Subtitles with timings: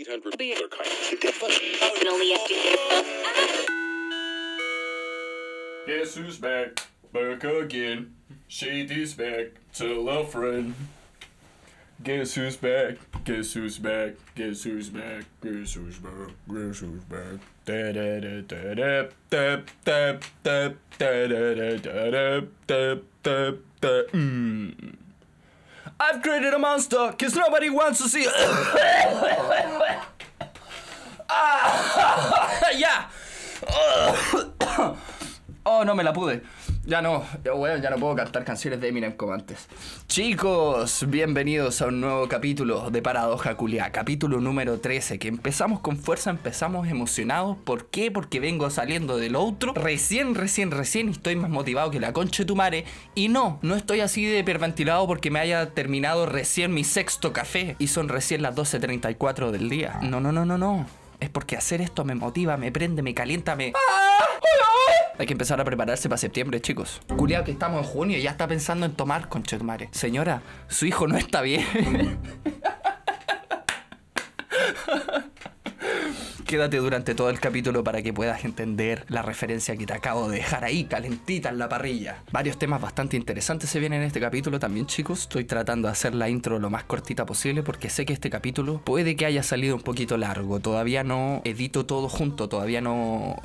[0.00, 0.68] 800 B or
[5.86, 6.86] Guess who's back?
[7.12, 8.14] Back again.
[8.48, 9.48] Shady's back.
[9.74, 10.74] Tell a friend.
[12.02, 12.96] Guess who's back?
[13.24, 14.14] Guess who's back?
[14.34, 15.24] Guess who's back?
[15.42, 16.30] Guess who's back?
[16.48, 17.40] Guess who's back?
[17.66, 23.50] Da da da da da da da da da da da da da da
[23.82, 24.99] da Mm.
[26.00, 28.26] I've created a monster cause nobody wants to see
[31.28, 33.04] ah, ya.
[35.66, 36.40] Oh, no me la pude.
[36.90, 39.68] Ya no, ya, weón, ya no puedo cantar canciones de Eminem como antes.
[40.08, 45.96] Chicos, bienvenidos a un nuevo capítulo de Paradoja Culia, capítulo número 13, que empezamos con
[45.96, 47.56] fuerza, empezamos emocionados.
[47.58, 48.10] ¿Por qué?
[48.10, 49.72] Porque vengo saliendo del otro.
[49.72, 52.84] Recién, recién, recién estoy más motivado que la concha de tu madre.
[53.14, 57.76] Y no, no estoy así de hiperventilado porque me haya terminado recién mi sexto café
[57.78, 60.00] y son recién las 12.34 del día.
[60.02, 60.86] No, no, no, no, no.
[61.20, 63.72] Es porque hacer esto me motiva, me prende, me calienta, me...
[65.18, 67.02] Hay que empezar a prepararse para septiembre, chicos.
[67.14, 69.90] Culeado que estamos en junio y ya está pensando en tomar conchetumare.
[69.92, 72.18] Señora, su hijo no está bien.
[76.50, 80.38] Quédate durante todo el capítulo para que puedas entender la referencia que te acabo de
[80.38, 82.24] dejar ahí, calentita en la parrilla.
[82.32, 85.20] Varios temas bastante interesantes se vienen en este capítulo también, chicos.
[85.20, 88.80] Estoy tratando de hacer la intro lo más cortita posible porque sé que este capítulo
[88.82, 90.58] puede que haya salido un poquito largo.
[90.58, 93.36] Todavía no edito todo junto, todavía no,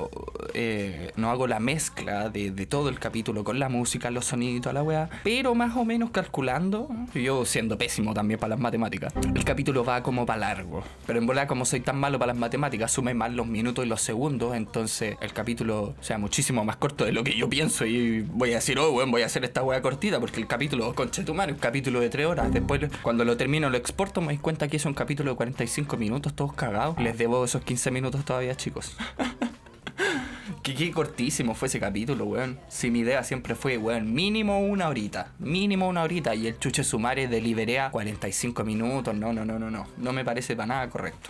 [0.54, 4.60] eh, no hago la mezcla de, todo el capítulo con la música, los sonidos y
[4.60, 5.10] toda la weá.
[5.22, 10.02] Pero más o menos calculando, yo siendo pésimo también para las matemáticas, el capítulo va
[10.02, 10.82] como para largo.
[11.06, 13.88] Pero en volar, como soy tan malo para las matemáticas, sume más los minutos y
[13.88, 18.22] los segundos, entonces el capítulo sea muchísimo más corto de lo que yo pienso y
[18.22, 21.22] voy a decir, oh, bueno, voy a hacer esta weá cortita porque el capítulo, conche
[21.22, 22.50] tu madre, un capítulo de 3 horas.
[22.50, 25.98] Después, cuando lo termino, lo exporto, me doy cuenta que es un capítulo de 45
[25.98, 26.98] minutos, todos cagados.
[26.98, 28.96] Les debo esos 15 minutos todavía, chicos.
[30.62, 32.58] Que cortísimo fue ese capítulo, weón.
[32.68, 35.28] Si mi idea siempre fue, weón, mínimo una horita.
[35.38, 36.34] Mínimo una horita.
[36.34, 39.14] Y el chuche sumare deliberé 45 minutos.
[39.14, 39.86] No, no, no, no, no.
[39.96, 41.28] No me parece para nada correcto.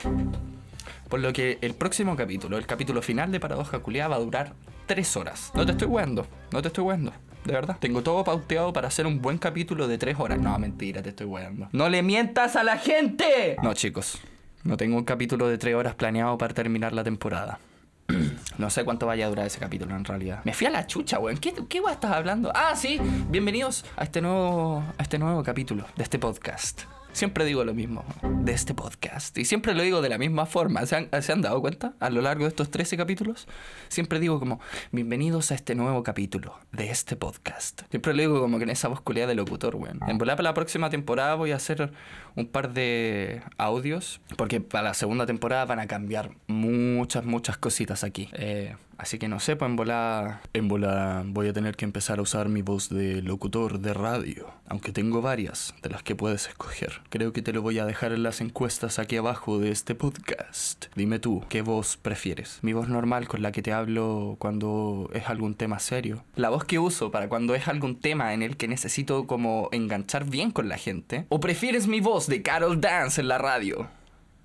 [1.08, 4.54] Por lo que el próximo capítulo, el capítulo final de Paradoja Culiada, va a durar
[4.86, 5.52] 3 horas.
[5.54, 7.12] No te estoy weando, no te estoy weando.
[7.44, 7.76] De verdad.
[7.78, 10.40] Tengo todo pauteado para hacer un buen capítulo de 3 horas.
[10.40, 11.68] No, mentira, te estoy weando.
[11.70, 13.56] ¡No le mientas a la gente!
[13.62, 14.18] No, chicos.
[14.64, 17.60] No tengo un capítulo de 3 horas planeado para terminar la temporada.
[18.58, 20.40] No sé cuánto vaya a durar ese capítulo en realidad.
[20.44, 21.36] Me fui a la chucha, weón.
[21.36, 22.50] ¿Qué, qué weón estás hablando?
[22.54, 22.98] Ah, sí.
[23.28, 26.84] Bienvenidos a este nuevo, a este nuevo capítulo de este podcast.
[27.16, 28.04] Siempre digo lo mismo
[28.42, 29.38] de este podcast.
[29.38, 30.84] Y siempre lo digo de la misma forma.
[30.84, 31.94] ¿Se han, ¿Se han, dado cuenta?
[31.98, 33.48] A lo largo de estos 13 capítulos.
[33.88, 34.60] Siempre digo como,
[34.92, 37.80] bienvenidos a este nuevo capítulo de este podcast.
[37.88, 40.00] Siempre lo digo como que en esa voz de locutor, weón.
[40.06, 41.90] En volar para la próxima temporada voy a hacer
[42.34, 44.20] un par de audios.
[44.36, 48.28] Porque para la segunda temporada van a cambiar muchas, muchas cositas aquí.
[48.34, 52.18] Eh, Así que no sé, pues en bola, en bola voy a tener que empezar
[52.18, 54.50] a usar mi voz de locutor de radio.
[54.68, 57.02] Aunque tengo varias de las que puedes escoger.
[57.10, 60.86] Creo que te lo voy a dejar en las encuestas aquí abajo de este podcast.
[60.94, 62.58] Dime tú, ¿qué voz prefieres?
[62.62, 66.24] ¿Mi voz normal con la que te hablo cuando es algún tema serio?
[66.34, 70.24] ¿La voz que uso para cuando es algún tema en el que necesito como enganchar
[70.24, 71.26] bien con la gente?
[71.28, 73.88] ¿O prefieres mi voz de Carol Dance en la radio?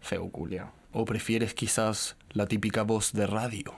[0.01, 0.71] Feo culia.
[0.91, 3.73] ¿O prefieres quizás la típica voz de radio?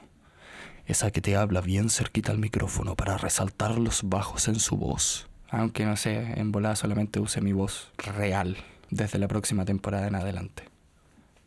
[0.94, 5.28] Esa que te habla bien cerquita al micrófono para resaltar los bajos en su voz.
[5.50, 8.58] Aunque no sé, en volada solamente use mi voz real
[8.92, 10.66] desde la próxima temporada en adelante.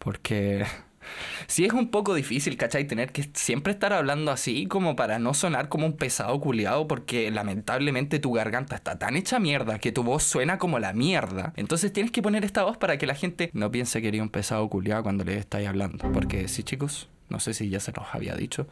[0.01, 0.67] Porque
[1.47, 2.89] sí es un poco difícil, ¿cachai?
[2.89, 7.31] Tener que siempre estar hablando así como para no sonar como un pesado culiado porque
[7.31, 11.53] lamentablemente tu garganta está tan hecha mierda que tu voz suena como la mierda.
[11.55, 14.29] Entonces tienes que poner esta voz para que la gente no piense que eres un
[14.29, 16.11] pesado culiado cuando le estáis hablando.
[16.11, 18.67] Porque sí, chicos, no sé si ya se los había dicho,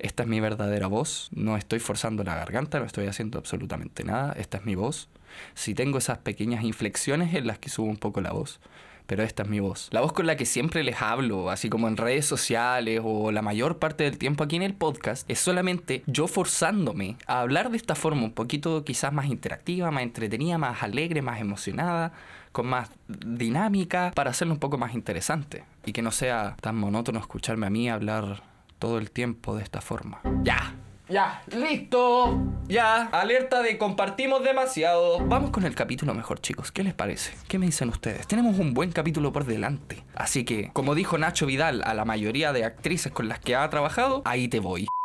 [0.00, 4.32] esta es mi verdadera voz, no estoy forzando la garganta, no estoy haciendo absolutamente nada,
[4.32, 5.08] esta es mi voz.
[5.54, 8.60] Si tengo esas pequeñas inflexiones en las que subo un poco la voz,
[9.06, 9.88] pero esta es mi voz.
[9.90, 13.42] La voz con la que siempre les hablo, así como en redes sociales o la
[13.42, 17.76] mayor parte del tiempo aquí en el podcast, es solamente yo forzándome a hablar de
[17.76, 22.12] esta forma un poquito quizás más interactiva, más entretenida, más alegre, más emocionada,
[22.52, 27.18] con más dinámica, para hacerlo un poco más interesante y que no sea tan monótono
[27.18, 28.42] escucharme a mí hablar
[28.80, 30.20] todo el tiempo de esta forma.
[30.42, 30.74] Ya.
[31.08, 32.38] Ya, listo.
[32.68, 35.18] Ya, alerta de compartimos demasiado.
[35.26, 36.70] Vamos con el capítulo mejor, chicos.
[36.70, 37.32] ¿Qué les parece?
[37.48, 38.28] ¿Qué me dicen ustedes?
[38.28, 40.04] Tenemos un buen capítulo por delante.
[40.14, 43.68] Así que, como dijo Nacho Vidal a la mayoría de actrices con las que ha
[43.70, 44.86] trabajado, ahí te voy.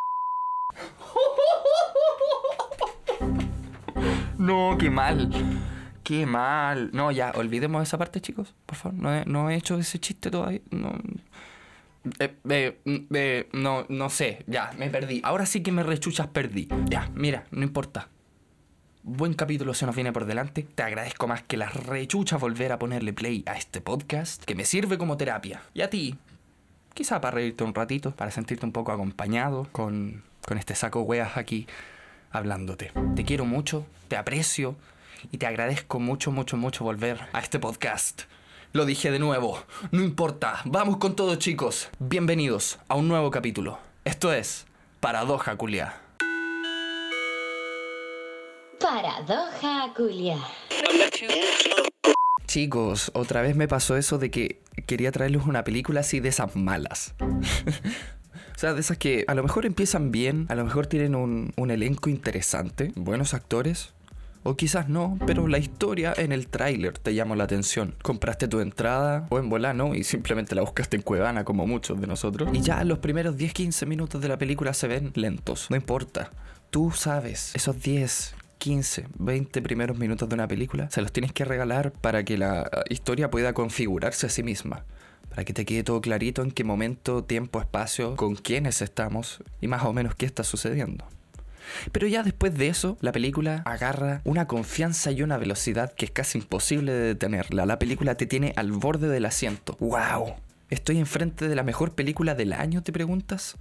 [4.38, 5.30] No, qué mal.
[6.04, 6.90] Qué mal.
[6.92, 8.54] No, ya, olvidemos esa parte, chicos.
[8.66, 10.60] Por favor, no he, no he hecho ese chiste todavía.
[10.70, 10.92] No.
[12.18, 12.78] Eh, eh,
[13.14, 15.20] eh, no, no sé, ya, me perdí.
[15.24, 16.68] Ahora sí que me rechuchas, perdí.
[16.88, 18.08] Ya, mira, no importa.
[19.02, 20.66] Buen capítulo se nos viene por delante.
[20.74, 24.64] Te agradezco más que las rechuchas volver a ponerle play a este podcast, que me
[24.64, 25.62] sirve como terapia.
[25.74, 26.16] Y a ti,
[26.94, 31.36] quizá para reírte un ratito, para sentirte un poco acompañado con, con este saco weas
[31.36, 31.66] aquí
[32.32, 32.92] hablándote.
[33.14, 34.76] Te quiero mucho, te aprecio
[35.30, 38.22] y te agradezco mucho, mucho, mucho volver a este podcast.
[38.76, 39.58] Lo dije de nuevo,
[39.90, 41.88] no importa, vamos con todo chicos.
[41.98, 43.78] Bienvenidos a un nuevo capítulo.
[44.04, 44.66] Esto es
[45.00, 45.94] Paradoja Culia.
[48.78, 50.36] Paradoja Culia.
[52.46, 56.54] Chicos, otra vez me pasó eso de que quería traerles una película así de esas
[56.54, 57.14] malas.
[58.54, 61.52] O sea, de esas que a lo mejor empiezan bien, a lo mejor tienen un,
[61.56, 63.92] un elenco interesante, buenos actores,
[64.46, 67.94] o quizás no, pero la historia en el tráiler te llamó la atención.
[68.02, 72.06] Compraste tu entrada o en volano y simplemente la buscaste en Cuevana como muchos de
[72.06, 72.48] nosotros.
[72.52, 75.66] Y ya los primeros 10-15 minutos de la película se ven lentos.
[75.68, 76.30] No importa.
[76.70, 81.44] Tú sabes, esos 10, 15, 20 primeros minutos de una película se los tienes que
[81.44, 84.84] regalar para que la historia pueda configurarse a sí misma.
[85.28, 89.66] Para que te quede todo clarito en qué momento, tiempo, espacio, con quiénes estamos y
[89.66, 91.04] más o menos qué está sucediendo.
[91.92, 96.10] Pero ya después de eso, la película agarra una confianza y una velocidad que es
[96.10, 97.66] casi imposible de detenerla.
[97.66, 99.76] La película te tiene al borde del asiento.
[99.80, 100.34] ¡Wow!
[100.70, 103.56] ¿Estoy enfrente de la mejor película del año, te preguntas?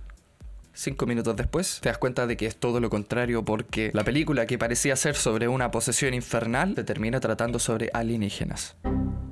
[0.74, 4.46] Cinco minutos después, te das cuenta de que es todo lo contrario porque la película
[4.46, 8.76] que parecía ser sobre una posesión infernal te termina tratando sobre alienígenas.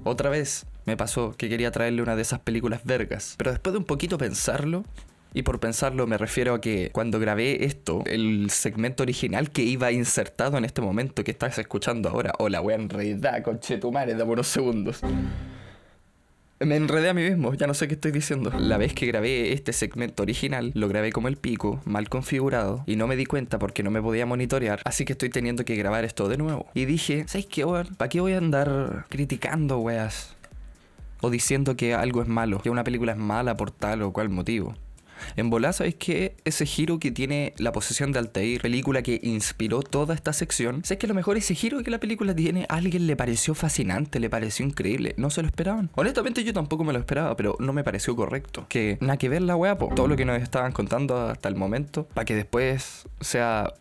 [0.06, 3.80] Otra vez me pasó que quería traerle una de esas películas vergas, pero después de
[3.80, 4.86] un poquito pensarlo,
[5.34, 9.92] y por pensarlo me refiero a que cuando grabé esto, el segmento original que iba
[9.92, 14.48] insertado en este momento que estás escuchando ahora, o la wea enredada, conchetumare, de unos
[14.48, 15.02] segundos.
[16.60, 18.50] Me enredé a mí mismo, ya no sé qué estoy diciendo.
[18.58, 22.96] La vez que grabé este segmento original, lo grabé como el pico, mal configurado, y
[22.96, 26.06] no me di cuenta porque no me podía monitorear, así que estoy teniendo que grabar
[26.06, 26.68] esto de nuevo.
[26.74, 27.96] Y dije, ¿sabes qué, weón?
[27.96, 30.36] ¿Para qué voy a andar criticando, weas?
[31.20, 34.30] O diciendo que algo es malo, que una película es mala por tal o cual
[34.30, 34.76] motivo.
[35.36, 39.82] En volar, ¿sabéis que ese giro que tiene la posesión de Altair, película que inspiró
[39.82, 40.84] toda esta sección?
[40.84, 43.56] ¿Sabéis que a lo mejor ese giro que la película tiene a alguien le pareció
[43.56, 45.14] fascinante, le pareció increíble?
[45.18, 45.90] No se lo esperaban.
[45.96, 48.66] Honestamente yo tampoco me lo esperaba, pero no me pareció correcto.
[48.70, 49.90] Que nada que ver la weá, po.
[49.96, 53.74] todo lo que nos estaban contando hasta el momento, para que después sea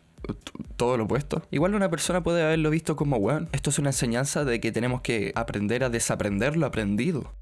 [0.76, 1.42] todo lo opuesto.
[1.50, 5.00] Igual una persona puede haberlo visto como, weón, esto es una enseñanza de que tenemos
[5.00, 7.32] que aprender a desaprender lo aprendido.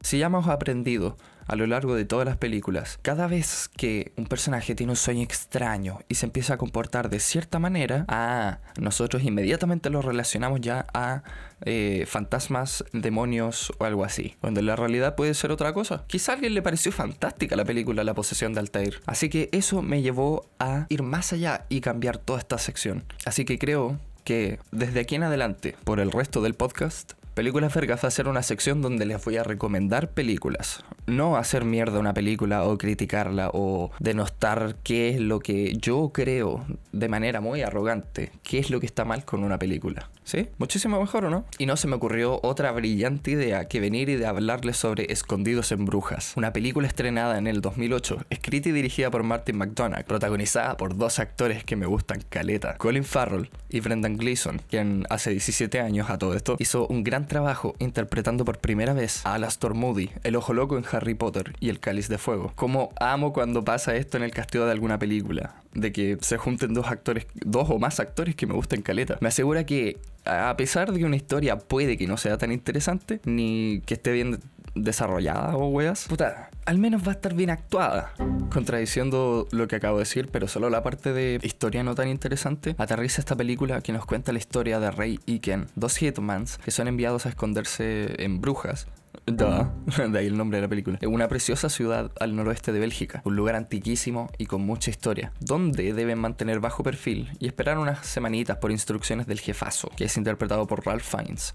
[0.00, 1.16] Si ya hemos aprendido
[1.46, 5.22] a lo largo de todas las películas, cada vez que un personaje tiene un sueño
[5.22, 10.86] extraño y se empieza a comportar de cierta manera, ah, nosotros inmediatamente lo relacionamos ya
[10.92, 11.22] a
[11.62, 16.04] eh, fantasmas, demonios o algo así, cuando en la realidad puede ser otra cosa.
[16.06, 19.82] Quizá a alguien le pareció fantástica la película La posesión de Altair, así que eso
[19.82, 23.04] me llevó a ir más allá y cambiar toda esta sección.
[23.24, 28.02] Así que creo que desde aquí en adelante, por el resto del podcast, Películas Vergas
[28.02, 30.82] va a ser una sección donde les voy a recomendar películas.
[31.06, 36.64] No hacer mierda una película o criticarla o denostar qué es lo que yo creo
[36.92, 40.08] de manera muy arrogante, qué es lo que está mal con una película.
[40.26, 40.48] ¿Sí?
[40.58, 41.44] Muchísimo mejor, ¿o no?
[41.56, 45.70] Y no se me ocurrió otra brillante idea que venir y de hablarles sobre Escondidos
[45.70, 50.76] en Brujas, una película estrenada en el 2008, escrita y dirigida por Martin McDonagh, protagonizada
[50.76, 55.78] por dos actores que me gustan caleta, Colin Farrell y Brendan Gleeson, quien hace 17
[55.78, 60.10] años a todo esto hizo un gran trabajo interpretando por primera vez a Alastor Moody,
[60.24, 62.52] el ojo loco en Harry Potter y el cáliz de fuego.
[62.56, 66.74] Como amo cuando pasa esto en el castigo de alguna película, de que se junten
[66.74, 69.18] dos actores, dos o más actores que me gustan caleta.
[69.20, 73.20] Me asegura que a pesar de que una historia puede que no sea tan interesante,
[73.24, 74.40] ni que esté bien
[74.74, 78.12] desarrollada o weas, puta, al menos va a estar bien actuada.
[78.52, 82.74] Contradiciendo lo que acabo de decir, pero solo la parte de historia no tan interesante,
[82.78, 86.70] aterriza esta película que nos cuenta la historia de Rey y Ken, dos hitmans que
[86.70, 88.86] son enviados a esconderse en brujas
[89.26, 89.66] Duh.
[90.10, 90.98] de ahí el nombre de la película.
[91.00, 95.32] En una preciosa ciudad al noroeste de Bélgica, un lugar antiquísimo y con mucha historia,
[95.40, 100.16] donde deben mantener bajo perfil y esperar unas semanitas por instrucciones del jefazo, que es
[100.16, 101.54] interpretado por Ralph Fiennes.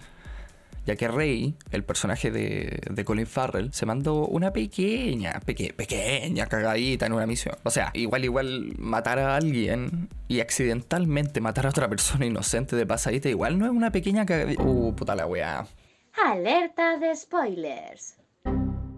[0.84, 7.06] Ya que Rey, el personaje de, de Colin Farrell, se mandó una pequeña, pequeña cagadita
[7.06, 7.56] en una misión.
[7.62, 12.88] O sea, igual, igual matar a alguien y accidentalmente matar a otra persona inocente de
[12.88, 14.64] pasadita, igual no es una pequeña cagadita.
[14.64, 15.68] Uh, puta la weá.
[16.14, 18.16] Alerta de spoilers.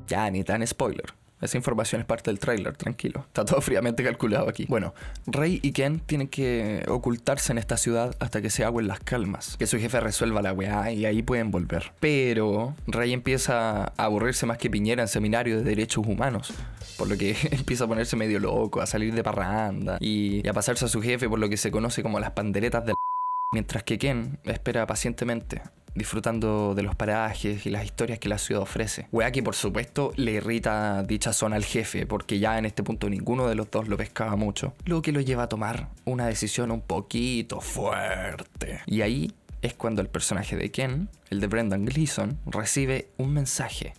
[0.07, 1.13] Ya, ni tan spoiler.
[1.41, 3.25] Esa información es parte del tráiler, tranquilo.
[3.27, 4.65] Está todo fríamente calculado aquí.
[4.67, 4.93] Bueno,
[5.27, 9.57] Rey y Ken tienen que ocultarse en esta ciudad hasta que se agüen las calmas.
[9.57, 11.91] Que su jefe resuelva la weá y ahí pueden volver.
[11.99, 16.53] Pero Rey empieza a aburrirse más que Piñera en seminario de derechos humanos.
[16.97, 20.53] Por lo que empieza a ponerse medio loco, a salir de parranda y, y a
[20.53, 22.95] pasarse a su jefe por lo que se conoce como las panderetas del...
[23.51, 25.61] Mientras que Ken espera pacientemente
[25.95, 29.07] disfrutando de los parajes y las historias que la ciudad ofrece.
[29.11, 33.09] Wea que por supuesto le irrita dicha zona al jefe, porque ya en este punto
[33.09, 36.71] ninguno de los dos lo pescaba mucho, lo que lo lleva a tomar una decisión
[36.71, 38.81] un poquito fuerte.
[38.85, 43.93] Y ahí es cuando el personaje de Ken, el de Brendan Gleeson, recibe un mensaje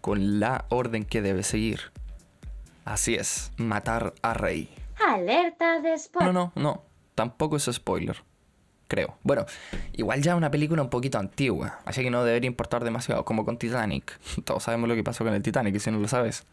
[0.00, 1.80] con la orden que debe seguir.
[2.84, 4.68] Así es, matar a Rey.
[5.06, 6.32] Alerta de No, spoiler.
[6.34, 6.82] no, no,
[7.14, 8.16] tampoco es spoiler.
[8.88, 9.18] Creo.
[9.24, 9.46] Bueno,
[9.94, 13.58] igual ya una película un poquito antigua, así que no debería importar demasiado, como con
[13.58, 14.18] Titanic.
[14.44, 16.44] Todos sabemos lo que pasó con el Titanic, y si no lo sabes.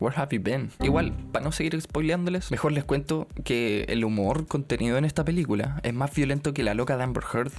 [0.00, 0.70] Where have you been?
[0.80, 5.80] Igual, para no seguir spoileándoles, mejor les cuento que el humor contenido en esta película
[5.82, 7.50] es más violento que la loca de Amber Heard.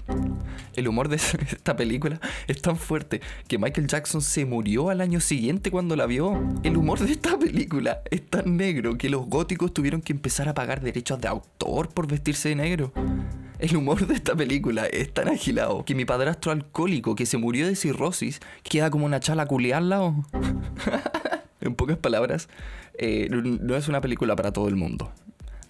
[0.74, 1.18] El humor de
[1.52, 3.20] esta película es tan fuerte
[3.50, 6.42] que Michael Jackson se murió al año siguiente cuando la vio.
[6.64, 10.54] El humor de esta película es tan negro que los góticos tuvieron que empezar a
[10.54, 12.94] pagar derechos de autor por vestirse de negro.
[13.60, 17.68] El humor de esta película es tan agilado que mi padrastro alcohólico que se murió
[17.68, 20.16] de cirrosis queda como una chala culiada al lado.
[21.62, 22.50] en pocas palabras,
[22.98, 25.12] eh, no es una película para todo el mundo.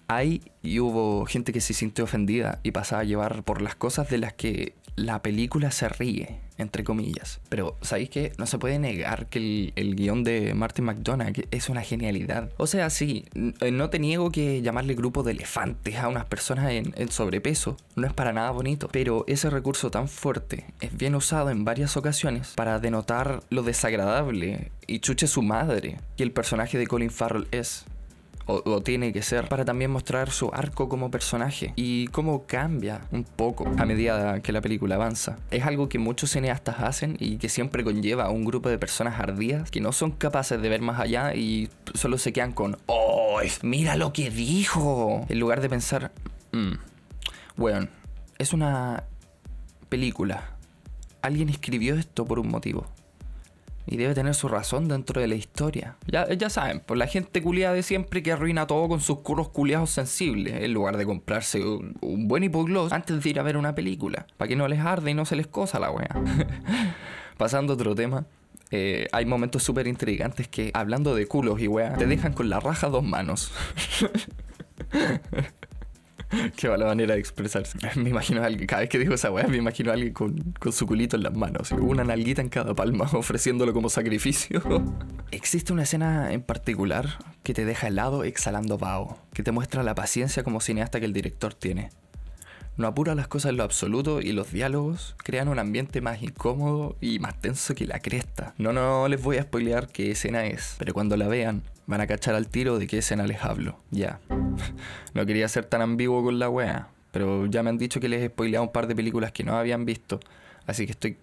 [0.08, 4.10] Hay y hubo gente que se sintió ofendida y pasaba a llevar por las cosas
[4.10, 7.40] de las que la película se ríe, entre comillas.
[7.48, 8.32] Pero, ¿sabéis qué?
[8.38, 12.50] No se puede negar que el, el guion de Martin McDonagh es una genialidad.
[12.58, 16.92] O sea, sí, no te niego que llamarle grupo de elefantes a unas personas en,
[16.96, 18.88] en sobrepeso no es para nada bonito.
[18.92, 24.70] Pero ese recurso tan fuerte es bien usado en varias ocasiones para denotar lo desagradable
[24.86, 27.86] y chuche su madre que el personaje de Colin Farrell es
[28.46, 33.24] o, tiene que ser, para también mostrar su arco como personaje y cómo cambia un
[33.24, 35.38] poco a medida que la película avanza.
[35.50, 39.20] Es algo que muchos cineastas hacen y que siempre conlleva a un grupo de personas
[39.20, 43.40] ardidas que no son capaces de ver más allá y solo se quedan con ¡Oh!
[43.62, 45.26] ¡Mira lo que dijo!
[45.28, 46.12] En lugar de pensar,
[46.52, 46.72] "Mm,
[47.56, 47.88] bueno,
[48.38, 49.04] es una
[49.88, 50.56] película.
[51.22, 52.86] Alguien escribió esto por un motivo.
[53.90, 55.96] Y debe tener su razón dentro de la historia.
[56.06, 59.48] Ya, ya saben, por la gente culiada de siempre que arruina todo con sus curros
[59.48, 63.74] culiados sensibles, en lugar de comprarse un, buen hipogloss antes de ir a ver una
[63.74, 66.08] película, para que no les arde y no se les cosa la wea.
[67.36, 68.26] Pasando a otro tema.
[68.70, 72.60] eh, hay momentos súper intrigantes que, hablando de culos y wea, te dejan con la
[72.60, 73.50] raja dos manos.
[76.56, 77.78] Qué mala manera de expresarse.
[77.96, 80.38] Me imagino a alguien, cada vez que digo esa weá, me imagino a alguien con,
[80.58, 84.62] con su culito en las manos, una nalguita en cada palma, ofreciéndolo como sacrificio.
[85.30, 89.94] Existe una escena en particular que te deja helado exhalando vaho, que te muestra la
[89.94, 91.90] paciencia como cineasta que el director tiene.
[92.76, 96.96] No apura las cosas en lo absoluto y los diálogos crean un ambiente más incómodo
[97.00, 98.54] y más tenso que la cresta.
[98.56, 102.06] No, no les voy a spoilear qué escena es, pero cuando la vean van a
[102.06, 103.76] cachar al tiro de qué escena les hablo.
[103.90, 104.20] Ya.
[105.12, 108.22] No quería ser tan ambiguo con la wea, pero ya me han dicho que les
[108.22, 110.20] he spoileado un par de películas que no habían visto,
[110.68, 111.16] así que estoy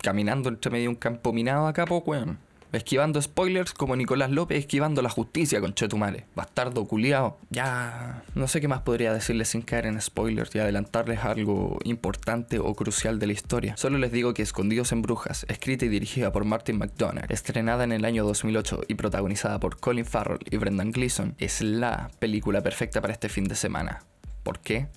[0.00, 2.38] caminando entre medio de un campo minado acá, po, weón.
[2.76, 6.26] Esquivando spoilers como Nicolás López esquivando la justicia con Chetumare.
[6.34, 7.38] Bastardo culiao.
[7.48, 12.58] Ya no sé qué más podría decirles sin caer en spoilers y adelantarles algo importante
[12.58, 13.78] o crucial de la historia.
[13.78, 17.92] Solo les digo que Escondidos en Brujas, escrita y dirigida por Martin McDonagh, estrenada en
[17.92, 23.00] el año 2008 y protagonizada por Colin Farrell y Brendan Gleeson, es la película perfecta
[23.00, 24.04] para este fin de semana.
[24.42, 24.88] ¿Por qué?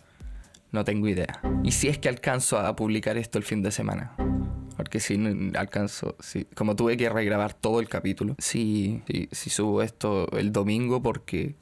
[0.74, 1.40] No tengo idea.
[1.64, 4.18] Y si es que alcanzo a publicar esto el fin de semana.
[4.80, 9.50] Porque si no alcanzo, si, como tuve que regrabar todo el capítulo, si, si, si
[9.50, 11.56] subo esto el domingo porque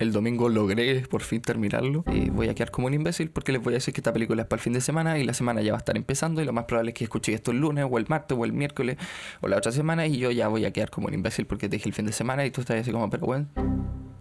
[0.00, 3.62] el domingo logré por fin terminarlo, eh, voy a quedar como un imbécil porque les
[3.62, 5.62] voy a decir que esta película es para el fin de semana y la semana
[5.62, 7.86] ya va a estar empezando y lo más probable es que escuché esto el lunes
[7.88, 8.96] o el martes o el miércoles
[9.40, 11.76] o la otra semana y yo ya voy a quedar como un imbécil porque te
[11.76, 13.46] dije el fin de semana y tú estás así como, pero bueno,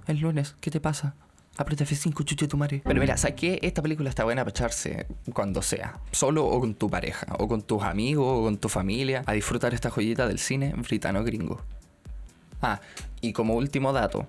[0.06, 1.16] el lunes, ¿qué te pasa?
[1.58, 2.82] Aprieta F5, chuche tu madre.
[2.84, 3.60] Pero mira, ¿sabes qué?
[3.62, 6.00] Esta película está buena para echarse cuando sea.
[6.12, 9.74] Solo o con tu pareja, o con tus amigos, o con tu familia, a disfrutar
[9.74, 11.62] esta joyita del cine britano gringo.
[12.62, 12.80] Ah,
[13.20, 14.28] y como último dato,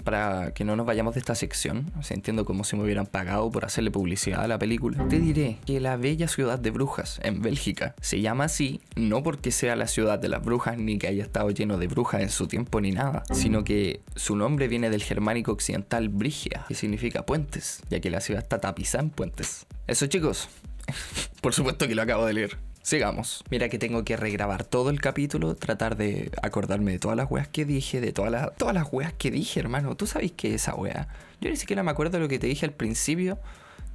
[0.00, 3.06] para que no nos vayamos de esta sección, o sea, entiendo como si me hubieran
[3.06, 7.20] pagado por hacerle publicidad a la película, te diré que la bella ciudad de Brujas,
[7.22, 11.06] en Bélgica, se llama así no porque sea la ciudad de las brujas ni que
[11.06, 14.90] haya estado lleno de brujas en su tiempo ni nada, sino que su nombre viene
[14.90, 19.66] del germánico occidental Brigia, que significa puentes, ya que la ciudad está tapizada en puentes.
[19.86, 20.48] Eso chicos,
[21.40, 22.58] por supuesto que lo acabo de leer.
[22.84, 23.42] Sigamos.
[23.50, 27.48] Mira que tengo que regrabar todo el capítulo, tratar de acordarme de todas las weas
[27.48, 29.96] que dije, de todas las, todas las weas que dije, hermano.
[29.96, 31.08] ¿Tú sabes qué es esa wea?
[31.40, 33.38] Yo ni siquiera me acuerdo de lo que te dije al principio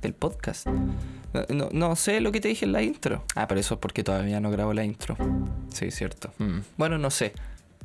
[0.01, 0.65] del podcast.
[0.65, 3.23] No, no, sé lo que te dije en la intro.
[3.35, 5.15] Ah, pero eso es porque todavía no grabo la intro.
[5.71, 6.33] Sí, cierto.
[6.39, 6.61] Mm.
[6.75, 7.33] Bueno, no sé.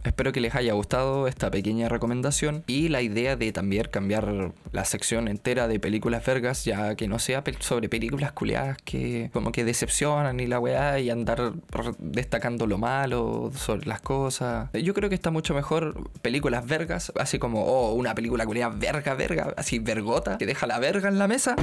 [0.05, 4.85] Espero que les haya gustado esta pequeña recomendación y la idea de también cambiar la
[4.85, 9.65] sección entera de películas vergas, ya que no sea sobre películas culeadas que como que
[9.65, 11.55] decepcionan y la weá y andar
[11.99, 14.69] destacando lo malo sobre las cosas.
[14.75, 19.15] Yo creo que está mucho mejor películas vergas, así como, oh, una película culeada verga,
[19.15, 21.57] verga, así vergota, que deja la verga en la mesa.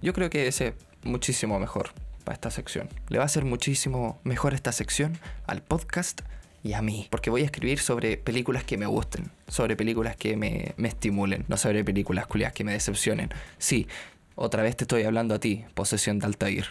[0.00, 1.90] Yo creo que ese muchísimo mejor
[2.22, 2.88] para esta sección.
[3.08, 6.22] Le va a ser muchísimo mejor esta sección al podcast
[6.62, 7.06] y a mí.
[7.10, 11.56] Porque voy a escribir sobre películas que me gusten, sobre películas que me, estimulen, no
[11.56, 13.30] sobre películas culiadas que me decepcionen.
[13.58, 13.86] Sí,
[14.34, 16.66] otra vez te estoy hablando a ti, posesión de Altair.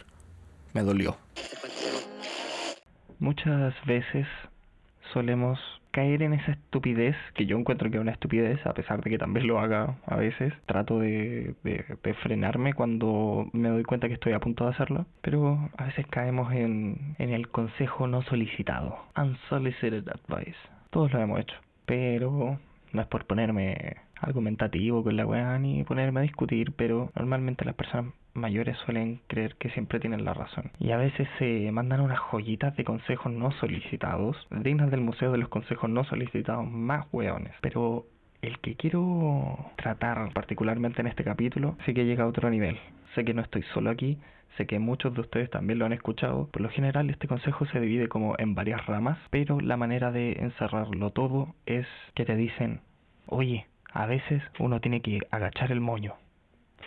[0.74, 1.17] Me dolió.
[3.20, 4.27] Muchas veces
[5.13, 5.60] solemos
[5.98, 9.18] caer en esa estupidez, que yo encuentro que es una estupidez, a pesar de que
[9.18, 10.54] también lo haga a veces.
[10.68, 11.56] Trato de,
[12.22, 16.54] frenarme cuando me doy cuenta que estoy a punto de hacerlo, pero a veces caemos
[16.54, 20.58] en, en el consejo no solicitado, unsolicited advice.
[20.92, 21.56] Todos lo hemos hecho,
[21.88, 22.60] pero
[22.94, 27.74] no es por ponerme argumentativo con la weá ni ponerme a discutir, pero normalmente las
[27.74, 30.72] personas mayores suelen creer que siempre tienen la razón.
[30.79, 35.39] Y a veces se mandan unas joyitas de consejos no solicitados, dignas del Museo de
[35.39, 37.53] los Consejos No Solicitados más weones.
[37.62, 38.06] Pero
[38.41, 42.77] el que quiero tratar particularmente en este capítulo sí que llega a otro nivel.
[43.15, 44.20] Sé que no estoy solo aquí,
[44.58, 46.48] sé que muchos de ustedes también lo han escuchado.
[46.50, 50.34] Por lo general este consejo se divide como en varias ramas, pero la manera de
[50.34, 52.82] encerrarlo todo es que te dicen,
[53.25, 56.13] oye, a veces uno tiene que agachar el moño,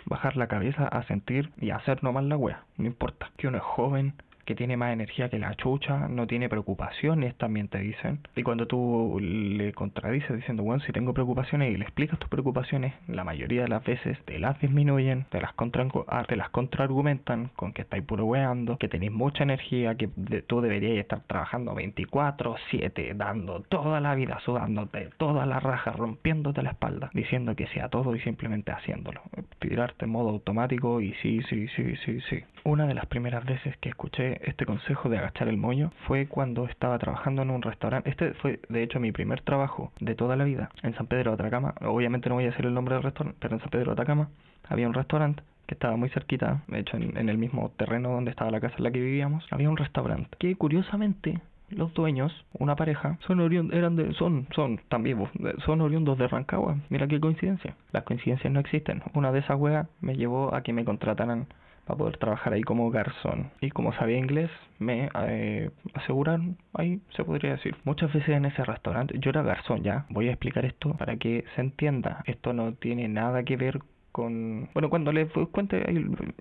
[0.05, 2.63] bajar la cabeza a sentir y hacer nomás la wea.
[2.77, 3.31] No importa.
[3.37, 4.13] Que uno es joven,
[4.51, 8.19] que tiene más energía que la chucha, no tiene preocupaciones, también te dicen.
[8.35, 12.93] Y cuando tú le contradices diciendo, bueno, si tengo preocupaciones y le explicas tus preocupaciones,
[13.07, 15.87] la mayoría de las veces te las disminuyen, te las, contra
[16.27, 20.09] te las contraargumentan con que estáis puro weando, que tenéis mucha energía, que
[20.45, 26.71] tú deberías estar trabajando 24-7, dando toda la vida, sudándote toda la raja, rompiéndote la
[26.71, 29.21] espalda, diciendo que sea todo y simplemente haciéndolo.
[29.59, 32.43] Tirarte en modo automático y sí, sí, sí, sí, sí.
[32.63, 36.65] Una de las primeras veces que escuché este consejo de agachar el moño fue cuando
[36.67, 38.07] estaba trabajando en un restaurante.
[38.07, 41.41] Este fue, de hecho, mi primer trabajo de toda la vida en San Pedro de
[41.41, 41.73] Atacama.
[41.81, 44.29] Obviamente no voy a decir el nombre del restaurante, pero en San Pedro de Atacama
[44.69, 48.51] había un restaurante que estaba muy cerquita, de hecho en, el mismo terreno donde estaba
[48.51, 53.17] la casa en la que vivíamos, había un restaurante que curiosamente los dueños, una pareja,
[53.25, 55.17] son oriundos, eran de, son, son también
[55.65, 56.75] son oriundos de Rancagua.
[56.89, 57.75] Mira qué coincidencia.
[57.91, 59.01] Las coincidencias no existen.
[59.13, 61.47] Una de esas weas me llevó a que me contrataran
[61.85, 63.51] para poder trabajar ahí como garzón.
[63.61, 67.75] Y como sabía inglés, me eh, aseguraron, ahí se podría decir.
[67.83, 71.45] Muchas veces en ese restaurante, yo era garzón ya, voy a explicar esto para que
[71.55, 72.23] se entienda.
[72.25, 73.79] Esto no tiene nada que ver
[74.11, 74.69] con...
[74.73, 75.83] Bueno, cuando les cuente,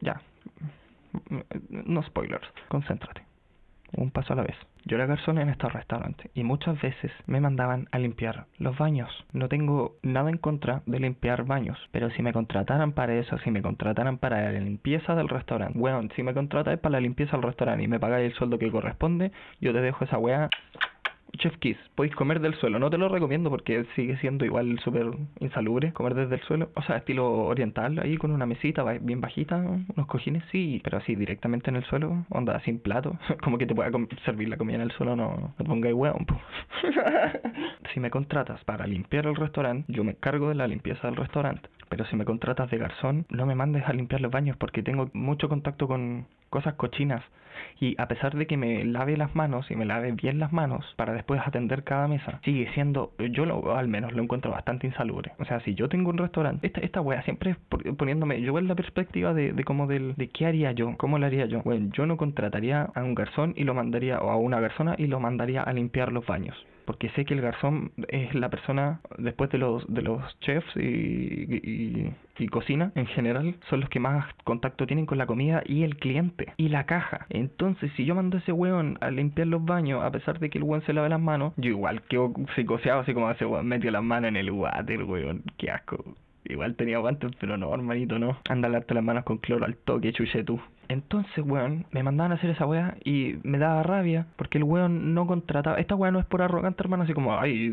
[0.00, 0.20] ya,
[1.70, 3.30] no spoilers, concéntrate
[3.96, 4.56] un paso a la vez.
[4.84, 9.10] Yo era garzón en este restaurante y muchas veces me mandaban a limpiar los baños.
[9.32, 13.50] No tengo nada en contra de limpiar baños, pero si me contrataran para eso, si
[13.50, 17.42] me contrataran para la limpieza del restaurante, bueno, si me contratáis para la limpieza del
[17.42, 20.48] restaurante y me pagáis el sueldo que corresponde, yo te dejo esa weá
[21.38, 22.78] Chef Kiss, podéis comer del suelo.
[22.78, 25.06] No te lo recomiendo porque sigue siendo igual súper
[25.40, 26.70] insalubre comer desde el suelo.
[26.74, 31.14] O sea, estilo oriental, ahí con una mesita bien bajita, unos cojines, sí, pero así
[31.14, 33.18] directamente en el suelo, onda sin plato.
[33.42, 33.90] Como que te pueda
[34.24, 36.26] servir la comida en el suelo, no, no pongáis hueón.
[37.94, 41.68] si me contratas para limpiar el restaurante, yo me encargo de la limpieza del restaurante.
[41.88, 45.10] Pero si me contratas de garzón, no me mandes a limpiar los baños porque tengo
[45.12, 47.22] mucho contacto con cosas cochinas.
[47.80, 50.84] Y a pesar de que me lave las manos y me lave bien las manos
[50.96, 55.32] para después atender cada mesa, sigue siendo, yo lo, al menos lo encuentro bastante insalubre.
[55.38, 57.56] O sea, si yo tengo un restaurante, esta, esta wea siempre
[57.96, 61.26] poniéndome yo en la perspectiva de, de como del, de qué haría yo, cómo lo
[61.26, 61.62] haría yo.
[61.62, 65.06] Bueno, yo no contrataría a un garzón y lo mandaría, o a una garzona y
[65.06, 69.50] lo mandaría a limpiar los baños porque sé que el garzón es la persona, después
[69.50, 74.86] de los, de los chefs y, y, cocina en general, son los que más contacto
[74.86, 77.26] tienen con la comida y el cliente y la caja.
[77.28, 80.58] Entonces, si yo mando a ese weón a limpiar los baños, a pesar de que
[80.58, 83.90] el weón se lave las manos, yo igual quedo psicoseado, así como ese weón metió
[83.90, 86.02] las manos en el water, weón, qué asco.
[86.44, 88.38] Igual tenía guantes, pero no, hermanito, no.
[88.48, 90.60] Anda a las manos con cloro al toque, chuche tú.
[90.90, 95.14] Entonces, weón, me mandaban a hacer esa weá y me daba rabia porque el weón
[95.14, 95.78] no contrataba.
[95.78, 97.72] Esta weá no es por arrogante, hermano, así como, ay,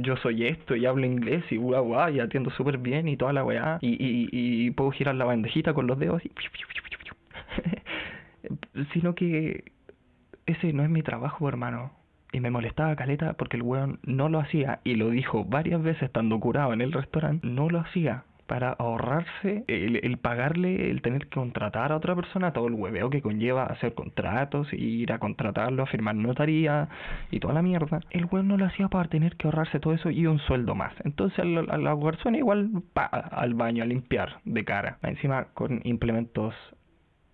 [0.00, 3.32] yo, soy esto y hablo inglés y weá, weá, y atiendo súper bien y toda
[3.32, 3.78] la weá.
[3.82, 6.32] Y, y, y puedo girar la bandejita con los dedos y.
[8.92, 9.70] Sino que
[10.46, 11.92] ese no es mi trabajo, hermano.
[12.32, 14.80] Y me molestaba caleta porque el weón no lo hacía.
[14.82, 17.46] Y lo dijo varias veces estando curado en el restaurante.
[17.46, 22.66] No lo hacía para ahorrarse el, pagarle, el tener que contratar a otra persona, todo
[22.66, 26.88] el hueveo que conlleva hacer contratos, ir a contratarlo, a firmar notaría
[27.30, 28.00] y toda la mierda.
[28.08, 30.94] El weón no lo hacía para tener que ahorrarse todo eso y un sueldo más.
[31.04, 34.96] Entonces la, persona igual pa, al baño a limpiar de cara.
[35.02, 36.54] Encima con implementos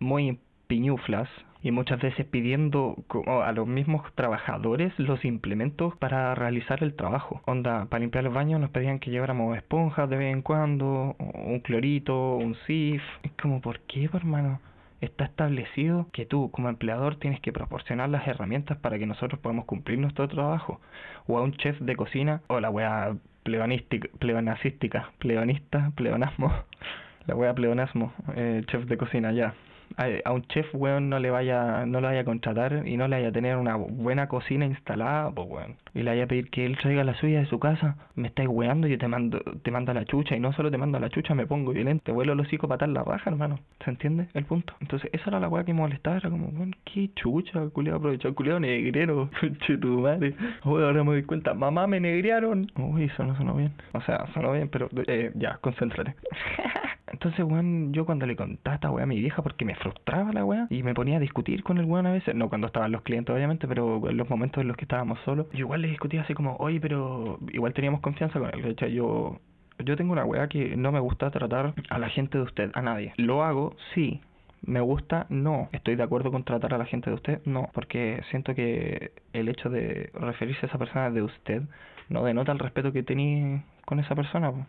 [0.00, 1.28] muy piñuflas
[1.64, 2.94] y muchas veces pidiendo
[3.26, 7.40] a los mismos trabajadores los implementos para realizar el trabajo.
[7.46, 11.60] Onda, para limpiar los baños nos pedían que lleváramos esponjas de vez en cuando, un
[11.60, 13.02] clorito, un sif.
[13.22, 14.60] Es como, ¿por qué, hermano?
[15.00, 19.64] Está establecido que tú, como empleador, tienes que proporcionar las herramientas para que nosotros podamos
[19.64, 20.82] cumplir nuestro trabajo.
[21.26, 26.52] O a un chef de cocina, o la wea pleonística, pleonasística, pleonista, pleonasmo,
[27.26, 29.54] la wea pleonasmo, eh, chef de cocina ya
[29.96, 33.16] a, un chef, weón, no le vaya no lo vaya a contratar y no le
[33.16, 35.76] vaya a tener una buena cocina instalada, pues, weón.
[35.94, 37.96] Y le vaya a pedir que él traiga la suya de su casa.
[38.16, 40.36] Me estáis weando, yo te mando te mando a la chucha.
[40.36, 42.12] Y no solo te mando a la chucha, me pongo violento.
[42.12, 43.60] Vuelo los hocico para la raja, hermano.
[43.84, 44.74] ¿Se entiende el punto?
[44.80, 46.16] Entonces, esa era la weá que me molestaba.
[46.16, 49.30] Era como, weón, qué chucha, culiado aprovechado, culiado negrero.
[49.66, 50.34] Che tu madre.
[50.64, 51.54] Uy, ahora me doy cuenta.
[51.54, 52.70] Mamá, me negrearon.
[52.76, 53.72] Uy, eso no sonó bien.
[53.92, 56.14] O sea, sonó bien, pero eh, ya, concéntrate.
[57.12, 60.44] Entonces, weón, yo cuando le contaba esta weá a mi vieja, porque me frustraba la
[60.44, 63.02] weá, y me ponía a discutir con el weón a veces, no cuando estaban los
[63.02, 66.22] clientes, obviamente, pero en los momentos en los que estábamos solos, yo igual le discutía
[66.22, 68.64] así como, oye, pero igual teníamos confianza con él.
[68.64, 69.38] Hecho, yo,
[69.84, 72.82] yo tengo una weá que no me gusta tratar a la gente de usted, a
[72.82, 73.12] nadie.
[73.16, 74.20] Lo hago, sí,
[74.66, 75.26] ¿Me gusta?
[75.28, 75.68] No.
[75.72, 77.40] ¿Estoy de acuerdo con tratar a la gente de usted?
[77.44, 77.68] No.
[77.74, 81.62] Porque siento que el hecho de referirse a esa persona de usted
[82.08, 84.66] no denota el respeto que tenéis con esa persona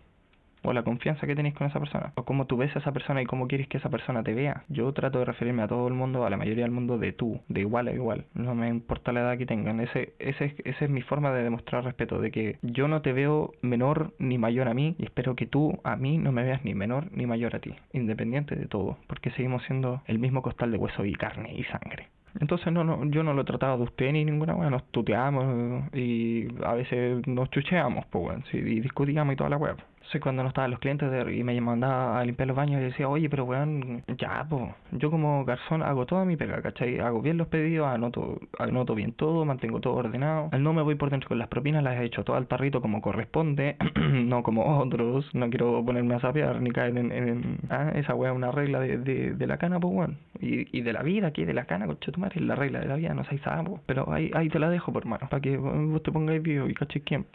[0.65, 3.21] o la confianza que tenéis con esa persona, o cómo tú ves a esa persona
[3.21, 4.63] y cómo quieres que esa persona te vea.
[4.69, 7.39] Yo trato de referirme a todo el mundo, a la mayoría del mundo, de tú,
[7.47, 8.25] de igual a igual.
[8.33, 9.79] No me importa la edad que tengan.
[9.79, 13.53] Ese, ese, esa es mi forma de demostrar respeto, de que yo no te veo
[13.61, 16.73] menor ni mayor a mí, y espero que tú a mí no me veas ni
[16.73, 20.77] menor ni mayor a ti, independiente de todo, porque seguimos siendo el mismo costal de
[20.77, 22.09] hueso y carne y sangre.
[22.39, 25.93] Entonces no, no, yo no lo he tratado de usted ni ninguna bueno, nos tuteamos
[25.93, 29.77] y a veces nos chucheamos, pues sí, y discutíamos y toda la web.
[30.11, 33.09] Sí, cuando no estaban los clientes y me mandaba a limpiar los baños y decía,
[33.09, 36.99] oye, pero weón, ya, pues, yo como garzón hago toda mi pega, ¿cachai?
[36.99, 40.49] Hago bien los pedidos, anoto, anoto bien todo, mantengo todo ordenado.
[40.59, 43.01] No me voy por dentro con las propinas, las he hecho todo al tarrito como
[43.01, 45.33] corresponde, no como otros.
[45.33, 48.97] No quiero ponerme a sapear ni caer en, en, ah, esa weá una regla de,
[48.97, 50.17] de, de, la cana, pues, weón.
[50.39, 52.87] Y, y de la vida, aquí de la cana, coche tu madre, la regla de
[52.87, 53.79] la vida, no sé, sapo.
[53.87, 56.73] Pero ahí, ahí te la dejo, por mano, para que vos te pongáis vivo y
[56.73, 57.25] caché quién,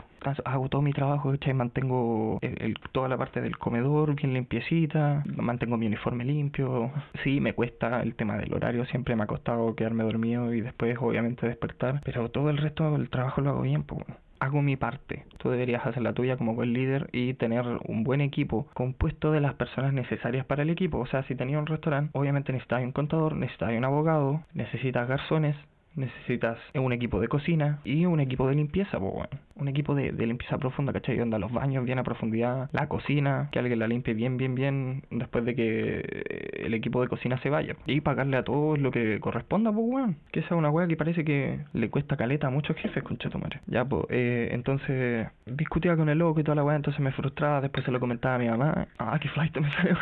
[0.45, 1.55] hago todo mi trabajo, ¿cachai?
[1.55, 6.91] Mantengo el, toda la parte del comedor bien limpiecita, mantengo mi uniforme limpio.
[7.25, 10.97] Sí, me cuesta el tema del horario, siempre me ha costado quedarme dormido y después
[11.01, 14.05] obviamente despertar, pero todo el resto del trabajo lo hago bien, pues
[14.41, 15.25] hago mi parte.
[15.39, 19.41] Tú deberías hacer la tuya como buen líder y tener un buen equipo compuesto de
[19.41, 20.99] las personas necesarias para el equipo.
[20.99, 25.57] O sea, si tenía un restaurante, obviamente necesitas un contador, necesitas un abogado, necesitas garzones,
[25.95, 29.31] necesitas un equipo de cocina y un equipo de limpieza, pues bueno.
[29.57, 31.21] Un equipo de, limpieza profunda, ¿cachai?
[31.21, 35.03] Onda los baños bien a profundidad, la cocina, que alguien la limpie bien, bien, bien
[35.11, 37.77] después de que eh, el equipo de cocina se vaya.
[37.87, 40.15] Y pagarle a todos lo que corresponda, pues bueno.
[40.33, 43.29] Que esa es una weá que parece que le cuesta caleta a muchos jefes, concha
[43.29, 43.61] tu madre.
[43.67, 47.61] Ya, pues, eh, entonces discutía con el loco y toda la weá, entonces me frustraba,
[47.61, 48.89] después se lo comentaba a mi mamá.
[48.99, 49.97] Ah, qué flight me salió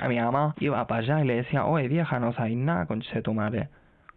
[0.00, 0.54] a mi mamá.
[0.60, 3.68] Iba para allá y le decía, oye vieja, no sabes nada, concha tu madre.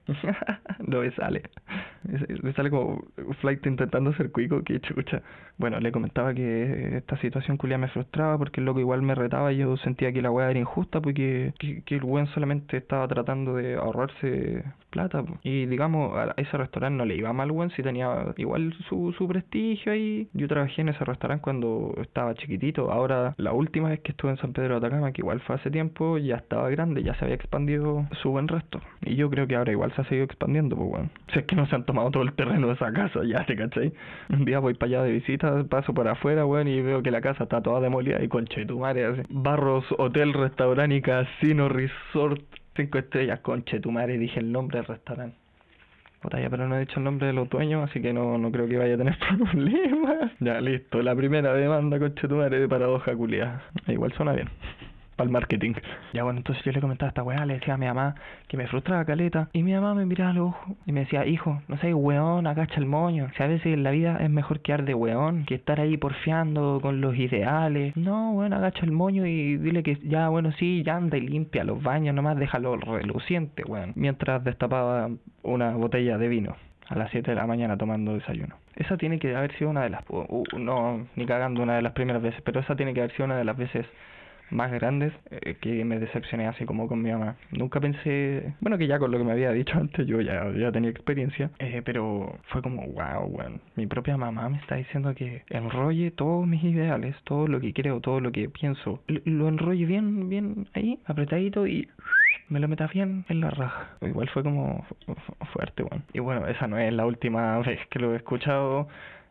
[0.87, 1.43] no me sale.
[2.43, 3.03] Me sale como
[3.41, 5.21] Flight intentando ser cuico, que chucha.
[5.57, 9.51] Bueno, le comentaba que esta situación culia me frustraba porque el loco igual me retaba
[9.53, 13.55] y yo sentía que la weá era injusta porque que, el buen solamente estaba tratando
[13.55, 15.23] de ahorrarse plata.
[15.43, 19.27] Y digamos, a ese restaurante no le iba mal, buen si tenía igual su, su
[19.27, 20.27] prestigio ahí.
[20.33, 22.91] Yo trabajé en ese restaurante cuando estaba chiquitito.
[22.91, 25.71] Ahora, la última vez que estuve en San Pedro de Atacama, que igual fue hace
[25.71, 28.81] tiempo, ya estaba grande, ya se había expandido su buen resto.
[29.01, 31.09] Y yo creo que ahora igual se ha seguido expandiendo, pues bueno.
[31.31, 33.55] Si es que no se han tomado todo el terreno de esa casa, ya te
[33.55, 33.93] cachai.
[34.29, 37.21] Un día voy para allá de visita, paso por afuera, weón, y veo que la
[37.21, 39.21] casa está toda demolida y conche tu madre, así.
[39.29, 42.41] Barros, hotel, restaurante y casino, resort,
[42.75, 45.37] cinco estrellas, conche tu madre, dije el nombre del restaurante.
[46.21, 48.67] Puta, pero no he dicho el nombre de los dueños, así que no, no creo
[48.67, 49.17] que vaya a tener
[49.51, 50.31] problemas.
[50.39, 51.01] Ya, listo.
[51.01, 53.63] La primera demanda, conche tu madre, de paradoja culiada.
[53.87, 54.49] Igual suena bien.
[55.15, 55.73] Para el marketing.
[56.13, 58.15] Ya bueno, entonces yo le comentaba a esta weá, le decía a mi mamá
[58.47, 59.49] que me frustraba caleta.
[59.53, 62.47] Y mi mamá me miraba a los ojos y me decía, hijo, no seas weón,
[62.47, 63.29] agacha el moño.
[63.35, 66.79] Si a veces en la vida es mejor quedar de weón que estar ahí porfiando
[66.81, 67.95] con los ideales.
[67.95, 71.63] No, bueno, agacha el moño y dile que ya, bueno, sí, ya anda y limpia
[71.63, 73.93] los baños, nomás déjalo reluciente, weón.
[73.95, 75.09] Mientras destapaba
[75.43, 76.55] una botella de vino
[76.87, 78.55] a las 7 de la mañana tomando desayuno.
[78.75, 81.93] Esa tiene que haber sido una de las, uh, no, ni cagando una de las
[81.93, 83.85] primeras veces, pero esa tiene que haber sido una de las veces
[84.49, 87.35] más grandes eh, que me decepcioné así como con mi mamá.
[87.51, 90.71] Nunca pensé, bueno que ya con lo que me había dicho antes yo ya, ya
[90.71, 95.43] tenía experiencia, eh, pero fue como wow, bueno, mi propia mamá me está diciendo que
[95.49, 100.29] enrolle todos mis ideales, todo lo que creo, todo lo que pienso, lo enrolle bien,
[100.29, 101.87] bien ahí, apretadito y
[102.49, 103.89] me lo meta bien en la raja.
[104.01, 104.85] Igual fue como
[105.53, 106.03] fuerte, bueno.
[106.13, 108.87] Y bueno, esa no es la última vez que lo he escuchado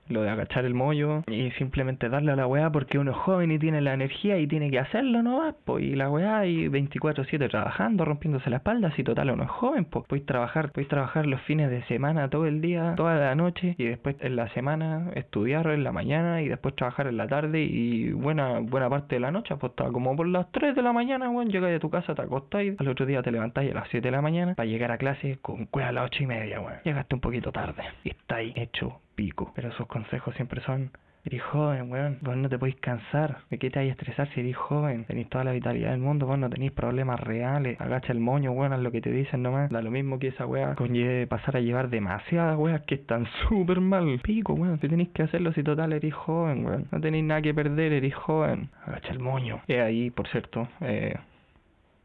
[0.08, 3.50] lo de agachar el mollo y simplemente darle a la weá porque uno es joven
[3.50, 7.48] y tiene la energía y tiene que hacerlo nomás, pues y la weá y 24/7
[7.48, 11.40] trabajando, rompiéndose la espalda, si total uno es joven, pues podéis trabajar, podéis trabajar los
[11.42, 15.66] fines de semana todo el día, toda la noche y después en la semana estudiar
[15.68, 19.30] en la mañana y después trabajar en la tarde y buena buena parte de la
[19.30, 22.22] noche, pues como por las 3 de la mañana, weón, llegáis a tu casa, te
[22.22, 24.98] acostáis, al otro día te levantáis a las 7 de la mañana para llegar a
[24.98, 26.78] clase con cueva a las 8 y media, weón.
[26.84, 29.52] Llegaste un poquito tarde y estáis hecho pico.
[29.54, 30.90] Pero sus consejos siempre son,
[31.24, 34.40] eres joven, weón, vos no te podéis cansar, ¿de qué te hay a estresar si
[34.40, 35.04] eres joven?
[35.06, 38.72] Tenéis toda la vitalidad del mundo, vos no tenéis problemas reales, agacha el moño, weón,
[38.72, 39.70] haz lo que te dicen nomás.
[39.70, 43.80] Da lo mismo que esa weá conlleve pasar a llevar demasiadas weas que están súper
[43.80, 44.20] mal.
[44.22, 46.86] Pico, weón, si tenéis que hacerlo si total eres joven, weón.
[46.90, 48.68] No tenéis nada que perder, eres joven.
[48.84, 49.60] Agacha el moño.
[49.66, 51.14] Y ahí, por cierto, eh,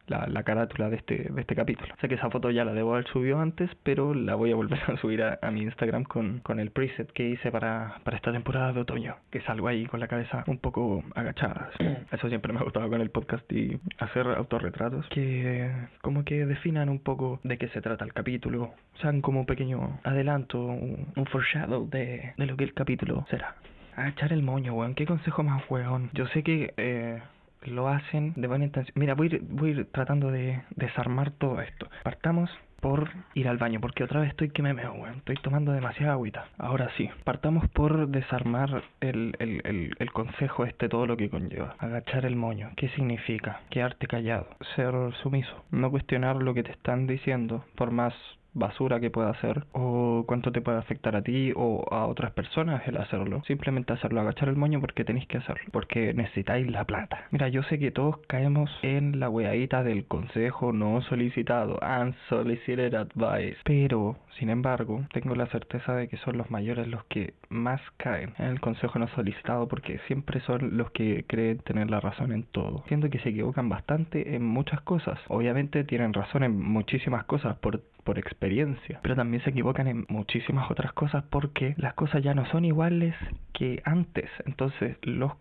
[0.09, 1.93] la, la carátula de este, de este capítulo.
[2.01, 4.79] Sé que esa foto ya la debo haber subido antes, pero la voy a volver
[4.87, 8.73] a subir a, mi Instagram con, con el preset que hice para, para esta temporada
[8.73, 11.69] de otoño, que salgo ahí con la cabeza un poco agachada.
[12.11, 16.89] Eso siempre me ha gustado con el podcast y hacer autorretratos que como que definan
[16.89, 21.25] un poco de qué se trata el capítulo, sean como un pequeño adelanto, un, un
[21.25, 23.55] foreshadow de, de lo que el capítulo será.
[23.95, 24.95] Agachar el moño, weón.
[24.95, 26.09] ¿Qué consejo más, weón?
[26.13, 27.21] Yo sé que eh,
[27.63, 28.93] lo hacen de buena intención.
[28.95, 31.89] Mira, voy a ir, voy tratando de desarmar todo esto.
[32.03, 35.17] Partamos por ir al baño, porque otra vez estoy que me meo, weón.
[35.17, 36.47] Estoy tomando demasiada agüita.
[36.57, 41.75] Ahora sí, partamos por desarmar el, el, el, el, consejo este, todo lo que conlleva.
[41.79, 42.71] Agachar el moño.
[42.77, 43.61] ¿Qué significa?
[43.69, 44.47] Quedarte callado.
[44.75, 45.65] Ser sumiso.
[45.71, 48.13] No cuestionar lo que te están diciendo, por más
[48.59, 52.87] basura que pueda hacer o cuánto te puede afectar a ti o a otras personas
[52.87, 53.41] el hacerlo.
[53.47, 57.25] Simplemente hacerlo, agachar el moño porque tenéis que hacerlo, porque necesitáis la plata.
[57.31, 63.57] Mira, yo sé que todos caemos en la weadita del consejo no solicitado, unsolicited advice,
[63.63, 68.33] pero sin embargo, tengo la certeza de que son los mayores los que más caen
[68.37, 72.43] en el consejo no solicitado porque siempre son los que creen tener la razón en
[72.43, 72.83] todo.
[72.87, 75.19] Siento que se equivocan bastante en muchas cosas.
[75.27, 80.71] Obviamente tienen razón en muchísimas cosas por por experiencia, pero también se equivocan en muchísimas
[80.71, 83.13] otras cosas porque las cosas ya no son iguales
[83.53, 84.27] que antes.
[84.47, 85.33] Entonces, los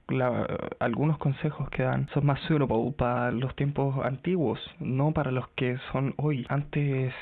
[0.79, 5.79] algunos consejos que dan son más suitable para los tiempos antiguos, no para los que
[5.93, 6.45] son hoy.
[6.51, 7.15] Antes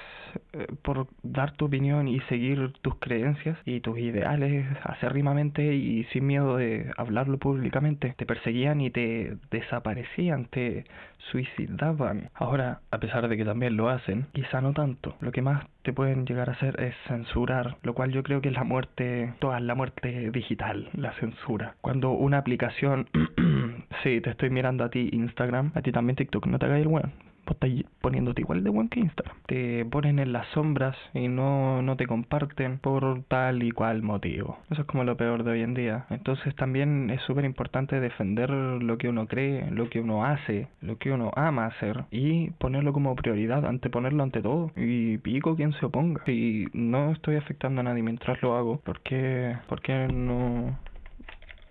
[0.83, 6.57] por dar tu opinión y seguir tus creencias y tus ideales acérrimamente y sin miedo
[6.57, 10.85] de hablarlo públicamente, te perseguían y te desaparecían, te
[11.31, 12.31] suicidaban.
[12.35, 15.17] Ahora, a pesar de que también lo hacen, quizá no tanto.
[15.21, 18.49] Lo que más te pueden llegar a hacer es censurar, lo cual yo creo que
[18.49, 21.77] es la muerte, toda la muerte digital, la censura.
[21.81, 23.09] Cuando una aplicación,
[24.03, 26.89] sí, te estoy mirando a ti Instagram, a ti también TikTok, no te hagas el
[26.89, 27.13] weón
[27.47, 29.37] vos estás poniéndote igual de buen que Instagram.
[29.47, 34.59] Te ponen en las sombras y no, no te comparten por tal y cual motivo.
[34.71, 36.07] Eso es como lo peor de hoy en día.
[36.11, 40.99] Entonces también es súper importante defender lo que uno cree, lo que uno hace, lo
[40.99, 44.71] que uno ama hacer y ponerlo como prioridad, anteponerlo ante todo.
[44.77, 46.23] Y pico quien se oponga.
[46.27, 50.79] Si no estoy afectando a nadie mientras lo hago, ¿por qué, por qué no,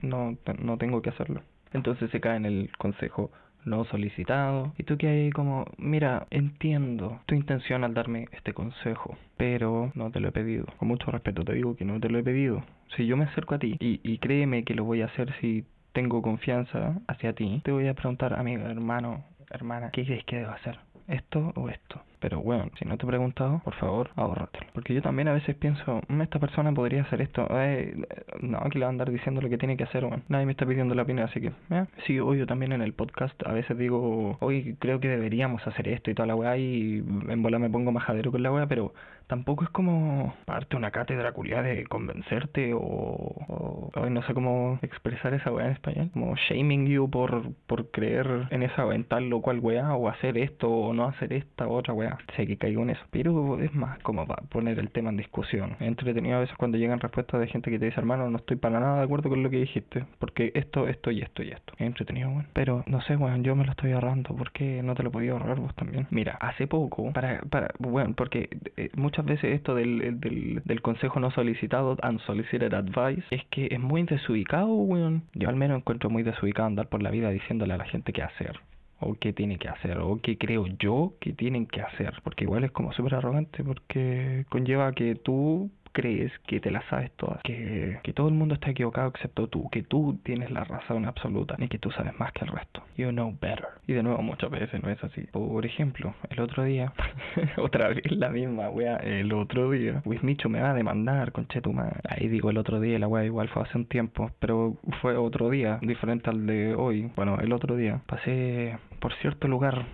[0.01, 1.41] no, no tengo que hacerlo?
[1.73, 3.31] Entonces se cae en el consejo
[3.65, 4.73] no solicitado.
[4.77, 10.11] Y tú que hay como, mira, entiendo tu intención al darme este consejo, pero no
[10.11, 10.65] te lo he pedido.
[10.77, 12.63] Con mucho respeto te digo que no te lo he pedido.
[12.95, 15.65] Si yo me acerco a ti y, y créeme que lo voy a hacer si
[15.93, 20.51] tengo confianza hacia ti, te voy a preguntar, amigo, hermano, hermana, ¿qué crees que debo
[20.51, 20.77] hacer?
[21.07, 22.01] ¿Esto o esto?
[22.25, 24.65] Pero bueno, si no te he preguntado, por favor, ahórratelo.
[24.73, 27.45] Porque yo también a veces pienso, mm, esta persona podría hacer esto.
[27.51, 27.95] Eh,
[28.41, 30.23] no, que le va a andar diciendo lo que tiene que hacer, bueno.
[30.27, 31.85] Nadie me está pidiendo la opinión, así que, ¿eh?
[32.07, 36.09] Sí, yo también en el podcast a veces digo, hoy creo que deberíamos hacer esto
[36.09, 38.91] y toda la weá y en bola me pongo majadero con la weá, pero
[39.27, 45.51] tampoco es como parte una cátedra culiada de convencerte o, no sé cómo expresar esa
[45.51, 49.59] weá en español, como shaming you por, por creer en esa en tal o cual
[49.59, 52.17] weá o hacer esto o no hacer esta otra weá.
[52.35, 55.75] Sé que caigo en eso, pero es más como para poner el tema en discusión.
[55.79, 58.57] Es entretenido a veces cuando llegan respuestas de gente que te dice, hermano, no estoy
[58.57, 61.73] para nada de acuerdo con lo que dijiste, porque esto, esto y esto y esto.
[61.77, 62.47] Es entretenido, weón.
[62.53, 65.31] Pero no sé, weón, yo me lo estoy ahorrando, ¿por qué no te lo podía
[65.31, 66.07] ahorrar vos también?
[66.11, 71.19] Mira, hace poco, para, para, bueno, porque eh, muchas veces esto del, del, del consejo
[71.19, 75.23] no solicitado, unsolicited advice, es que es muy desubicado, weón.
[75.33, 78.23] Yo al menos encuentro muy desubicado andar por la vida diciéndole a la gente qué
[78.23, 78.59] hacer
[78.99, 82.63] o qué tiene que hacer o qué creo yo que tienen que hacer porque igual
[82.63, 87.99] es como súper arrogante porque conlleva que tú crees que te la sabes todas, que,
[88.03, 91.69] que todo el mundo está equivocado excepto tú, que tú tienes la razón absoluta y
[91.69, 92.83] que tú sabes más que el resto.
[92.97, 93.65] You know better.
[93.87, 95.21] Y de nuevo, muchas veces no es así.
[95.31, 96.91] Por ejemplo, el otro día,
[97.57, 101.93] otra vez la misma wea, el otro día, Wismicho me va a demandar, conchetuma.
[102.09, 105.49] Ahí digo el otro día, la wea igual fue hace un tiempo, pero fue otro
[105.49, 107.09] día, diferente al de hoy.
[107.15, 109.85] Bueno, el otro día pasé por cierto lugar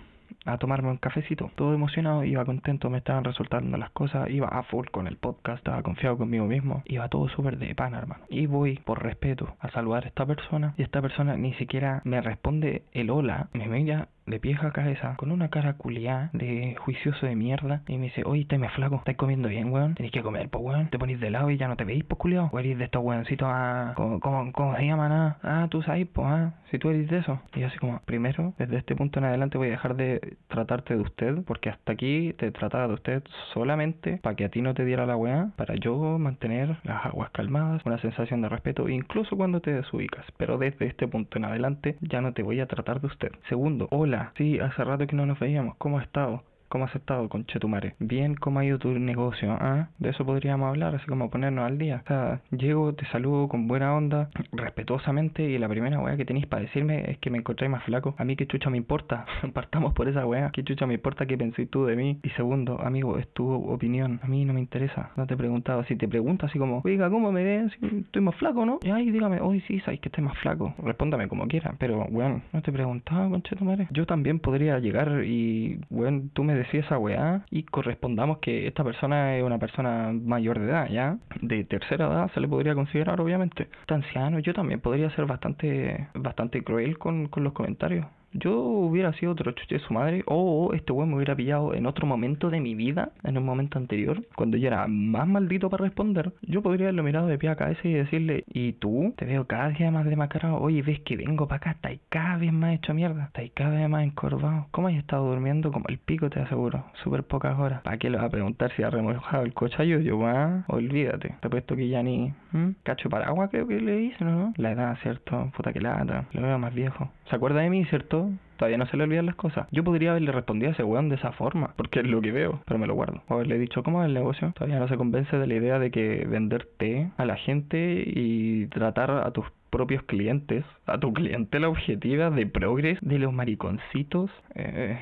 [0.46, 1.52] a tomarme un cafecito.
[1.56, 5.60] Todo emocionado, iba contento, me estaban resultando las cosas, iba a full con el podcast,
[5.60, 8.24] estaba confiado conmigo mismo, iba todo súper de pan, hermano.
[8.30, 12.22] Y voy, por respeto, a saludar a esta persona y esta persona ni siquiera me
[12.22, 17.28] responde el hola, me mira de pieja a cabeza, con una cara culiada de juicioso
[17.28, 20.24] de mierda, y me dice, oye, estáis más flaco, estáis comiendo bien, weón, tenéis que
[20.24, 22.60] comer, pues weón, te ponís de lado y ya no te veis, pues culiado, o
[22.60, 24.20] eres de estos weoncitos, ah, ¿cómo,
[24.52, 25.12] cómo, se llaman?
[25.12, 27.40] Ah, ah, tú sabes, pues, ah, si tú eres de eso.
[27.54, 30.96] Y yo así como, primero, desde este punto en adelante voy a dejar de tratarte
[30.96, 34.74] de usted, porque hasta aquí te trataba de usted solamente para que a ti no
[34.74, 39.36] te diera la weá, para yo mantener las aguas calmadas, una sensación de respeto, incluso
[39.36, 43.02] cuando te desubicas, pero desde este punto en adelante ya no te voy a tratar
[43.02, 43.32] de usted.
[43.50, 46.44] Segundo, hola, sí, hace rato que no nos veíamos, ¿cómo has estado?
[46.72, 47.96] ¿Cómo has estado, conchetumare?
[48.00, 49.52] Bien, ¿cómo ha ido tu negocio?
[49.60, 49.90] ¿Ah?
[50.00, 52.00] De eso podríamos hablar, así como ponernos al día.
[52.06, 56.48] O sea, llego, te saludo con buena onda, respetuosamente, y la primera weá que tenéis
[56.48, 58.16] para decirme es que me encontré más flaco.
[58.18, 59.26] A mí qué chucha me importa.
[59.54, 60.50] Partamos por esa weá.
[60.54, 62.22] ¿Qué chucha me importa qué penséis tú de mí?
[62.24, 64.22] Y segundo, amigo, es tu opinión.
[64.24, 65.12] A mí no me interesa.
[65.18, 65.84] No te he preguntado.
[65.84, 67.74] Si te pregunto así como, oiga, ¿cómo me ves?
[67.82, 68.80] Estoy más flaco, ¿no?
[68.82, 70.74] Y ahí dígame, hoy sí, sabéis que estoy más flaco.
[70.82, 71.76] Respóndame como quiera.
[71.80, 73.90] Pero, weón, no te he preguntado, conchetumare.
[73.92, 78.84] Yo también podría llegar y, weón, tú me decía esa weá y correspondamos que esta
[78.84, 81.18] persona es una persona mayor de edad, ¿ya?
[81.42, 83.70] De tercera edad se le podría considerar, obviamente.
[83.82, 88.06] Está anciano, yo también podría ser bastante, bastante cruel con, con los comentarios.
[88.34, 91.86] Yo hubiera sido otro chuche de su madre, o este weón me hubiera pillado en
[91.86, 95.84] otro momento de mi vida, en un momento anterior, cuando yo era más maldito para
[95.86, 96.34] responder.
[96.42, 99.14] Yo podría haberlo mirado de pie a cabeza y decirle, ¿y tú?
[99.18, 100.58] Te veo cada día más demacrado.
[100.58, 103.90] Oye, ves que vengo para acá, estáis cada vez más hecho mierda, estáis cada vez
[103.90, 104.68] más encorvado.
[104.72, 105.72] ¿Cómo has estado durmiendo?
[105.72, 106.86] Como el pico, te aseguro.
[107.04, 107.82] Súper pocas horas.
[107.82, 110.00] ¿Para qué le vas a preguntar si ha remojado el cochayo?
[110.00, 111.36] Yo, ah, olvídate.
[111.42, 112.34] Te puesto que ya ni.
[112.52, 112.72] ¿Mm?
[112.84, 114.54] Cacho paraguas, creo que le dicen, ¿no?
[114.58, 115.52] La edad, ¿cierto?
[115.56, 116.26] Puta que lata.
[116.34, 117.10] Lo veo más viejo.
[117.30, 118.21] ¿Se acuerda de mí, cierto?
[118.62, 119.68] Todavía no se le olvidan las cosas.
[119.72, 122.62] Yo podría haberle respondido a ese weón de esa forma, porque es lo que veo,
[122.68, 123.24] pero me lo guardo.
[123.28, 124.54] O haberle dicho, ¿cómo es el negocio?
[124.54, 128.68] Todavía no se convence de la idea de que vender té a la gente y
[128.68, 134.30] tratar a tus propios clientes, a tu clientela objetiva de progres, de los mariconcitos.
[134.54, 135.00] Eh,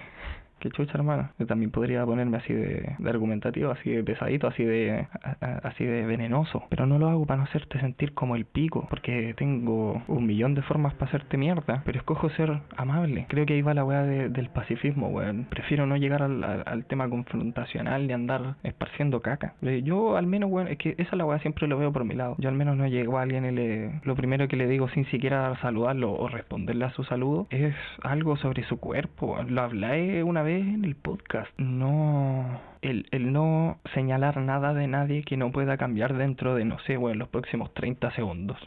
[0.60, 1.30] Qué chucha, hermano.
[1.40, 5.58] Yo también podría ponerme así de, de argumentativo, así de pesadito, así de a- a-
[5.70, 6.64] así de venenoso.
[6.70, 10.56] Pero no lo hago para no hacerte sentir como el pico, porque tengo un millón
[10.56, 11.82] de formas para hacerte mierda.
[11.86, 13.26] Pero escojo ser amable.
[13.30, 15.46] Creo que ahí va la weá de- del pacifismo, weón.
[15.50, 19.54] Prefiero no llegar al, al- al tema confrontacional ni andar esparciendo caca.
[19.62, 22.16] Eh, Yo al menos, weón, es que esa la weá siempre lo veo por mi
[22.16, 22.36] lado.
[22.38, 24.02] Yo al menos no llego a alguien y le...
[24.04, 28.36] Lo primero que le digo sin siquiera saludarlo o responderle a su saludo es algo
[28.38, 29.38] sobre su cuerpo.
[29.48, 31.52] Lo hablé una vez en el podcast.
[31.58, 32.62] No...
[32.82, 36.98] El, el no señalar nada de nadie que no pueda cambiar dentro de, no sé,
[36.98, 38.58] weón, los próximos 30 segundos.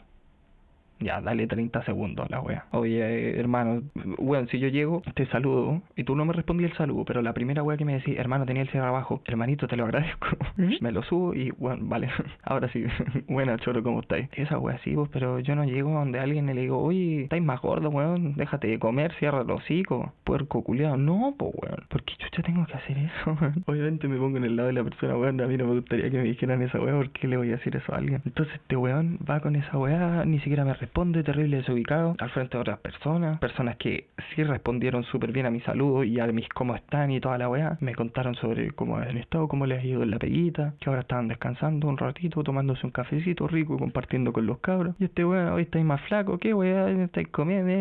[1.03, 2.65] Ya, dale 30 segundos a la wea.
[2.71, 3.83] Oye, hermano,
[4.17, 7.33] weón, si yo llego, te saludo y tú no me respondí el saludo, pero la
[7.33, 10.27] primera wea que me decís, hermano, tenía el cierre abajo, hermanito, te lo agradezco.
[10.57, 12.09] me lo subo y, weón, vale.
[12.43, 12.85] Ahora sí,
[13.27, 14.29] buena, choro, ¿cómo estáis?
[14.33, 17.43] Esa wea sí, pues, pero yo no llego donde alguien y le digo, oye, estáis
[17.43, 20.97] más gordo, weón, déjate de comer, cierra el hocico, puerco culiado.
[20.97, 23.63] No, pues, weón, ¿por qué chucha tengo que hacer eso, weón?
[23.65, 26.09] Obviamente me pongo en el lado de la persona, weón, a mí no me gustaría
[26.09, 28.21] que me dijeran esa wea, ¿por qué le voy a decir eso a alguien?
[28.25, 32.55] Entonces este weón va con esa wea, ni siquiera me responde, terrible desubicado, al frente
[32.55, 36.47] de otras personas, personas que sí respondieron súper bien a mi saludo y a mis
[36.49, 39.87] cómo están y toda la wea, me contaron sobre cómo han estado, cómo les ha
[39.87, 43.79] ido en la peguita, que ahora estaban descansando un ratito, tomándose un cafecito rico y
[43.79, 46.87] compartiendo con los cabros, y este weón, hoy estáis más flaco, ¿qué wea?
[46.91, 47.71] estáis comiendo?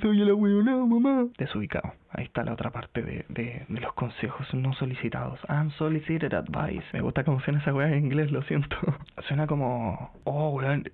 [0.00, 1.26] Soy el weón, mamá.
[1.38, 1.99] Desubicado.
[2.12, 5.38] Ahí está la otra parte de, de, de los consejos no solicitados.
[5.48, 6.84] Unsolicited advice.
[6.92, 8.76] Me gusta cómo suena esa weá en inglés, lo siento.
[9.28, 10.10] Suena como...
[10.24, 10.84] Oh, weón.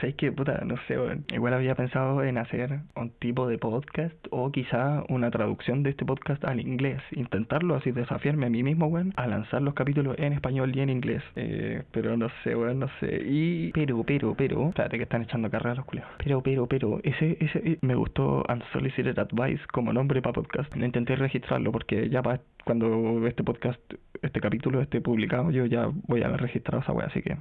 [0.00, 0.32] ¿Sabes qué?
[0.32, 1.24] Puta, no sé, weón.
[1.28, 6.04] Igual había pensado en hacer un tipo de podcast o quizá una traducción de este
[6.04, 7.02] podcast al inglés.
[7.12, 10.90] Intentarlo así, desafiarme a mí mismo, weón, a lanzar los capítulos en español y en
[10.90, 11.22] inglés.
[11.36, 13.22] Eh, pero no sé, weón, no sé.
[13.26, 13.72] Y...
[13.72, 14.68] Pero, pero, pero...
[14.68, 16.12] Espérate que están echando carrera los culiados.
[16.18, 17.00] Pero, pero, pero...
[17.02, 17.78] Ese, ese...
[17.82, 20.74] Me gustó Unsolicited Advice como nombre para podcast.
[20.74, 23.80] No intenté registrarlo porque ya para cuando este podcast,
[24.22, 27.36] este capítulo esté publicado, yo ya voy a haber registrado esa wea, así que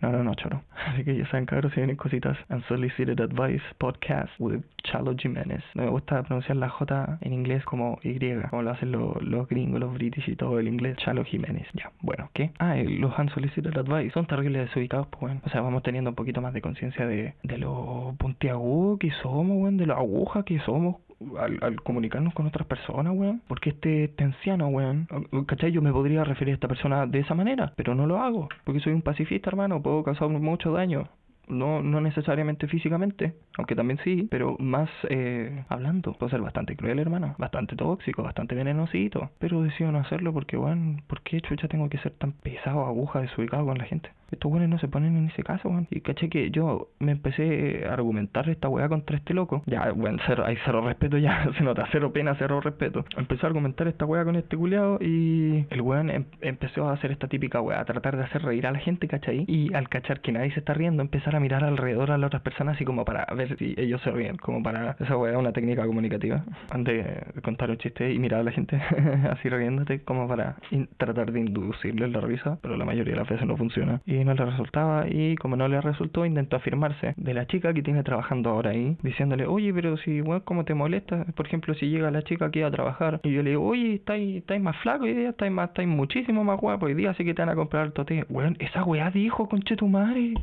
[0.00, 0.62] no, no, no, choro.
[0.86, 2.36] Así que ya saben, cabros, si vienen cositas.
[2.50, 5.62] Unsolicited Advice Podcast with Chalo Jiménez.
[5.74, 8.18] No me gusta pronunciar la J en inglés como Y,
[8.50, 10.96] como lo hacen los, gringos, los british y todo el inglés.
[10.98, 11.66] Chalo Jiménez.
[11.72, 12.50] Ya, bueno, ¿qué?
[12.58, 15.40] Ah, y los Unsolicited Advice son terribles desubicados, pues bueno.
[15.44, 19.56] O sea, vamos teniendo un poquito más de conciencia de, de lo puntiagudo que somos,
[19.56, 20.96] weón, de la aguja que somos
[21.38, 23.42] al, al comunicarnos con otras personas, weón.
[23.46, 25.08] Porque este, este anciano, weón,
[25.46, 25.72] ¿cachai?
[25.72, 28.80] Yo me podría referir a esta persona de esa manera, pero no lo hago, porque
[28.80, 31.08] soy un pacifista, hermano, puedo causar mucho daño.
[31.46, 36.14] No, no necesariamente físicamente, aunque también sí, pero más eh, hablando.
[36.14, 39.30] Puedo ser bastante cruel, hermano, bastante tóxico, bastante venenosito.
[39.38, 43.20] Pero decido no hacerlo porque, weón, ¿por qué chucha tengo que ser tan pesado, aguja,
[43.20, 44.08] desubicado con la gente?
[44.34, 45.86] Estos weones no se ponen en ese caso, weón.
[45.90, 49.62] Y caché que yo me empecé a argumentar esta weá contra este loco.
[49.66, 53.04] Ya, weón, cero, hay cero respeto ya, se nota, cero pena, cero respeto.
[53.16, 57.10] Empecé a argumentar esta weá con este culiado y el weón em- empezó a hacer
[57.12, 59.44] esta típica weá, a tratar de hacer reír a la gente, ¿cachai?
[59.48, 62.42] Y al cachar que nadie se está riendo, empezar a mirar alrededor a las otras
[62.42, 65.86] personas así como para ver si ellos se ríen, como para esa weá, una técnica
[65.86, 66.44] comunicativa.
[66.70, 67.04] Antes
[67.34, 68.76] de contar un chiste y mirar a la gente
[69.30, 70.56] así riéndote, como para
[70.96, 74.00] tratar de inducirle la risa, pero la mayoría de las veces no funciona.
[74.06, 77.82] Y no le resultaba y como no le resultó intentó afirmarse de la chica que
[77.82, 81.88] tiene trabajando ahora ahí diciéndole oye pero si weón cómo te molesta por ejemplo si
[81.88, 85.04] llega la chica aquí a trabajar y yo le digo oye estáis estáis más flaco
[85.04, 87.54] hoy día estáis más estáis muchísimo más guapo hoy día así que te van a
[87.54, 90.34] comprar el tote weón esa weá dijo conche tu madre.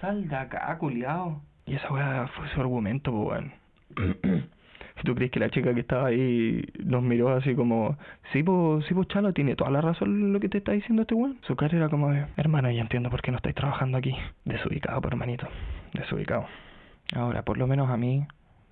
[0.00, 1.40] Sal de acá culiao.
[1.66, 3.44] Y esa weá fue su argumento pues,
[5.00, 7.96] weón ¿Tú crees que la chica que estaba ahí nos miró así como,
[8.32, 11.38] sí, pues, sí, Chalo, tiene toda la razón lo que te está diciendo este weón?
[11.42, 14.14] Su cara era como de, hermano, ya entiendo por qué no estáis trabajando aquí.
[14.44, 15.48] Desubicado, pues, hermanito,
[15.94, 16.46] desubicado.
[17.14, 18.26] Ahora, por lo menos a mí,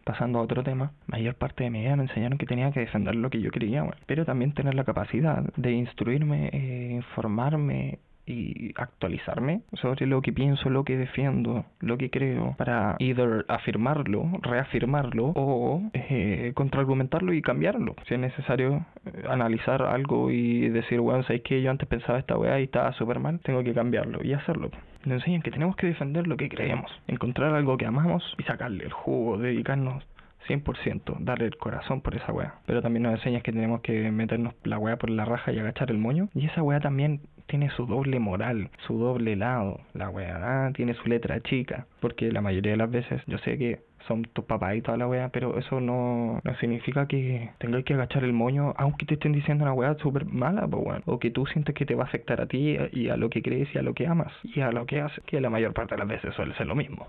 [0.05, 3.15] pasando a otro tema, mayor parte de mi vida me enseñaron que tenía que defender
[3.17, 3.97] lo que yo quería, weón.
[4.07, 7.99] Pero también tener la capacidad de instruirme, eh, informarme
[8.29, 14.31] y actualizarme sobre lo que pienso, lo que defiendo, lo que creo, para either afirmarlo,
[14.43, 17.97] reafirmarlo o eh, contraargumentarlo y cambiarlo.
[18.07, 22.37] Si es necesario eh, analizar algo y decir, bueno, ¿sabes que Yo antes pensaba esta
[22.37, 24.71] weá y estaba súper mal, tengo que cambiarlo y hacerlo.
[25.05, 28.85] Nos enseñan que tenemos que defender lo que creemos, encontrar algo que amamos y sacarle
[28.85, 30.05] el jugo, dedicarnos
[30.49, 32.55] 100%, darle el corazón por esa weá.
[32.67, 35.91] Pero también nos enseñas que tenemos que meternos la weá por la raja y agachar
[35.91, 36.29] el moño.
[36.35, 39.81] Y esa weá también tiene su doble moral, su doble lado.
[39.95, 41.87] La weá tiene su letra chica.
[42.01, 45.09] Porque la mayoría de las veces, yo sé que son tus papás y toda la
[45.09, 49.33] weá, pero eso no, no significa que tengas que agachar el moño, aunque te estén
[49.33, 51.03] diciendo una weá súper mala, pues weón.
[51.07, 53.43] O que tú sientes que te va a afectar a ti y a lo que
[53.43, 55.95] crees y a lo que amas y a lo que haces, que la mayor parte
[55.95, 57.09] de las veces suele ser lo mismo.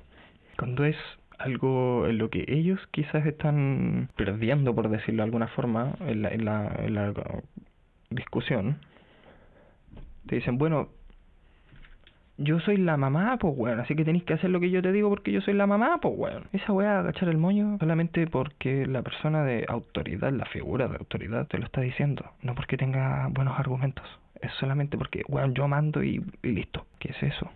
[0.57, 0.97] Cuando es
[1.37, 6.29] algo en lo que ellos quizás están perdiendo, por decirlo de alguna forma, en la,
[6.29, 7.13] en la, en la
[8.09, 8.77] discusión,
[10.29, 10.89] te dicen, bueno,
[12.37, 14.91] yo soy la mamá, pues weón, así que tenéis que hacer lo que yo te
[14.91, 16.43] digo porque yo soy la mamá, pues weón.
[16.53, 21.47] Esa weá, agachar el moño solamente porque la persona de autoridad, la figura de autoridad,
[21.47, 24.05] te lo está diciendo, no porque tenga buenos argumentos.
[24.39, 26.85] Es solamente porque, weón, yo mando y, y listo.
[26.99, 27.49] ¿Qué es eso?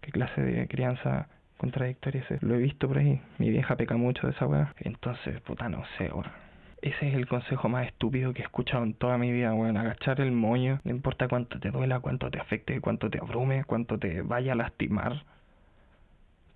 [0.00, 1.28] ¿Qué clase de crianza
[1.58, 2.46] contradictoria es eso?
[2.46, 3.20] Lo he visto por ahí.
[3.38, 4.74] Mi vieja peca mucho de esa weá.
[4.80, 6.41] Entonces, puta, no sé, weón.
[6.82, 9.76] Ese es el consejo más estúpido que he escuchado en toda mi vida, weón.
[9.76, 10.80] Agachar el moño.
[10.82, 14.56] No importa cuánto te duela, cuánto te afecte, cuánto te abrume, cuánto te vaya a
[14.56, 15.22] lastimar.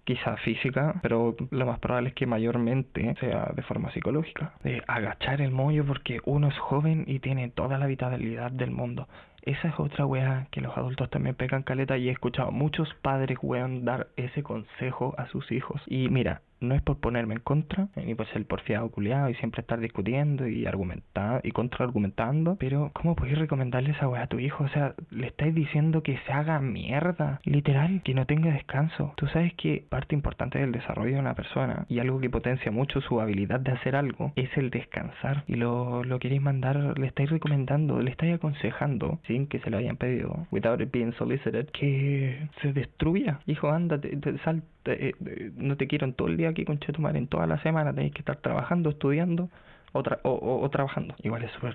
[0.02, 4.52] Quizá física, pero lo más probable es que mayormente sea de forma psicológica.
[4.64, 9.08] De agachar el moño porque uno es joven y tiene toda la vitalidad del mundo.
[9.42, 13.38] Esa es otra weá que los adultos también pecan caleta y he escuchado muchos padres,
[13.42, 15.80] weón, dar ese consejo a sus hijos.
[15.86, 19.60] Y mira, no es por ponerme en contra, ni por ser porfiado culiado y siempre
[19.60, 21.06] estar discutiendo y argumentando
[21.42, 24.64] y contraargumentando, pero ¿cómo podéis recomendarle esa weá a tu hijo?
[24.64, 29.12] O sea, le estáis diciendo que se haga mierda, literal, que no tenga descanso.
[29.16, 33.00] Tú sabes que parte importante del desarrollo de una persona y algo que potencia mucho
[33.00, 35.44] su habilidad de hacer algo es el descansar.
[35.46, 39.78] Y lo, lo queréis mandar, le estáis recomendando, le estáis aconsejando, sin que se lo
[39.78, 43.40] hayan pedido, without it being solicited, que se destruya.
[43.46, 44.62] Hijo, anda, te, te, sal,
[44.94, 45.14] te- eh,
[45.56, 48.12] no te quiero en todo el día aquí con Chetumar, en toda la semana tenéis
[48.14, 49.48] que estar trabajando, estudiando,
[49.92, 50.30] o, tra- o,
[50.62, 51.14] o- trabajando.
[51.22, 51.74] Igual es súper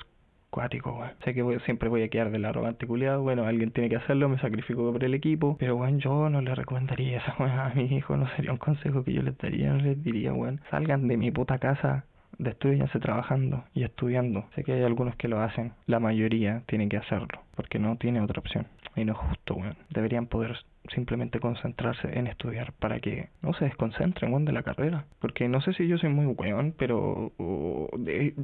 [0.49, 1.12] cuático, weón.
[1.24, 3.22] Sé que voy- siempre voy a quedar del arrogante culiado.
[3.22, 5.55] Bueno, alguien tiene que hacerlo, me sacrifico por el equipo.
[5.59, 7.36] Pero, weón, yo no le recomendaría esa
[7.68, 8.18] a mi hijo.
[8.18, 9.74] No sería un consejo que yo les daría.
[9.74, 12.05] Les diría, weón, salgan de mi puta casa.
[12.38, 14.45] De estudianse trabajando y estudiando.
[14.55, 15.74] Sé que hay algunos que lo hacen.
[15.86, 17.28] La mayoría tiene que hacerlo.
[17.55, 18.66] Porque no tiene otra opción.
[18.95, 19.76] Y no es justo, weón.
[19.89, 20.57] Deberían poder
[20.89, 25.05] simplemente concentrarse en estudiar para que no se desconcentren, de la carrera.
[25.19, 27.32] Porque no sé si yo soy muy weón, pero...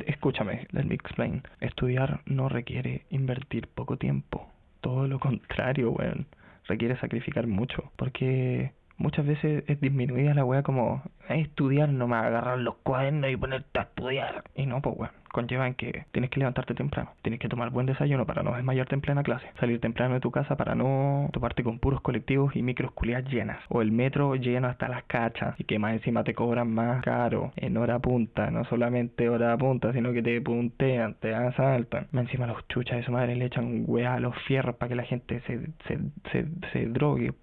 [0.06, 1.44] escúchame, let me explain.
[1.62, 4.48] Estudiar no requiere invertir poco tiempo.
[4.82, 6.28] Todo lo contrario, weón.
[6.68, 7.92] Requiere sacrificar mucho.
[7.96, 11.04] Porque muchas veces es disminuida la weá como...
[11.28, 14.44] "Ay, estudiar nomás, agarrar los cuadernos y ponerte a estudiar.
[14.56, 15.12] Y no, pues weón.
[15.32, 17.12] Conlleva en que tienes que levantarte temprano.
[17.22, 19.48] Tienes que tomar buen desayuno para no desmayarte en plena clase.
[19.60, 22.92] Salir temprano de tu casa para no toparte con puros colectivos y micros
[23.30, 23.60] llenas.
[23.70, 25.56] O el metro lleno hasta las cachas.
[25.60, 28.52] Y que más encima te cobran más caro en hora punta.
[28.52, 32.08] No solamente hora punta, sino que te puntean, te asaltan.
[32.12, 34.96] Más encima los chuchas de su madre le echan weá a los fierros para que
[34.96, 37.34] la gente se, se, se, drogue.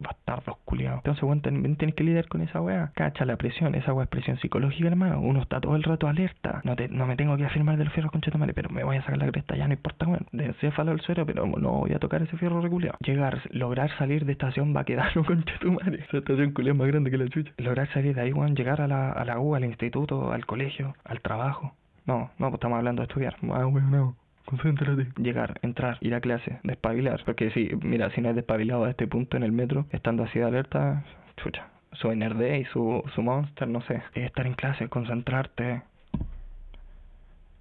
[0.00, 0.98] Bastardos culiados.
[0.98, 2.92] Entonces, weón, también tienes que lidiar con esa weá.
[2.94, 3.74] Cacha la presión.
[3.74, 5.20] Esa weá es presión psicológica, hermano.
[5.20, 6.60] Uno está todo el rato alerta.
[6.64, 9.02] No, te, no me tengo que afirmar del fierro con madre, pero me voy a
[9.02, 10.26] sacar la cresta ya, no importa, weón.
[10.32, 12.96] De encéfalo al suelo, pero no voy a tocar ese fierro reculeado.
[13.00, 15.44] Llegar, lograr salir de estación Baquedano con
[15.74, 16.04] madre.
[16.08, 17.52] Esa estación culiada es más grande que la chucha.
[17.58, 18.54] Lograr salir de ahí, weón.
[18.54, 21.74] Llegar a la, a la U, al instituto, al colegio, al trabajo.
[22.06, 23.36] No, no, pues estamos hablando de estudiar.
[23.50, 24.14] Ah, weón, no.
[24.44, 25.08] Concéntrate.
[25.20, 27.20] Llegar, entrar, ir a clase, despabilar.
[27.24, 30.38] Porque si, mira, si no es despabilado a este punto en el metro, estando así
[30.38, 31.04] de alerta,
[31.36, 31.66] chucha.
[31.92, 34.02] Su NRD y su, su monster, no sé.
[34.14, 35.82] Estar en clase, concentrarte.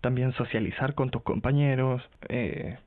[0.02, 2.02] También socializar con tus compañeros.
[2.30, 2.78] Eh,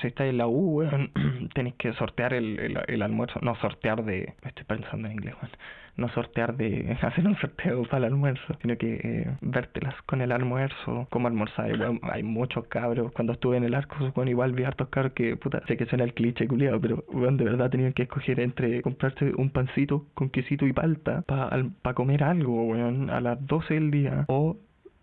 [0.00, 0.84] si estás en la U,
[1.54, 3.40] tenés que sortear el, el, almuerzo.
[3.42, 4.34] No sortear de.
[4.44, 5.50] Estoy pensando en inglés, weón.
[5.96, 6.96] No sortear de.
[7.02, 11.72] Hacer un sorteo para el almuerzo, sino que eh, vértelas con el almuerzo, cómo almorzar.
[11.72, 13.12] Weón, hay muchos cabros.
[13.12, 16.04] Cuando estuve en el arco, bueno, igual vi hartos cabros que, puta, sé que suena
[16.04, 20.28] el cliché culiado, pero, weón, de verdad tenían que escoger entre comprarse un pancito con
[20.28, 24.24] quesito y palta para pa comer algo, weón, a las 12 del día.
[24.28, 24.58] O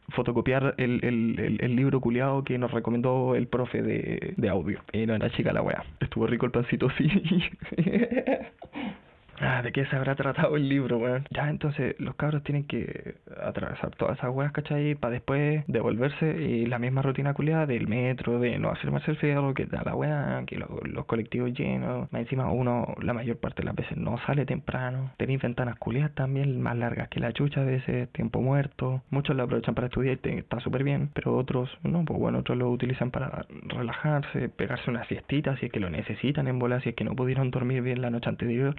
[0.09, 4.79] fotocopiar el, el, el, el libro culiado que nos recomendó el profe de, de audio.
[4.93, 5.83] Y no era chica la weá.
[5.99, 7.07] Estuvo rico el pancito, sí.
[9.41, 11.25] Ah, ¿de qué se habrá tratado el libro, weón?
[11.29, 14.95] Ya, entonces los cabros tienen que atravesar todas esas weas, ¿cachai?
[14.95, 19.53] Para después devolverse y la misma rutina culiada del metro, de no afirmarse el fierro,
[19.53, 22.09] que da la wea, que lo- los colectivos llenos.
[22.13, 25.11] Más encima uno, la mayor parte de las veces, no sale temprano.
[25.17, 29.01] Tenéis ventanas culiadas también, más largas que la chucha a veces, tiempo muerto.
[29.09, 32.57] Muchos lo aprovechan para estudiar y está súper bien, pero otros no, pues bueno, otros
[32.57, 36.89] lo utilizan para relajarse, pegarse una siestita si es que lo necesitan en bola, si
[36.89, 38.75] es que no pudieron dormir bien la noche anterior,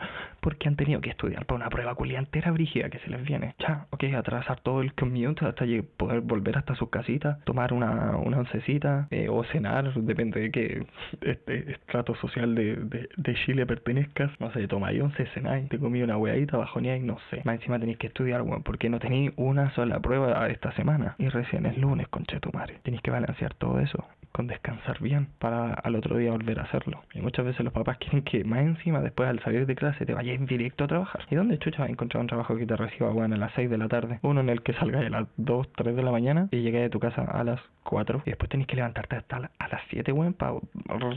[0.47, 3.57] porque han tenido que estudiar para una prueba culia entera brígida que se les viene.
[3.59, 5.65] Ya, ok, atrasar todo el commute hasta
[5.97, 10.87] poder volver hasta sus casitas, tomar una, una oncecita eh, o cenar, depende de qué
[11.23, 14.31] este estrato social de, de, de Chile pertenezcas.
[14.39, 17.43] No sé, tomáis once, cenáis, te comí una hueadita, bajoneáis, no sé.
[17.43, 21.17] Más encima tenéis que estudiar, porque no tenéis una sola prueba esta semana.
[21.19, 22.79] Y recién es lunes, conche tu madre.
[22.85, 27.03] Tenéis que balancear todo eso con descansar bien para al otro día volver a hacerlo.
[27.15, 30.15] Y muchas veces los papás quieren que más encima después al salir de clase te
[30.15, 31.23] vayas directo a trabajar.
[31.31, 33.71] ¿Y dónde chucha vas a encontrar un trabajo que te reciba bueno, a las 6
[33.71, 34.19] de la tarde?
[34.23, 36.91] Uno en el que salgas a las 2, 3 de la mañana y llegues de
[36.91, 40.13] tu casa a las 4 y después tenés que levantarte hasta la- a las 7,
[40.13, 40.55] weón, para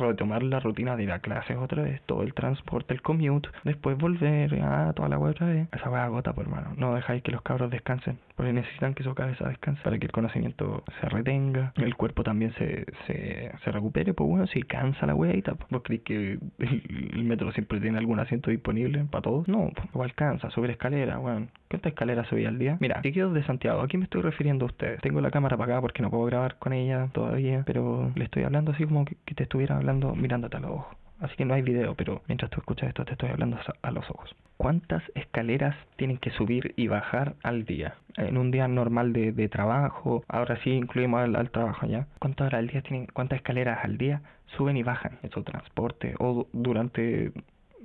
[0.07, 3.97] retomar la rutina de ir a clases otra vez, todo el transporte, el commute, después
[3.97, 5.68] volver a toda la weá otra vez.
[5.72, 6.74] Esa weá agota, por hermano.
[6.78, 10.12] No dejáis que los cabros descansen, porque necesitan que su cabeza descanse para que el
[10.12, 15.16] conocimiento se retenga, el cuerpo también se, se, se recupere, pues bueno, si cansa la
[15.34, 15.58] y tal.
[15.70, 19.47] ¿Vos creéis que el, metro siempre tiene algún asiento disponible para todos?
[19.47, 21.50] No, pues, igual cansa, subir escalera, weón.
[21.70, 22.78] ¿Cuántas escaleras subí al día?
[22.80, 25.02] Mira, chiquillos de Santiago, ¿a quién me estoy refiriendo a ustedes?
[25.02, 28.72] Tengo la cámara apagada porque no puedo grabar con ella todavía, pero le estoy hablando
[28.72, 30.97] así como que te estuviera hablando mirándote a los ojos.
[31.20, 34.10] Así que no hay video, pero mientras tú escuchas esto te estoy hablando a- los
[34.10, 34.34] ojos.
[34.58, 37.96] ¿Cuántas escaleras tienen que subir y bajar al día?
[38.18, 42.08] En un día normal de, trabajo, ahora sí incluimos al, trabajo ya.
[42.20, 44.22] ¿Cuántas horas al día tienen, cuántas escaleras al día
[44.58, 47.32] suben y bajan en su transporte o du- durante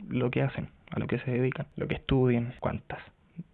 [0.09, 2.55] lo que hacen, a lo que se dedican, lo que estudian?
[2.61, 3.01] ¿Cuántas?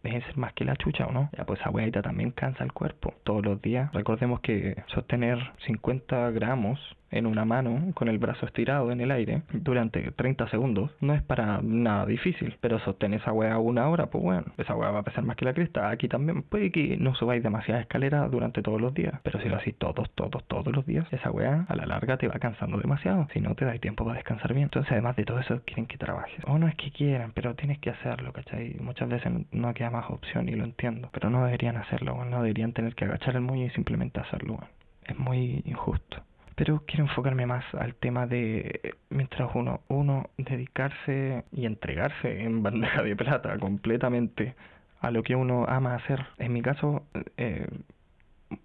[0.03, 1.31] Deben ser más que la chucha, ¿o no?
[1.37, 3.93] Ya, pues esa weadita también cansa el cuerpo todos los días.
[3.93, 6.79] Recordemos que sostener 50 gramos
[7.11, 11.23] en una mano con el brazo estirado en el aire durante 30 segundos no es
[11.23, 12.57] para nada difícil.
[12.61, 15.45] Pero sostener esa weá una hora, pues bueno, esa weá va a pesar más que
[15.45, 15.91] la cresta.
[15.91, 19.21] Aquí también puede que no subáis demasiadas escaleras durante todos los días.
[19.23, 22.29] Pero si lo hacéis todos, todos, todos los días, esa weá a la larga te
[22.29, 23.27] va cansando demasiado.
[23.33, 24.65] Si no te dais tiempo para descansar bien.
[24.65, 26.43] Entonces, además de todo eso, quieren que trabajes.
[26.47, 28.77] O no es que quieran, pero tienes que hacerlo, ¿cachai?
[28.81, 31.11] Muchas veces no queda más opción y lo entiendo.
[31.13, 34.61] Pero no deberían hacerlo, no deberían tener que agachar el moño y simplemente hacerlo.
[35.05, 36.23] Es muy injusto
[36.61, 43.03] pero quiero enfocarme más al tema de mientras uno uno dedicarse y entregarse en bandeja
[43.03, 44.55] de plata completamente
[45.01, 47.07] a lo que uno ama hacer en mi caso
[47.39, 47.67] eh,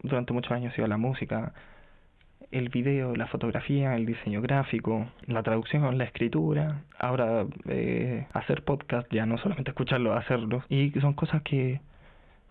[0.03, 1.53] durante muchos años ha sido la música
[2.51, 9.11] el video, la fotografía, el diseño gráfico, la traducción, la escritura, ahora eh, hacer podcast,
[9.11, 10.63] ya no solamente escucharlo, hacerlo.
[10.69, 11.81] Y son cosas que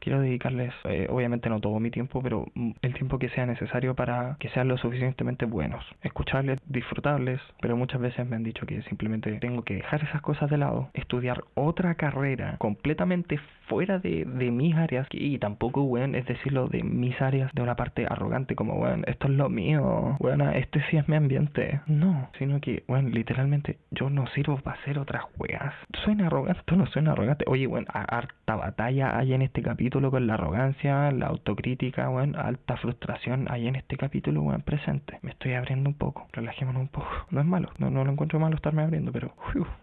[0.05, 2.47] quiero dedicarles, eh, obviamente no todo mi tiempo, pero
[2.83, 8.03] el tiempo que sea necesario para que sean lo suficientemente buenos, escucharles, disfrutarles, pero muchas
[8.03, 11.95] veces me han dicho que simplemente tengo que dejar esas cosas de lado, estudiar otra
[11.95, 17.51] carrera completamente fuera de, de mis áreas y tampoco, weón, es decirlo de mis áreas
[17.55, 21.17] de una parte arrogante como, weón, esto es lo mío, weón, este sí es mi
[21.17, 21.81] ambiente.
[21.87, 25.73] No, sino que, weón, literalmente yo no sirvo para hacer otras weas.
[26.05, 27.47] Suena arrogante, no suena arrogante.
[27.49, 32.77] Oye, weón, harta batalla hay en este capítulo con la arrogancia, la autocrítica, weón, alta
[32.77, 35.19] frustración hay en este capítulo, weón, presente.
[35.23, 37.09] Me estoy abriendo un poco, relajémonos un poco.
[37.31, 39.33] No es malo, no, no lo encuentro malo estarme abriendo, pero...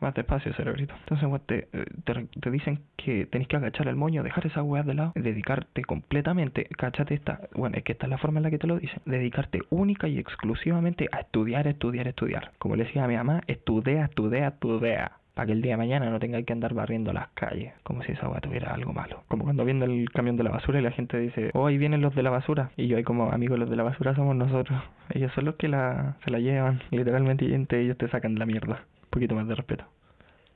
[0.00, 0.94] más despacio, cerebrito.
[1.08, 1.68] Entonces, te,
[2.04, 5.82] te, te, dicen que tenés que agachar el moño, dejar esa weá de lado, dedicarte
[5.82, 8.78] completamente, cachate esta, bueno, es que esta es la forma en la que te lo
[8.78, 12.52] dicen, dedicarte única y exclusivamente a estudiar, estudiar, estudiar.
[12.58, 16.08] Como le decía a mi mamá, estudia, estudia, estudia para que el día de mañana
[16.10, 19.24] no tenga que andar barriendo las calles, como si esa weá tuviera algo malo.
[19.28, 22.00] Como cuando viene el camión de la basura y la gente dice, oh, ahí vienen
[22.00, 22.70] los de la basura.
[22.76, 24.80] Y yo ahí como, amigos, los de la basura somos nosotros.
[25.10, 28.84] Ellos son los que la, se la llevan, literalmente, y ellos te sacan la mierda.
[29.02, 29.84] Un poquito más de respeto.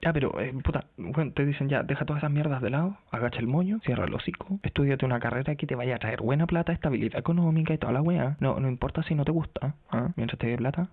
[0.00, 3.40] Ya, pero, eh, puta, bueno, te dicen ya, deja todas esas mierdas de lado, agacha
[3.40, 6.72] el moño, cierra el hocico, estudiate una carrera que te vaya a traer buena plata,
[6.72, 8.36] estabilidad económica y toda la weá.
[8.38, 10.10] No, no importa si no te gusta, ¿ah?
[10.14, 10.88] mientras te dé plata,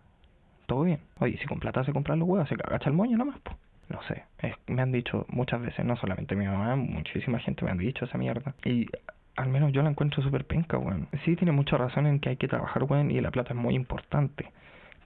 [0.65, 1.01] todo bien.
[1.19, 3.55] Oye, si con plata se compran los huevos, se agacha el moño nomás, pues.
[3.89, 4.23] No sé,
[4.67, 8.17] me han dicho muchas veces, no solamente mi mamá, muchísima gente me han dicho esa
[8.17, 8.55] mierda.
[8.63, 8.87] Y
[9.35, 11.07] al menos yo la encuentro súper penca, weón.
[11.23, 13.75] Sí tiene mucha razón en que hay que trabajar, weón, y la plata es muy
[13.75, 14.51] importante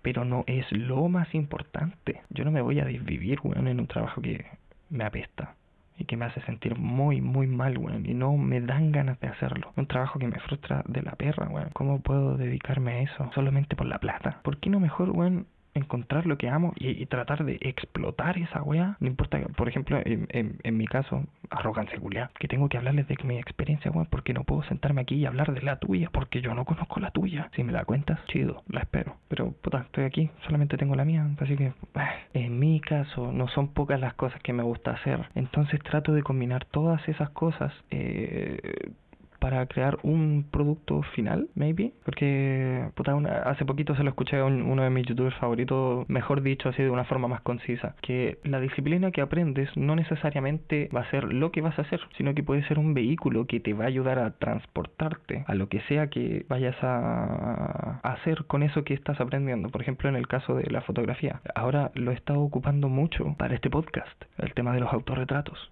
[0.02, 2.22] pero no es lo más importante.
[2.30, 4.46] Yo no me voy a desvivir, weón, en un trabajo que
[4.90, 5.56] me apesta
[5.98, 9.28] y que me hace sentir muy, muy mal, weón, y no me dan ganas de
[9.28, 9.74] hacerlo.
[9.76, 11.70] Un trabajo que me frustra de la perra, weón.
[11.74, 14.40] ¿Cómo puedo dedicarme a eso solamente por la plata?
[14.44, 18.98] ¿Por qué no mejor, weón, encontrar lo que amo y, tratar de explotar esa weá.
[19.00, 23.38] No importa, por ejemplo, en, mi caso, arrogancia culia, que tengo que hablarles de mi
[23.38, 26.66] experiencia, weón, porque no puedo sentarme aquí y hablar de la tuya, porque yo no
[26.66, 27.50] conozco la tuya.
[27.56, 29.16] Si me la cuentas, chido, la espero.
[29.28, 33.48] Pero, puta, estoy aquí, solamente tengo la mía, así que, ah, en mi caso, no
[33.48, 35.28] son pocas las cosas que me gusta hacer.
[35.36, 37.74] Entonces trato de combinar todas esas cosas.
[37.90, 38.92] Eh,
[39.40, 41.94] para crear un producto final, maybe.
[42.04, 46.70] Porque, puta, hace poquito se lo escuché a uno de mis youtubers favoritos, mejor dicho,
[46.70, 51.10] así de una forma más concisa, que la disciplina que aprendes no necesariamente va a
[51.12, 53.86] ser lo que vas a hacer, sino que puede ser un vehículo que te va
[53.86, 58.94] a ayudar a transportarte a lo que sea que vayas a hacer con eso que
[58.94, 59.70] estás aprendiendo.
[59.70, 61.42] Por ejemplo, en el caso de la fotografía.
[61.56, 65.72] Ahora lo he estado ocupando mucho para este podcast, el tema de los autorretratos.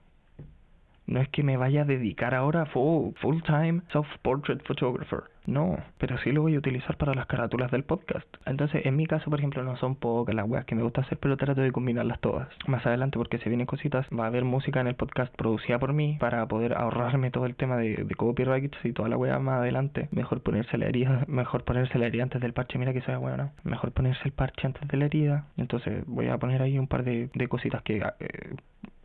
[1.07, 5.23] No es que me vaya a dedicar ahora full, full time self-portrait photographer.
[5.47, 8.27] No, pero sí lo voy a utilizar para las carátulas del podcast.
[8.45, 11.17] Entonces, en mi caso, por ejemplo, no son pocas las weas que me gusta hacer,
[11.19, 12.49] pero trato de combinarlas todas.
[12.67, 15.93] Más adelante, porque si vienen cositas, va a haber música en el podcast producida por
[15.93, 19.61] mí para poder ahorrarme todo el tema de, de copyrights y toda la wea más
[19.61, 20.09] adelante.
[20.11, 22.77] Mejor ponerse la herida, mejor ponerse la herida antes del parche.
[22.77, 25.45] Mira que sea bueno, Mejor ponerse el parche antes de la herida.
[25.55, 28.55] Entonces, voy a poner ahí un par de, de cositas que eh,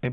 [0.03, 0.11] he,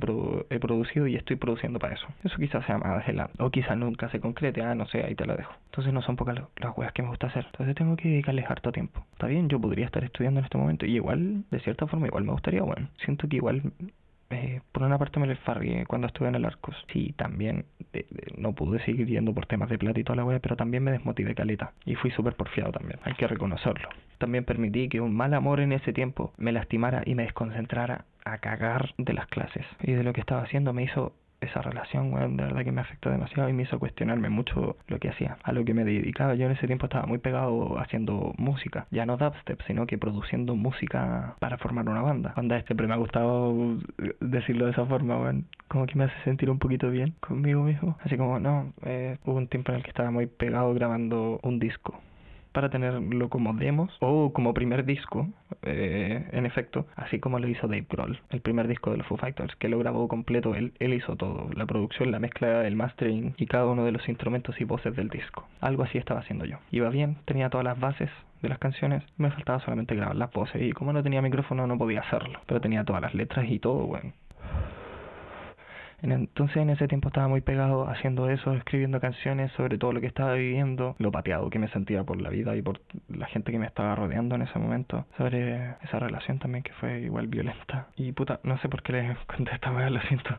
[0.59, 2.07] producido y estoy produciendo para eso.
[2.23, 3.33] Eso quizás sea más adelante.
[3.39, 5.53] O quizás nunca se concrete, ah, no sé, ahí te lo dejo.
[5.65, 7.45] Entonces no son pocas las weas que me gusta hacer.
[7.47, 9.03] Entonces tengo que dedicarles harto tiempo.
[9.13, 12.23] Está bien, yo podría estar estudiando en este momento y igual, de cierta forma, igual
[12.23, 13.63] me gustaría, bueno, siento que igual
[14.29, 16.75] eh, por una parte me les fargué cuando estuve en el Arcos.
[16.91, 17.65] Sí, también
[18.37, 20.91] no pude seguir yendo por temas de plata y toda la wea, pero también me
[20.91, 21.73] desmotivé caleta.
[21.85, 23.89] Y fui súper porfiado también, hay que reconocerlo.
[24.17, 28.37] También permití que un mal amor en ese tiempo me lastimara y me desconcentrara a
[28.37, 29.65] cagar de las clases.
[29.81, 32.81] Y de lo que estaba haciendo me hizo esa relación, weón, de verdad que me
[32.81, 36.35] afectó demasiado y me hizo cuestionarme mucho lo que hacía, a lo que me dedicaba.
[36.35, 40.55] Yo en ese tiempo estaba muy pegado haciendo música, ya no dubstep, sino que produciendo
[40.55, 42.33] música para formar una banda.
[42.35, 43.77] Banda siempre me ha gustado
[44.19, 47.97] decirlo de esa forma, weón, como que me hace sentir un poquito bien conmigo mismo.
[48.03, 51.59] Así como, no, eh, hubo un tiempo en el que estaba muy pegado grabando un
[51.59, 51.99] disco
[52.51, 55.27] para tenerlo como demos o como primer disco,
[55.61, 59.17] eh, en efecto, así como lo hizo Dave Grohl, el primer disco de los Foo
[59.17, 63.33] Fighters, que lo grabó completo, él, él hizo todo, la producción, la mezcla, el mastering
[63.37, 65.47] y cada uno de los instrumentos y voces del disco.
[65.61, 66.57] Algo así estaba haciendo yo.
[66.71, 68.09] Iba bien, tenía todas las bases,
[68.41, 71.77] de las canciones, me faltaba solamente grabar las voces y como no tenía micrófono no
[71.77, 74.13] podía hacerlo, pero tenía todas las letras y todo, bueno.
[76.01, 80.07] Entonces en ese tiempo estaba muy pegado haciendo eso, escribiendo canciones sobre todo lo que
[80.07, 83.59] estaba viviendo, lo pateado que me sentía por la vida y por la gente que
[83.59, 87.87] me estaba rodeando en ese momento, sobre esa relación también que fue igual violenta.
[87.95, 90.37] Y puta, no sé por qué les conté esta lo siento.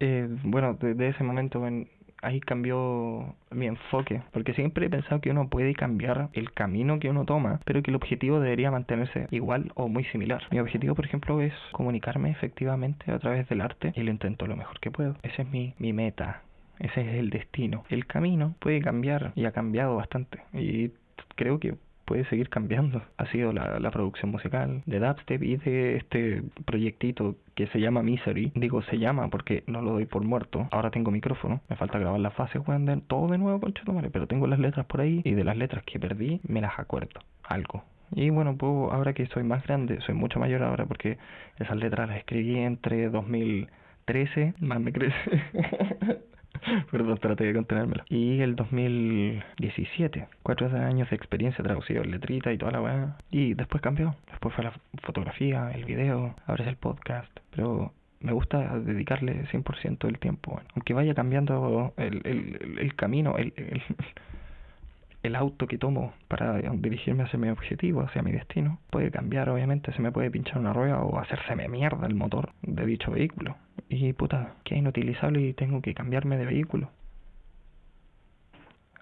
[0.00, 1.88] Eh, bueno, desde ese momento en,
[2.24, 7.10] ahí cambió mi enfoque, porque siempre he pensado que uno puede cambiar el camino que
[7.10, 10.42] uno toma, pero que el objetivo debería mantenerse igual o muy similar.
[10.50, 14.56] Mi objetivo, por ejemplo, es comunicarme efectivamente a través del arte y lo intento lo
[14.56, 15.16] mejor que puedo.
[15.22, 16.42] Ese es mi, mi meta.
[16.78, 17.84] Ese es el destino.
[17.88, 20.40] El camino puede cambiar y ha cambiado bastante.
[20.52, 20.90] Y
[21.36, 23.02] creo que puede seguir cambiando.
[23.16, 28.02] Ha sido la, la producción musical de Dubstep y de este proyectito que se llama
[28.02, 28.52] Misery.
[28.54, 30.68] Digo se llama porque no lo doy por muerto.
[30.70, 31.60] Ahora tengo micrófono.
[31.68, 34.10] Me falta grabar la fase, weón, todo de nuevo, concha madre.
[34.10, 37.20] Pero tengo las letras por ahí y de las letras que perdí me las acuerdo.
[37.44, 37.84] Algo.
[38.12, 41.18] Y bueno, pues ahora que soy más grande, soy mucho mayor ahora porque
[41.58, 45.14] esas letras las escribí entre 2013, más me crece.
[46.90, 48.04] Perdón, traté de contenérmelo.
[48.08, 53.16] Y el 2017, cuatro años de experiencia traducido en letrita y toda la weá.
[53.30, 54.14] Y después cambió.
[54.30, 57.30] Después fue la fotografía, el video, ahora es el podcast.
[57.54, 60.60] Pero me gusta dedicarle 100% del tiempo.
[60.74, 63.82] aunque vaya cambiando el, el, el camino, el, el,
[65.24, 69.92] el auto que tomo para dirigirme hacia mi objetivo, hacia mi destino, puede cambiar, obviamente.
[69.94, 73.56] Se me puede pinchar una rueda o hacérseme mierda el motor de dicho vehículo
[73.88, 76.90] y puta, que es inutilizable y tengo que cambiarme de vehículo.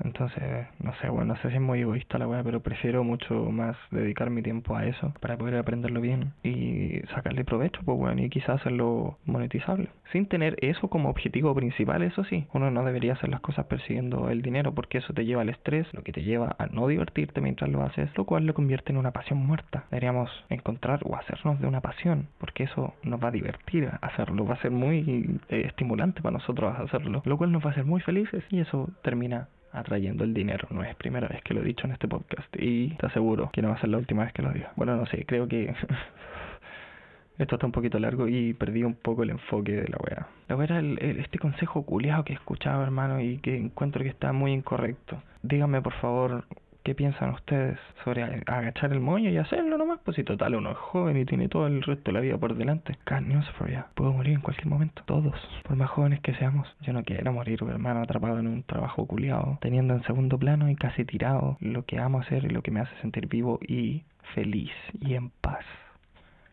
[0.04, 3.34] Entonces, no sé, bueno, no sé si es muy egoísta la weá, pero prefiero mucho
[3.50, 8.22] más dedicar mi tiempo a eso para poder aprenderlo bien y sacarle provecho, pues bueno,
[8.22, 9.88] y quizás hacerlo monetizable.
[10.12, 14.28] Sin tener eso como objetivo principal, eso sí, uno no debería hacer las cosas persiguiendo
[14.30, 17.40] el dinero porque eso te lleva al estrés, lo que te lleva a no divertirte
[17.40, 19.84] mientras lo haces, lo cual lo convierte en una pasión muerta.
[19.90, 24.54] Deberíamos encontrar o hacernos de una pasión, porque eso nos va a divertir hacerlo, va
[24.54, 28.00] a ser muy eh, estimulante para nosotros hacerlo, lo cual nos va a hacer muy
[28.00, 30.68] felices y eso termina atrayendo el dinero.
[30.70, 33.62] No es primera vez que lo he dicho en este podcast y te aseguro que
[33.62, 34.72] no va a ser la última vez que lo diga.
[34.76, 35.74] Bueno, no sé, creo que
[37.38, 40.26] esto está un poquito largo y perdí un poco el enfoque de la wea.
[40.48, 44.10] La wea era el, este consejo culiado que he escuchado, hermano, y que encuentro que
[44.10, 45.22] está muy incorrecto.
[45.42, 46.44] Díganme, por favor,
[46.82, 50.00] ¿Qué piensan ustedes sobre agachar el moño y hacerlo nomás?
[50.04, 52.56] Pues si total uno es joven y tiene todo el resto de la vida por
[52.56, 52.98] delante.
[53.08, 53.86] God news for ya.
[53.94, 55.02] Puedo morir en cualquier momento.
[55.06, 55.34] Todos.
[55.62, 56.66] Por más jóvenes que seamos.
[56.80, 59.58] Yo no quiero morir, hermano, atrapado en un trabajo culiado.
[59.60, 62.80] Teniendo en segundo plano y casi tirado lo que amo hacer y lo que me
[62.80, 64.02] hace sentir vivo y
[64.34, 65.64] feliz y en paz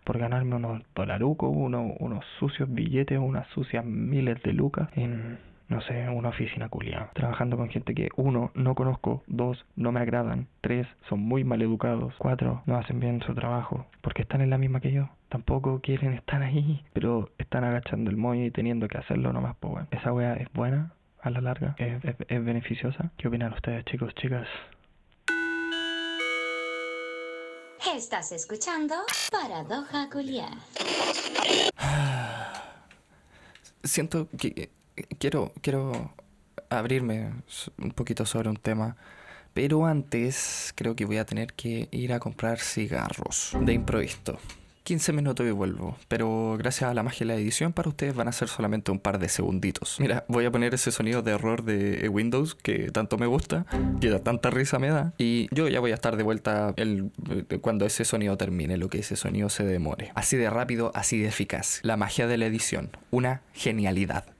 [0.03, 5.37] por ganarme unos dolarucos, unos, unos sucios billetes, unas sucias miles de lucas en
[5.69, 10.01] no sé, una oficina culiada, trabajando con gente que, uno, no conozco, dos, no me
[10.01, 14.49] agradan, tres, son muy mal educados, cuatro, no hacen bien su trabajo, porque están en
[14.49, 18.87] la misma que yo, tampoco quieren estar ahí, pero están agachando el moño y teniendo
[18.87, 19.87] que hacerlo nomás, pues bueno.
[19.91, 20.91] Esa wea es buena,
[21.21, 23.11] a la larga, es, es beneficiosa.
[23.17, 24.47] ¿Qué opinan ustedes, chicos, chicas?
[27.95, 28.95] Estás escuchando
[29.31, 30.53] Paradoja Culiar.
[33.83, 34.69] Siento que
[35.17, 36.13] quiero, quiero
[36.69, 37.31] abrirme
[37.77, 38.97] un poquito sobre un tema.
[39.53, 44.37] Pero antes creo que voy a tener que ir a comprar cigarros de improviso.
[44.89, 48.27] 15 minutos y vuelvo, pero gracias a la magia de la edición para ustedes van
[48.27, 49.97] a ser solamente un par de segunditos.
[49.99, 53.67] Mira, voy a poner ese sonido de error de Windows que tanto me gusta,
[54.01, 57.11] que tanta risa me da, y yo ya voy a estar de vuelta el,
[57.61, 60.11] cuando ese sonido termine, lo que ese sonido se demore.
[60.15, 61.81] Así de rápido, así de eficaz.
[61.83, 64.25] La magia de la edición, una genialidad.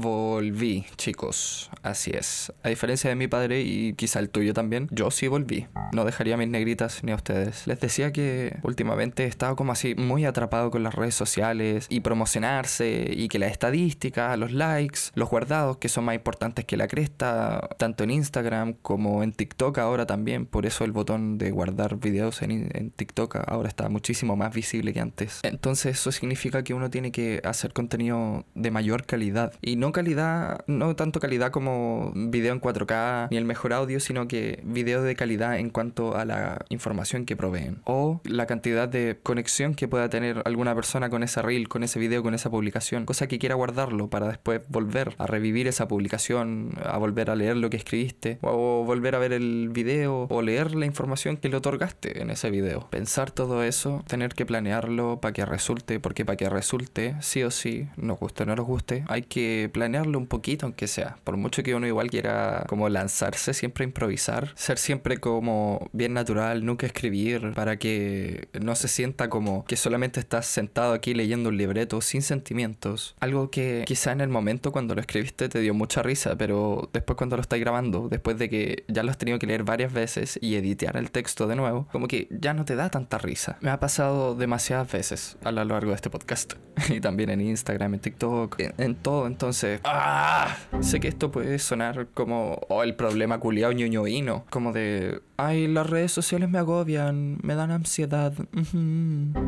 [0.00, 1.70] Volví, chicos.
[1.82, 2.52] Así es.
[2.62, 5.66] A diferencia de mi padre y quizá el tuyo también, yo sí volví.
[5.92, 7.66] No dejaría a mis negritas ni a ustedes.
[7.66, 11.98] Les decía que últimamente he estado como así muy atrapado con las redes sociales y
[11.98, 16.86] promocionarse y que la estadística, los likes, los guardados que son más importantes que la
[16.86, 20.46] cresta, tanto en Instagram como en TikTok ahora también.
[20.46, 24.92] Por eso el botón de guardar videos en, en TikTok ahora está muchísimo más visible
[24.92, 25.40] que antes.
[25.42, 29.92] Entonces eso significa que uno tiene que hacer contenido de mayor calidad y no no
[29.92, 35.02] calidad, no tanto calidad como video en 4K ni el mejor audio, sino que video
[35.02, 39.88] de calidad en cuanto a la información que proveen o la cantidad de conexión que
[39.88, 43.38] pueda tener alguna persona con esa reel, con ese video, con esa publicación, cosa que
[43.38, 47.78] quiera guardarlo para después volver a revivir esa publicación, a volver a leer lo que
[47.78, 52.28] escribiste o volver a ver el video o leer la información que le otorgaste en
[52.28, 52.90] ese video.
[52.90, 57.50] Pensar todo eso, tener que planearlo para que resulte, porque para que resulte, sí o
[57.50, 61.36] sí, nos guste o no nos guste, hay que planearlo un poquito aunque sea, por
[61.36, 66.86] mucho que uno igual quiera como lanzarse, siempre improvisar, ser siempre como bien natural, nunca
[66.86, 72.00] escribir para que no se sienta como que solamente estás sentado aquí leyendo un libreto
[72.00, 73.14] sin sentimientos.
[73.20, 77.16] Algo que quizá en el momento cuando lo escribiste te dio mucha risa, pero después
[77.16, 80.38] cuando lo estás grabando, después de que ya lo has tenido que leer varias veces
[80.42, 83.58] y editar el texto de nuevo, como que ya no te da tanta risa.
[83.60, 86.54] Me ha pasado demasiadas veces a lo largo de este podcast.
[86.88, 89.26] y también en Instagram, en TikTok, en, todo.
[89.26, 90.56] Entonces, ¡ah!
[90.80, 94.44] sé que esto puede sonar como oh, el problema culiao ñoñoíno.
[94.50, 98.32] Como de, ay, las redes sociales me agobian, me dan ansiedad.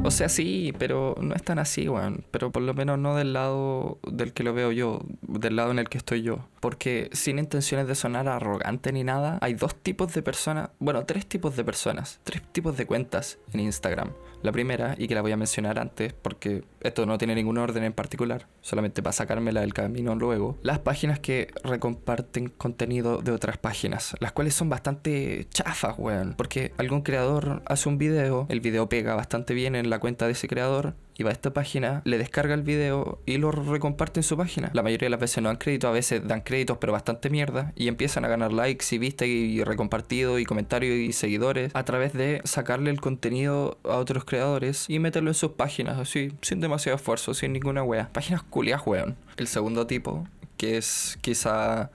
[0.05, 2.25] O sea, sí, pero no es tan así, weón.
[2.31, 5.79] Pero por lo menos no del lado del que lo veo yo, del lado en
[5.79, 6.49] el que estoy yo.
[6.61, 11.27] Porque sin intenciones de sonar arrogante ni nada, hay dos tipos de personas, bueno, tres
[11.27, 14.13] tipos de personas, tres tipos de cuentas en Instagram.
[14.43, 17.85] La primera, y que la voy a mencionar antes porque esto no tiene ningún orden
[17.85, 23.59] en particular, solamente para sacármela del camino luego, las páginas que recomparten contenido de otras
[23.59, 28.89] páginas, las cuales son bastante chafas, weón, porque algún creador hace un video, el video
[28.89, 32.17] pega bastante bien en la cuenta de ese creador, y va a esta página, le
[32.17, 34.71] descarga el video y lo recomparte en su página.
[34.73, 37.73] La mayoría de las veces no dan crédito, a veces dan créditos, pero bastante mierda.
[37.77, 42.15] Y empiezan a ganar likes y vistas y recompartido y comentarios y seguidores a través
[42.15, 46.97] de sacarle el contenido a otros creadores y meterlo en sus páginas, así, sin demasiado
[46.97, 48.09] esfuerzo, sin ninguna wea.
[48.13, 49.17] Páginas culias, weón.
[49.37, 51.91] El segundo tipo, que es quizá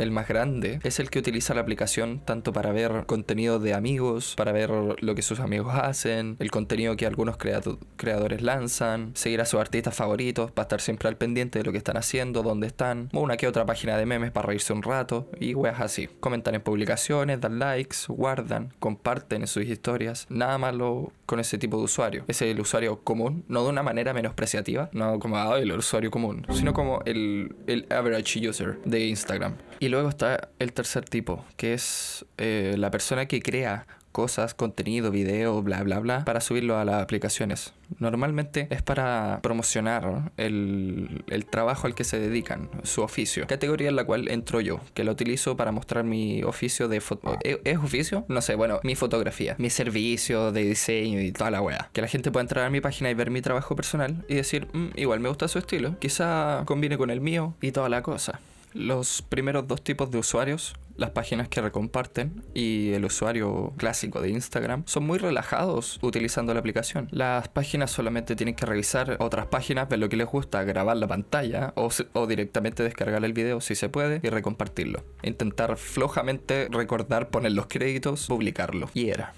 [0.00, 4.34] el más grande, es el que utiliza la aplicación tanto para ver contenido de amigos,
[4.36, 9.44] para ver lo que sus amigos hacen, el contenido que algunos creadores lanzan, seguir a
[9.44, 13.08] sus artistas favoritos para estar siempre al pendiente de lo que están haciendo, dónde están,
[13.12, 16.08] una que otra página de memes para reírse un rato y weas así.
[16.20, 20.26] Comentan en publicaciones, dan likes, guardan, comparten en sus historias.
[20.30, 22.24] Nada malo con ese tipo de usuario.
[22.26, 26.72] Es el usuario común, no de una manera menospreciativa, no como el usuario común, sino
[26.72, 29.56] como el average user de Instagram.
[29.80, 35.10] Y luego está el tercer tipo, que es eh, la persona que crea cosas, contenido,
[35.10, 37.72] video, bla, bla, bla, para subirlo a las aplicaciones.
[37.98, 43.46] Normalmente es para promocionar el, el, trabajo al que se dedican, su oficio.
[43.46, 47.38] Categoría en la cual entro yo, que lo utilizo para mostrar mi oficio de foto.
[47.42, 48.26] ¿Es, oficio?
[48.28, 51.88] No sé, bueno, mi fotografía, mi servicio de diseño y toda la wea.
[51.94, 54.68] Que la gente pueda entrar a mi página y ver mi trabajo personal y decir,
[54.74, 58.40] mm, igual me gusta su estilo, quizá combine con el mío y toda la cosa
[58.72, 64.30] los primeros dos tipos de usuarios, las páginas que recomparten y el usuario clásico de
[64.30, 67.08] Instagram, son muy relajados utilizando la aplicación.
[67.10, 71.08] Las páginas solamente tienen que revisar otras páginas, ver lo que les gusta, grabar la
[71.08, 75.02] pantalla o, directamente descargar el video si se puede y recompartirlo.
[75.22, 78.90] Intentar flojamente recordar poner los créditos, publicarlo.
[78.94, 79.32] Y era.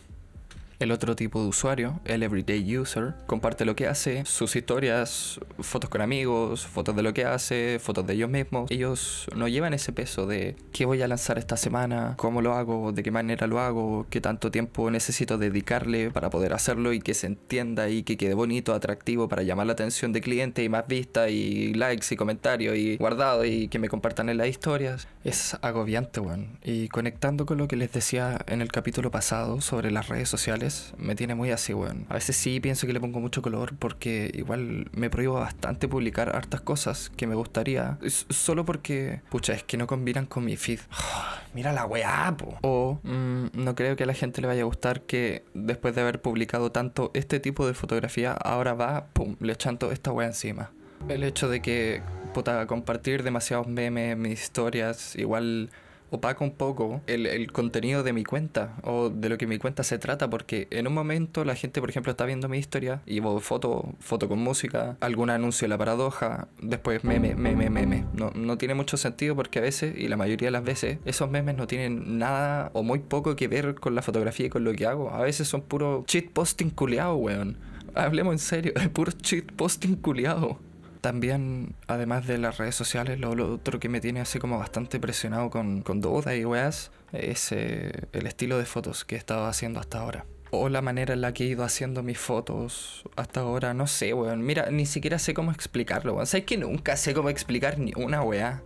[0.82, 5.88] El otro tipo de usuario, el everyday user, comparte lo que hace, sus historias, fotos
[5.88, 8.68] con amigos, fotos de lo que hace, fotos de ellos mismos.
[8.68, 12.90] Ellos no llevan ese peso de qué voy a lanzar esta semana, cómo lo hago,
[12.90, 17.14] de qué manera lo hago, qué tanto tiempo necesito dedicarle para poder hacerlo y que
[17.14, 20.88] se entienda y que quede bonito, atractivo para llamar la atención de cliente y más
[20.88, 25.06] vista y likes y comentarios y guardado y que me compartan en las historias.
[25.22, 26.58] Es agobiante, weón.
[26.64, 30.71] Y conectando con lo que les decía en el capítulo pasado sobre las redes sociales,
[30.96, 32.06] me tiene muy así, weón.
[32.08, 36.34] A veces sí pienso que le pongo mucho color porque igual me prohíbo bastante publicar
[36.34, 37.98] hartas cosas que me gustaría.
[38.28, 40.80] Solo porque, pucha, es que no combinan con mi feed.
[41.54, 42.58] Mira la weá, po.
[42.62, 46.00] O mm, no creo que a la gente le vaya a gustar que después de
[46.00, 50.70] haber publicado tanto este tipo de fotografía, ahora va, pum, le echanto esta weá encima.
[51.08, 52.02] El hecho de que,
[52.32, 55.70] puta, compartir demasiados memes, mis historias, igual
[56.12, 59.98] opaca un poco el, contenido de mi cuenta o de lo que mi cuenta se
[59.98, 63.94] trata porque en un momento la gente por ejemplo está viendo mi historia y foto,
[63.98, 68.04] foto con música, algún anuncio de la paradoja, después meme, meme, meme.
[68.12, 71.30] No, no tiene mucho sentido porque a veces y la mayoría de las veces esos
[71.30, 74.72] memes no tienen nada o muy poco que ver con la fotografía y con lo
[74.74, 75.10] que hago.
[75.10, 77.56] A veces son puro cheat posting culiado, weón.
[77.94, 80.58] Hablemos en serio, es puro cheat posting culiado.
[81.02, 85.50] También, además de las redes sociales, lo, otro que me tiene así como bastante presionado
[85.50, 89.80] con, con dudas y weas es eh, el estilo de fotos que he estado haciendo
[89.80, 90.26] hasta ahora.
[90.52, 94.14] o la manera en la que he ido haciendo mis fotos hasta ahora, no sé,
[94.14, 94.42] weón.
[94.42, 96.26] Mira, ni siquiera sé cómo explicarlo, weón.
[96.28, 98.62] ¿Sabes que nunca sé cómo explicar ni una weá?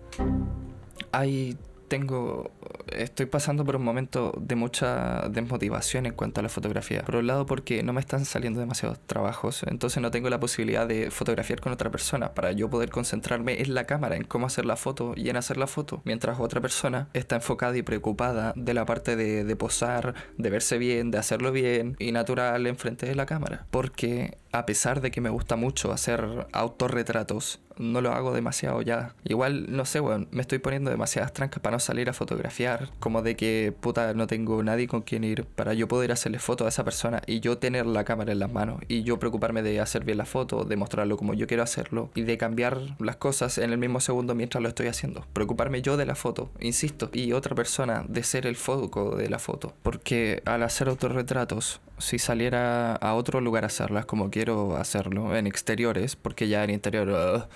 [1.12, 1.56] Hay
[1.88, 2.50] tengo,
[2.88, 7.02] estoy pasando por un momento de mucha desmotivación en cuanto a la fotografía.
[7.02, 10.86] Por un lado porque no me están saliendo demasiados trabajos, entonces no tengo la posibilidad
[10.86, 14.66] de fotografiar con otra persona para yo poder concentrarme en la cámara, en cómo hacer
[14.66, 18.74] la foto y en hacer la foto, mientras otra persona está enfocada y preocupada de
[18.74, 23.26] la parte de, posar, de verse bien, de hacerlo bien y natural enfrente de la
[23.26, 23.66] cámara.
[23.70, 29.14] Porque a pesar de que me gusta mucho hacer autorretratos, no lo hago demasiado ya.
[29.24, 32.90] Igual, no sé, weón, me estoy poniendo demasiadas trancas para no salir a fotografiar.
[33.00, 36.64] Como de que, puta, no tengo nadie con quien ir para yo poder hacerle foto
[36.64, 39.80] a esa persona y yo tener la cámara en las manos y yo preocuparme de
[39.80, 43.58] hacer bien la foto, de mostrarlo como yo quiero hacerlo y de cambiar las cosas
[43.58, 45.26] en el mismo segundo mientras lo estoy haciendo.
[45.32, 49.38] Preocuparme yo de la foto, insisto, y otra persona de ser el foco de la
[49.38, 49.74] foto.
[49.82, 55.46] Porque al hacer autorretratos, si saliera a otro lugar a hacerlas como quiero hacerlo, en
[55.46, 57.48] exteriores, porque ya en interior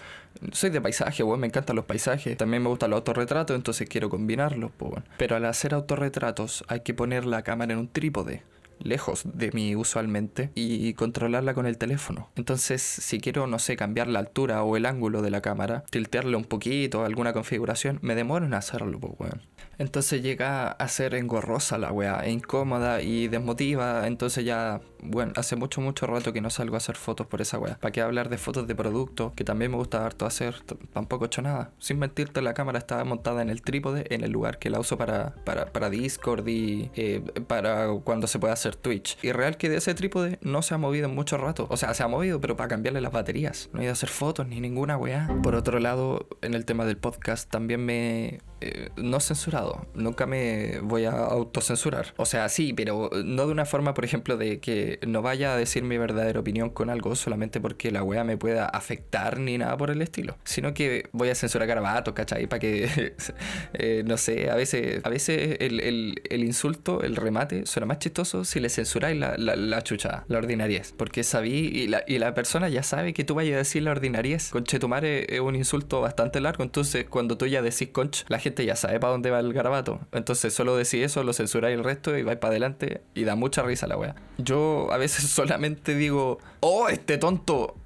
[0.53, 2.37] soy de paisaje, weón, me encantan los paisajes.
[2.37, 5.07] También me gustan los autorretratos, entonces quiero combinarlos, pues bueno.
[5.19, 8.43] Pero al hacer autorretratos hay que poner la cámara en un trípode
[8.83, 12.31] lejos de mí usualmente y controlarla con el teléfono.
[12.37, 16.37] Entonces, si quiero, no sé, cambiar la altura o el ángulo de la cámara, tiltearle
[16.37, 19.43] un poquito, alguna configuración, me demoro en hacerlo, pues, weón.
[19.81, 24.07] Entonces llega a ser engorrosa la weá, e incómoda y desmotiva.
[24.07, 27.59] Entonces ya, bueno, hace mucho, mucho rato que no salgo a hacer fotos por esa
[27.59, 27.79] weá.
[27.79, 29.33] ¿Para qué hablar de fotos de producto?
[29.35, 30.57] Que también me gusta harto hacer.
[30.93, 31.71] Tampoco he hecho nada.
[31.79, 34.99] Sin mentirte, la cámara estaba montada en el trípode, en el lugar que la uso
[34.99, 39.17] para, para, para Discord y eh, para cuando se puede hacer Twitch.
[39.23, 41.67] Y real que de ese trípode no se ha movido en mucho rato.
[41.71, 43.71] O sea, se ha movido, pero para cambiarle las baterías.
[43.73, 45.27] No he ido a hacer fotos ni ninguna weá.
[45.43, 48.41] Por otro lado, en el tema del podcast también me...
[48.61, 49.87] Eh, no censurado.
[49.95, 52.15] Nunca me voy a autocensurar.
[52.17, 55.57] O sea, sí, pero no de una forma, por ejemplo, de que no vaya a
[55.57, 59.77] decir mi verdadera opinión con algo solamente porque la weá me pueda afectar ni nada
[59.77, 60.37] por el estilo.
[60.45, 62.47] Sino que voy a censurar garabatos, ¿cachai?
[62.47, 63.15] Para que,
[63.75, 68.45] eh, no sé, a veces, a veces el, el, insulto, el remate, suena más chistoso
[68.45, 70.93] si le censuráis la, la, la chucha, la ordinariez.
[70.97, 73.93] Porque sabí, y la, y la persona ya sabe que tú vayas a decir la
[73.93, 74.53] ordinariez.
[74.55, 79.01] Es un insulto bastante largo, entonces cuando tú ya decís conch, la gente ya sabe
[79.01, 80.01] para dónde va el garabato.
[80.13, 83.63] Entonces solo decís eso, lo censuráis el resto y vais para adelante y da mucha
[83.63, 84.15] risa la wea.
[84.39, 87.77] Yo a veces solamente digo, oh, este tonto.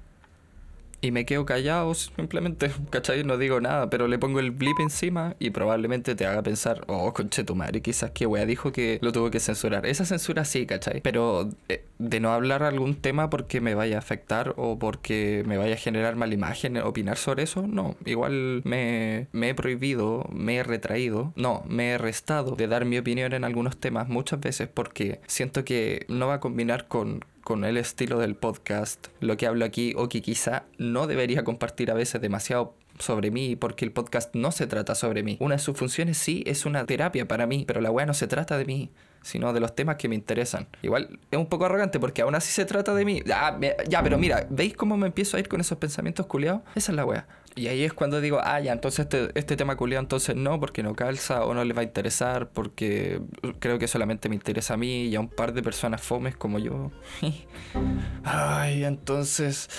[1.05, 3.23] Y me quedo callado simplemente, ¿cachai?
[3.23, 7.13] No digo nada, pero le pongo el blip encima y probablemente te haga pensar, oh,
[7.13, 9.85] conche tu madre, quizás que wea dijo que lo tuvo que censurar.
[9.85, 11.01] Esa censura sí, ¿cachai?
[11.01, 15.57] Pero eh, de no hablar algún tema porque me vaya a afectar o porque me
[15.57, 17.95] vaya a generar mala imagen, opinar sobre eso, no.
[18.03, 22.97] Igual me, me he prohibido, me he retraído, no, me he restado de dar mi
[22.97, 27.63] opinión en algunos temas muchas veces porque siento que no va a combinar con con
[27.63, 31.93] el estilo del podcast, lo que hablo aquí, o que quizá no debería compartir a
[31.93, 35.37] veces demasiado sobre mí, porque el podcast no se trata sobre mí.
[35.39, 38.25] Una de sus funciones sí es una terapia para mí, pero la weá no se
[38.25, 38.89] trata de mí,
[39.21, 40.67] sino de los temas que me interesan.
[40.81, 43.21] Igual es un poco arrogante porque aún así se trata de mí.
[43.23, 46.63] Ya, ya pero mira, ¿veis cómo me empiezo a ir con esos pensamientos culiados?
[46.73, 47.27] Esa es la weá.
[47.57, 50.83] Y ahí es cuando digo, ah, ya, entonces este, este tema culiado entonces no, porque
[50.83, 53.21] no calza o no le va a interesar, porque
[53.59, 56.59] creo que solamente me interesa a mí y a un par de personas fomes como
[56.59, 56.91] yo.
[58.23, 59.69] Ay, entonces...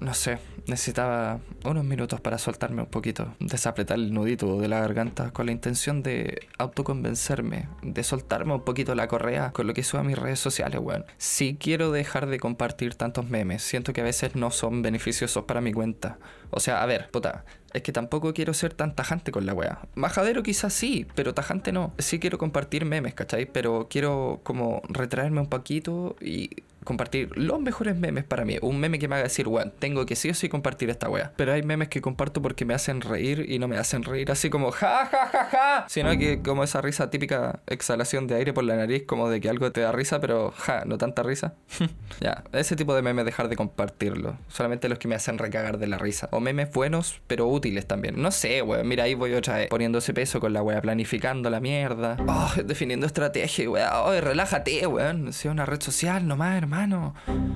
[0.00, 5.32] No sé, necesitaba unos minutos para soltarme un poquito, desapretar el nudito de la garganta
[5.32, 10.00] con la intención de autoconvencerme, de soltarme un poquito la correa con lo que subo
[10.00, 11.04] a mis redes sociales, weón.
[11.16, 15.60] Si quiero dejar de compartir tantos memes, siento que a veces no son beneficiosos para
[15.60, 16.18] mi cuenta.
[16.50, 19.80] O sea, a ver, puta, es que tampoco quiero ser tan tajante con la wea.
[19.94, 21.92] Majadero quizás sí, pero tajante no.
[21.98, 23.46] Sí quiero compartir memes, ¿cachai?
[23.46, 26.50] Pero quiero como retraerme un poquito y
[26.84, 28.56] compartir los mejores memes para mí.
[28.62, 31.32] Un meme que me haga decir, weón, tengo que sí o sí compartir esta wea.
[31.36, 34.50] Pero hay memes que comparto porque me hacen reír y no me hacen reír así
[34.50, 35.84] como ja ja ja ja.
[35.88, 39.48] Sino que como esa risa típica exhalación de aire por la nariz, como de que
[39.48, 41.54] algo te da risa, pero ja, no tanta risa.
[42.20, 44.38] ya, ese tipo de memes dejar de compartirlo.
[44.48, 46.28] Solamente los que me hacen recagar de la risa.
[46.32, 48.20] O memes buenos, pero útiles también.
[48.20, 48.88] No sé, weón.
[48.88, 52.16] Mira, ahí voy otra vez poniendo ese peso con la wea, planificando la mierda.
[52.26, 53.88] Oh, definiendo estrategia, weón.
[53.92, 55.32] Oh, relájate, weón.
[55.32, 56.77] Sea una red social nomás, hermano.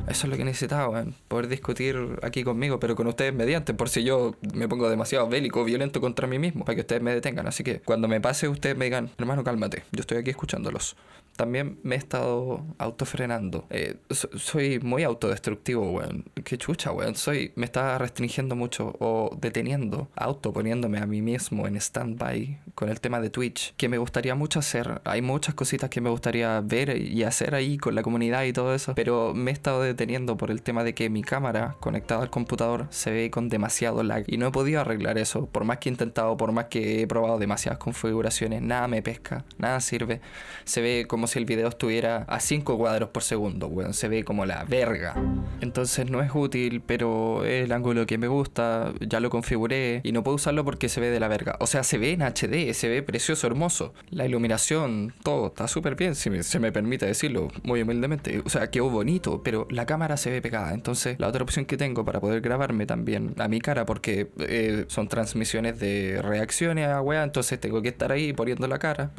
[0.09, 1.05] Eso es lo que necesitaba.
[1.29, 5.65] Poder discutir aquí conmigo, pero con ustedes mediante, por si yo me pongo demasiado bélico,
[5.65, 7.47] violento contra mí mismo, para que ustedes me detengan.
[7.47, 9.85] Así que cuando me pase, ustedes me digan, hermano, cálmate.
[9.93, 10.97] Yo estoy aquí escuchándolos.
[11.37, 13.65] También me he estado autofrenando.
[13.71, 16.25] Eh, so- soy muy autodestructivo, weón.
[16.45, 17.15] qué chucha, weón.
[17.15, 23.01] Soy, me está restringiendo mucho o deteniendo, autoponiéndome a mí mismo en stand-by con el
[23.01, 25.01] tema de Twitch, que me gustaría mucho hacer.
[25.05, 28.75] Hay muchas cositas que me gustaría ver y hacer ahí con la comunidad y todo
[28.75, 32.31] eso, pero me he estado deteniendo por el tema de que mi cámara conectada al
[32.31, 35.47] computador se ve con demasiado lag y no he podido arreglar eso.
[35.47, 39.45] Por más que he intentado, por más que he probado demasiadas configuraciones, nada me pesca,
[39.59, 40.21] nada sirve.
[40.63, 43.93] Se ve como si el video estuviera a 5 cuadros por segundo, weón.
[43.93, 45.17] Se ve como la verga.
[45.61, 50.13] Entonces no es útil, pero es el ángulo que me gusta, ya lo configuré y
[50.13, 51.57] no puedo usarlo porque se ve de la verga.
[51.59, 53.95] O sea, se ve en HD, se ve precioso, hermoso.
[54.11, 58.41] La iluminación, todo está súper bien, si se me permite decirlo, muy humildemente.
[58.45, 60.73] O sea, quedó bonito, pero la cámara se ve pegada.
[60.73, 64.85] Entonces, la otra opción que tengo para poder grabarme también a mi cara, porque eh,
[64.89, 69.11] son transmisiones de reacciones a weá, entonces tengo que estar ahí poniendo la cara.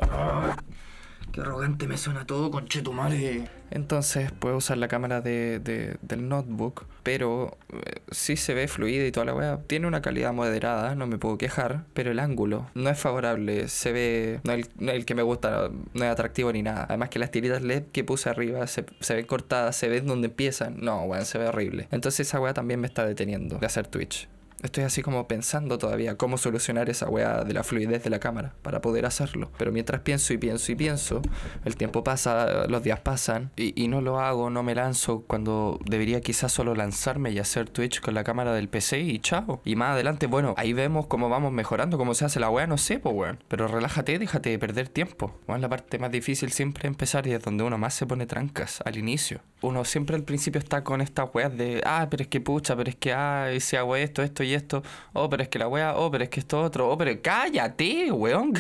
[1.34, 3.50] Qué arrogante me suena todo, conchetumare.
[3.72, 9.12] Entonces puedo usar la cámara de, del notebook, pero eh, sí se ve fluida y
[9.12, 9.60] toda la weá.
[9.66, 13.68] Tiene una calidad moderada, no me puedo quejar, pero el ángulo no es favorable.
[13.68, 16.86] Se ve, no es el, que me gusta, no es atractivo ni nada.
[16.88, 20.28] Además que las tiritas LED que puse arriba se, se ven cortadas, se ven donde
[20.28, 20.82] empiezan.
[20.82, 21.88] No, weón, se ve horrible.
[21.90, 24.30] Entonces esa weá también me está deteniendo de hacer Twitch.
[24.64, 28.54] Estoy así como pensando todavía cómo solucionar esa weá de la fluidez de la cámara
[28.62, 29.52] para poder hacerlo.
[29.58, 31.22] Pero mientras pienso y pienso y pienso,
[31.66, 35.80] el tiempo pasa, los días pasan y, y, no lo hago, no me lanzo cuando
[35.86, 39.62] debería quizás solo lanzarme y hacer Twitch con la cámara del PC y chao.
[39.66, 42.78] Y más adelante, bueno, ahí vemos cómo vamos mejorando, cómo se hace la weá, no
[42.78, 43.44] sé, pues weón.
[43.50, 45.38] Pero relájate, déjate de perder tiempo.
[45.46, 48.82] Bueno, la parte más difícil siempre empezar y es donde uno más se pone trancas,
[48.86, 49.42] al inicio.
[49.64, 52.90] Uno siempre al principio está con estas weas de, ah, pero es que pucha, pero
[52.90, 54.84] es que, ah, si hago esto, esto y esto,
[55.14, 58.12] oh, pero es que la wea, oh, pero es que esto otro, oh, pero cállate,
[58.12, 58.54] weón.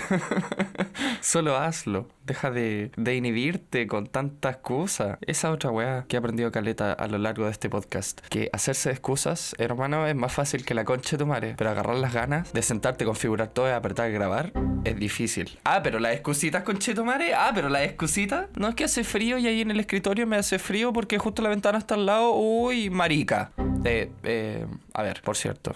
[1.22, 2.08] Solo hazlo.
[2.26, 5.17] Deja de, de, inhibirte con tantas excusas.
[5.21, 8.21] Esa otra weá que he aprendido Caleta a lo largo de este podcast.
[8.30, 11.55] Que hacerse excusas, hermano, es más fácil que la concha de tu madre.
[11.57, 14.53] Pero agarrar las ganas de sentarte, configurar todo y apretar grabar
[14.84, 15.57] es difícil.
[15.63, 17.34] Ah, pero las excusitas, concha tu madre.
[17.34, 18.47] Ah, pero las excusitas.
[18.55, 21.41] No es que hace frío y ahí en el escritorio me hace frío porque justo
[21.41, 22.34] la ventana está al lado.
[22.36, 23.51] Uy, marica.
[23.84, 25.74] Eh, eh, a ver, por cierto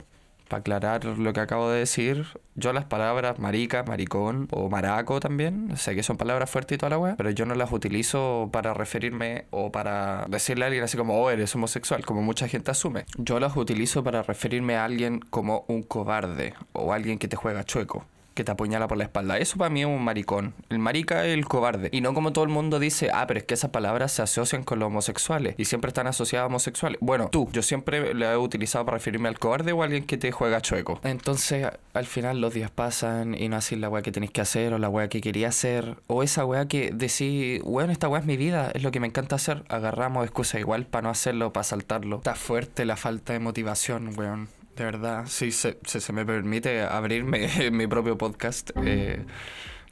[0.48, 2.26] para aclarar lo que acabo de decir,
[2.56, 6.92] yo las palabras marica, maricón o maraco también, sé que son palabras fuertes y toda
[6.92, 10.98] la weá, pero yo no las utilizo para referirme o para decirle a alguien así
[10.98, 13.06] como, oh, eres homosexual, como mucha gente asume.
[13.18, 17.64] Yo las utilizo para referirme a alguien como un cobarde o alguien que te juega
[17.64, 18.06] chueco
[18.38, 19.38] que te apuñala por la espalda.
[19.40, 20.54] Eso para mí es un maricón.
[20.70, 21.90] El marica es el cobarde.
[21.92, 24.64] Y no como todo el mundo dice, ah, pero es que esas palabras se asocian
[24.64, 27.00] con los homosexuales y siempre están asociadas a homosexuales.
[27.02, 30.18] Bueno, tú, yo siempre lo he utilizado para referirme al cobarde o a alguien que
[30.18, 31.00] te juega chueco.
[31.04, 34.74] Entonces, al final los días pasan y no haces la weá que tenéis que hacer
[34.74, 38.28] o la weá que quería hacer o esa weá que decís, bueno, esta weá es
[38.28, 39.64] mi vida, es lo que me encanta hacer.
[39.68, 42.18] Agarramos excusa igual para no hacerlo, para saltarlo.
[42.18, 44.57] Está fuerte la falta de motivación, weón.
[44.78, 49.26] De verdad, si se, se, me permite abrirme mi propio podcast, eh,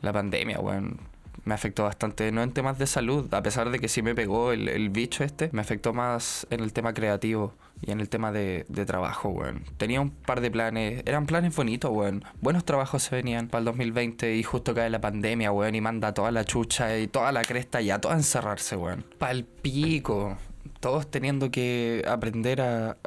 [0.02, 1.00] la pandemia, weón,
[1.44, 4.52] me afectó bastante, no en temas de salud, a pesar de que sí me pegó
[4.52, 8.32] el, el bicho este, me afectó más en el tema creativo y en el tema
[8.32, 9.64] de, de trabajo, weón.
[9.78, 12.24] Tenía un par de planes, eran planes bonitos, weón.
[12.42, 16.14] Buenos trabajos se venían para el 2020 y justo cae la pandemia, weón, y manda
[16.14, 19.04] toda la chucha y toda la cresta y a toda encerrarse, weón.
[19.18, 20.38] Pa'l pico
[20.86, 22.98] todos teniendo que aprender a,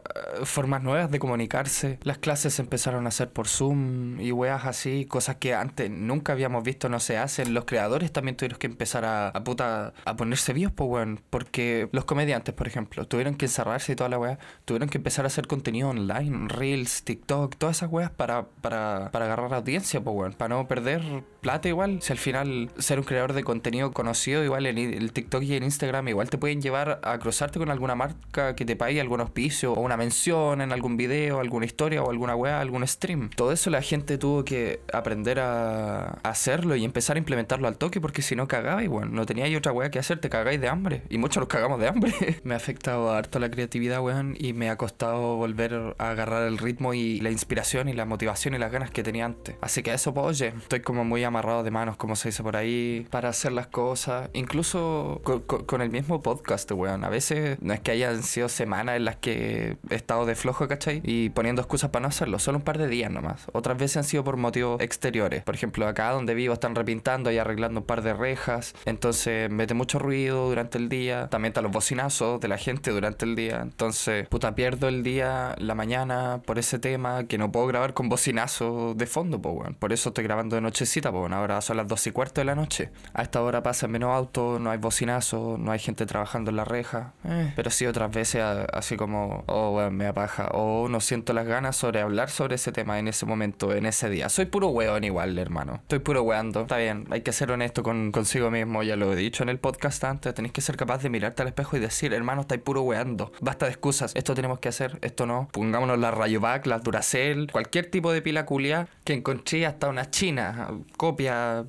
[0.42, 2.00] formas nuevas de comunicarse.
[2.02, 6.32] Las clases se empezaron a hacer por Zoom y weas así, cosas que antes nunca
[6.32, 7.54] habíamos visto no se hacen.
[7.54, 11.20] Los creadores también tuvieron que empezar a, a puta a ponerse vivos, pues weón.
[11.30, 15.24] Porque los comediantes, por ejemplo, tuvieron que encerrarse y toda la wea, tuvieron que empezar
[15.24, 20.16] a hacer contenido online, Reels, TikTok, todas esas weas para, para, para agarrar audiencia, pues
[20.16, 20.32] weón.
[20.32, 22.02] Para no perder plata igual.
[22.02, 25.62] Si al final ser un creador de contenido conocido, igual en el TikTok y en
[25.62, 29.72] Instagram, igual te pueden llevar a cruzarte con alguna marca que te pague algún auspicio
[29.72, 33.30] o una mención en algún video, alguna historia o alguna weá, algún stream.
[33.30, 38.00] Todo eso la gente tuvo que aprender a hacerlo y empezar a implementarlo al toque
[38.00, 40.68] porque si no cagaba y bueno, no teníais otra weá que hacer, te cagáis de
[40.68, 41.02] hambre.
[41.08, 42.12] Y muchos nos cagamos de hambre.
[42.44, 46.58] me ha afectado harto la creatividad, weón, y me ha costado volver a agarrar el
[46.58, 49.56] ritmo y la inspiración y la motivación y las ganas que tenía antes.
[49.60, 52.56] Así que eso, pues, oye, estoy como muy amarrado de manos, como se dice por
[52.56, 54.30] ahí, para hacer las cosas.
[54.32, 57.04] Incluso con, con el mismo podcast, weón.
[57.04, 60.68] A veces no es que hayan sido semanas en las que he estado de flojo,
[60.68, 61.00] ¿cachai?
[61.04, 63.46] Y poniendo excusas para no hacerlo, solo un par de días nomás.
[63.52, 65.42] Otras veces han sido por motivos exteriores.
[65.42, 69.74] Por ejemplo, acá donde vivo están repintando y arreglando un par de rejas, entonces mete
[69.74, 71.28] mucho ruido durante el día.
[71.28, 73.60] También están los bocinazos de la gente durante el día.
[73.62, 78.08] Entonces, puta, pierdo el día, la mañana por ese tema que no puedo grabar con
[78.08, 79.76] bocinazo de fondo, pues, bueno.
[79.78, 81.36] Por eso estoy grabando de nochecita, pues, bueno.
[81.36, 82.90] Ahora son las dos y cuarto de la noche.
[83.14, 86.64] A esta hora pasa menos auto, no hay bocinazo, no hay gente trabajando en la
[86.64, 87.12] reja.
[87.24, 90.48] Eh, pero sí otras veces así como, oh, weón, me apaja.
[90.52, 94.08] O no siento las ganas sobre hablar sobre ese tema en ese momento, en ese
[94.10, 94.28] día.
[94.28, 95.74] Soy puro weón igual, hermano.
[95.82, 96.62] Estoy puro weando.
[96.62, 98.82] Está bien, hay que ser honesto con, consigo mismo.
[98.82, 100.34] Ya lo he dicho en el podcast antes.
[100.34, 103.32] Tenéis que ser capaz de mirarte al espejo y decir, hermano, estáis puro weando.
[103.40, 104.12] Basta de excusas.
[104.14, 105.48] Esto tenemos que hacer, esto no.
[105.52, 110.68] Pongámonos la Rayovac, la Duracell, cualquier tipo de pila culia que encontré hasta una china.
[110.96, 111.64] Copia,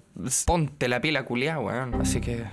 [0.46, 1.96] ponte la pila culia, weón.
[1.96, 2.44] Así que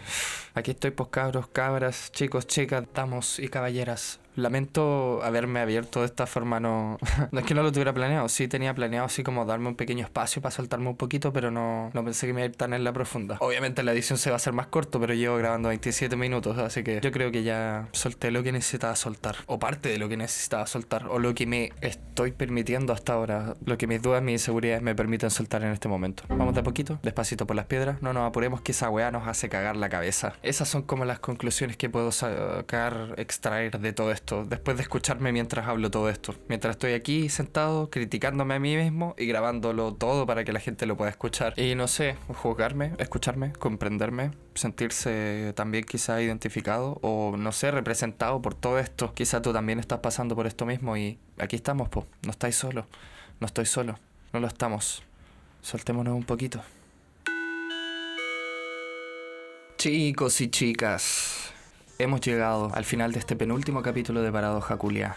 [0.56, 4.18] aquí estoy, pues cabros, cabras, chicos, chicas, damos y caballeras.
[4.36, 6.98] Lamento haberme abierto de esta forma, no,
[7.32, 10.04] no es que no lo tuviera planeado, sí tenía planeado así como darme un pequeño
[10.04, 12.72] espacio para soltarme un poquito, pero no, no pensé que me iba a ir tan
[12.72, 13.38] en la profunda.
[13.40, 16.82] Obviamente la edición se va a hacer más corto, pero llevo grabando 27 minutos, así
[16.82, 20.16] que yo creo que ya solté lo que necesitaba soltar, o parte de lo que
[20.16, 24.34] necesitaba soltar, o lo que me estoy permitiendo hasta ahora, lo que mis dudas, mis
[24.34, 26.24] inseguridades me permiten soltar en este momento.
[26.28, 29.26] Vamos de a poquito, despacito por las piedras, no nos apuremos que esa weá nos
[29.26, 30.34] hace cagar la cabeza.
[30.42, 35.32] Esas son como las conclusiones que puedo sacar, extraer de todo esto, después de escucharme
[35.32, 36.34] mientras hablo todo esto.
[36.48, 40.86] Mientras estoy aquí sentado, criticándome a mí mismo y grabándolo todo para que la gente
[40.86, 41.58] lo pueda escuchar.
[41.58, 48.54] Y no sé, juzgarme, escucharme, comprenderme, sentirse también quizá identificado o no sé, representado por
[48.54, 49.14] todo esto.
[49.14, 52.06] Quizá tú también estás pasando por esto mismo y aquí estamos, po.
[52.24, 52.86] No estáis solo.
[53.40, 53.98] No estoy solo.
[54.32, 55.02] No lo estamos.
[55.62, 56.62] Soltémonos un poquito.
[59.78, 61.45] Chicos y chicas,
[61.98, 65.16] hemos llegado al final de este penúltimo capítulo de Paradoja Culia.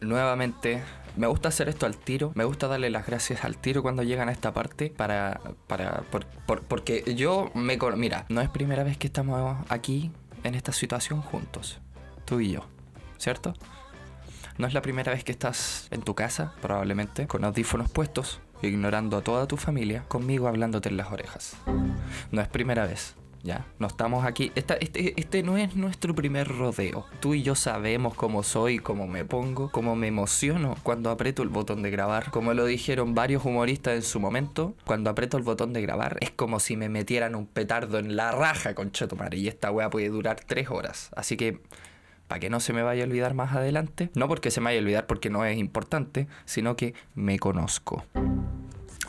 [0.00, 0.82] Nuevamente,
[1.16, 4.28] me gusta hacer esto al tiro, me gusta darle las gracias al tiro cuando llegan
[4.28, 8.96] a esta parte para, para, por- por- porque yo me, mira, no es primera vez
[8.98, 10.10] que estamos aquí
[10.44, 11.80] en esta situación juntos,
[12.24, 12.66] tú y yo,
[13.18, 13.54] ¿cierto?
[14.58, 19.16] No es la primera vez que estás en tu casa, probablemente, con audífonos puestos, ignorando
[19.16, 21.56] a toda tu familia, conmigo hablándote en las orejas.
[22.30, 23.14] No es primera vez.
[23.42, 24.52] Ya, no estamos aquí.
[24.54, 24.78] Este,
[25.20, 27.06] este no es nuestro primer rodeo.
[27.20, 31.48] Tú y yo sabemos cómo soy, cómo me pongo, cómo me emociono cuando aprieto el
[31.48, 32.30] botón de grabar.
[32.30, 36.30] Como lo dijeron varios humoristas en su momento, cuando aprieto el botón de grabar es
[36.30, 39.36] como si me metieran un petardo en la raja, conchetumare.
[39.38, 41.10] Y esta wea puede durar tres horas.
[41.16, 41.60] Así que
[42.28, 44.08] para que no se me vaya a olvidar más adelante.
[44.14, 48.04] No porque se me vaya a olvidar porque no es importante, sino que me conozco.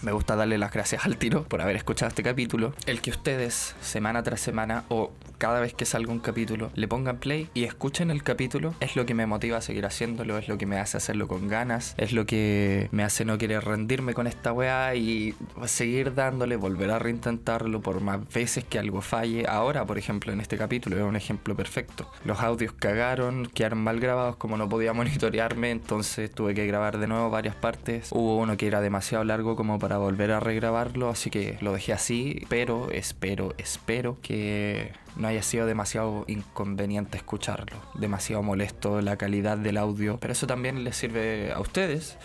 [0.04, 2.74] Me gusta darle las gracias al tiro por haber escuchado este capítulo.
[2.86, 7.18] El que ustedes, semana tras semana o cada vez que salga un capítulo, le pongan
[7.18, 10.58] play y escuchen el capítulo es lo que me motiva a seguir haciéndolo, es lo
[10.58, 14.28] que me hace hacerlo con ganas, es lo que me hace no querer rendirme con
[14.28, 15.36] esta weá y
[15.68, 19.46] seguir dándole, volver a reintentarlo por más veces que algo falle.
[19.48, 22.10] Ahora, por ejemplo, en este capítulo es un ejemplo perfecto.
[22.26, 27.08] Los audios cagaron, quedaron mal grabados, como no podía monitorearme, entonces tuve que grabar de
[27.08, 28.10] nuevo varias partes.
[28.12, 31.94] Hubo uno que era demasiado largo como para volver a regrabarlo, así que lo dejé
[31.94, 39.58] así, pero espero, espero que no haya sido demasiado inconveniente escucharlo, demasiado molesto la calidad
[39.58, 42.18] del audio, pero eso también les sirve a ustedes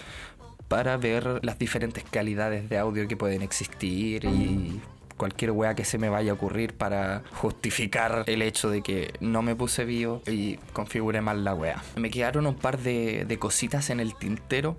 [0.69, 4.81] para ver las diferentes calidades de audio que pueden existir y
[5.17, 9.43] cualquier wea que se me vaya a ocurrir para justificar el hecho de que no
[9.43, 11.83] me puse vivo y configuré mal la wea.
[11.97, 14.79] Me quedaron un par de, de cositas en el tintero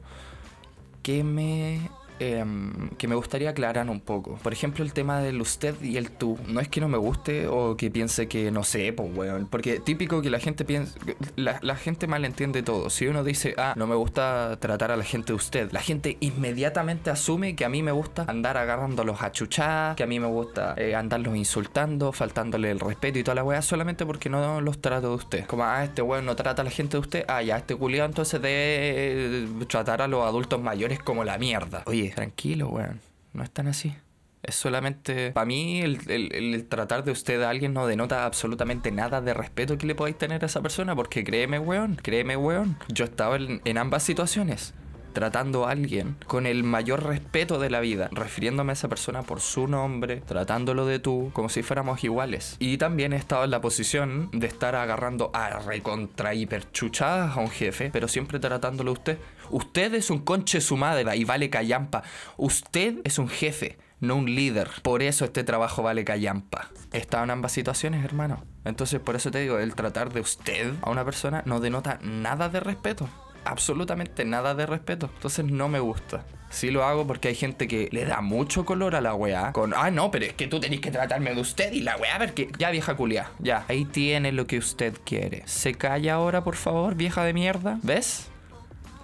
[1.03, 4.35] que me em, que me gustaría aclarar un poco.
[4.43, 6.37] Por ejemplo, el tema del usted y el tú.
[6.47, 9.47] No es que no me guste o que piense que no sé, pues weón.
[9.49, 10.97] Porque típico que la gente piensa.
[11.35, 12.89] La, la gente malentiende todo.
[12.89, 16.17] Si uno dice, ah, no me gusta tratar a la gente de usted, la gente
[16.19, 20.27] inmediatamente asume que a mí me gusta andar agarrándolos a chuchar, que a mí me
[20.27, 24.79] gusta eh, andarlos insultando, faltándole el respeto y toda la weá solamente porque no los
[24.81, 25.45] trato de usted.
[25.45, 28.07] Como, ah, este weón no trata a la gente de usted, ah, ya, este culiado
[28.07, 31.83] entonces eh, tratar a los adultos mayores como la mierda.
[31.85, 32.99] Oye, tranquilo, weón.
[33.33, 33.95] No es tan así.
[34.41, 39.19] Es solamente, para mí, el, el- tratar de usted a alguien no denota absolutamente nada
[39.21, 42.77] de respeto que le podáis tener a esa persona, porque créeme, weón, créeme, weón.
[42.87, 44.73] Yo estaba en, en ambas situaciones,
[45.13, 49.41] tratando a alguien con el mayor respeto de la vida, refiriéndome a esa persona por
[49.41, 52.55] su nombre, tratándolo de tú, como si fuéramos iguales.
[52.59, 57.49] Y también he estado en la posición de estar agarrando a recontra hiperchuchadas a un
[57.49, 59.17] jefe, pero siempre tratándolo a usted.
[59.49, 62.03] Usted es un conche su madre y vale callampa.
[62.37, 64.69] Usted es un jefe no un líder.
[64.81, 66.69] Por eso este trabajo vale callampa.
[66.93, 68.43] Estado en ambas situaciones, hermano.
[68.65, 72.49] Entonces, por eso te digo, el tratar de usted a una persona no denota nada
[72.49, 73.09] de respeto.
[73.45, 75.09] Absolutamente nada de respeto.
[75.15, 76.25] Entonces no me gusta.
[76.49, 79.53] Sí lo hago porque hay gente que le da mucho color a la weá.
[79.53, 82.17] Con, ah, no, pero es que tú tenés que tratarme de usted y la weá,
[82.17, 82.49] porque...
[82.57, 83.65] Ya, vieja culia, ya.
[83.67, 85.43] Ahí tiene lo que usted quiere.
[85.45, 87.77] ¿Se calla ahora, por favor, vieja de mierda?
[87.83, 88.29] ¿Ves?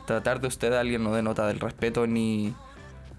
[0.07, 2.53] Tratar de usted a alguien no denota del respeto ni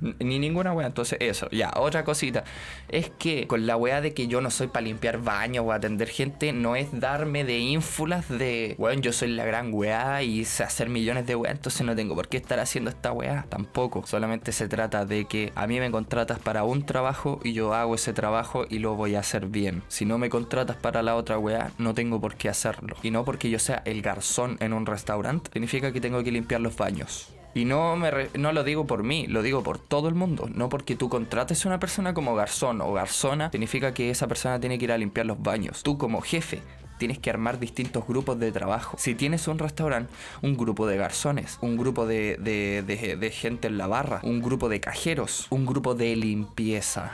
[0.01, 0.87] Ni ninguna weá.
[0.87, 1.73] Entonces, eso, ya.
[1.77, 2.45] Otra cosita.
[2.89, 6.09] Es que con la weá de que yo no soy para limpiar baños o atender
[6.09, 10.65] gente, no es darme de ínfulas de, weón, yo soy la gran weá y sé
[10.65, 13.47] hacer millones de weá, entonces no tengo por qué estar haciendo esta weá.
[13.49, 14.07] Tampoco.
[14.07, 17.95] Solamente se trata de que a mí me contratas para un trabajo y yo hago
[17.95, 19.83] ese trabajo y lo voy a hacer bien.
[19.89, 22.97] Si no me contratas para la otra weá, no tengo por qué hacerlo.
[23.03, 26.61] Y no porque yo sea el garzón en un restaurante, significa que tengo que limpiar
[26.61, 27.33] los baños.
[27.57, 30.47] Y no, me no lo digo por mí, lo digo por todo el mundo.
[30.55, 34.61] No porque tú contrates a una persona como garzón o garzona, significa que esa persona
[34.61, 35.83] tiene que ir a limpiar los baños.
[35.83, 36.61] Tú como jefe
[36.99, 38.99] tienes que armar distintos grupos de trabajo.
[39.01, 40.13] Si tienes un restaurante,
[40.43, 44.81] un grupo de garzones, un grupo de, de- gente en la barra, un grupo de
[44.81, 47.11] cajeros, un grupo de limpieza.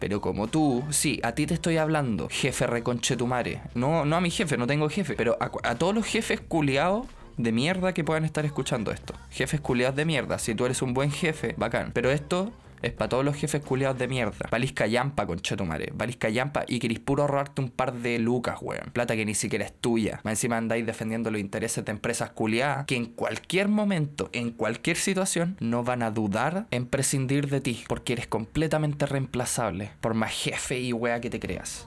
[0.00, 3.62] Pero como tú, sí, a ti te estoy hablando, jefe reconchetumare.
[3.74, 5.14] No, no a mi jefe, no tengo jefe.
[5.14, 7.06] Pero a, a todos los jefes culiados
[7.36, 9.14] de mierda que puedan estar escuchando esto.
[9.30, 10.38] Jefes culiados de mierda.
[10.38, 11.90] Si tú eres un buen jefe, bacán.
[11.92, 12.52] Pero esto
[12.82, 14.48] es para todos los jefes culiados de mierda.
[14.50, 15.92] Valís callampa, conchetumare.
[15.94, 18.90] Valís callampa y querís puro ahorrarte un par de lucas, weón.
[18.92, 20.20] Plata que ni siquiera es tuya.
[20.24, 24.96] Más encima andáis defendiendo los intereses de empresas culiadas que en cualquier momento, en cualquier
[24.96, 27.84] situación, no van a dudar en prescindir de ti.
[27.88, 29.90] Porque eres completamente reemplazable.
[30.00, 31.86] Por más jefe y wea que te creas.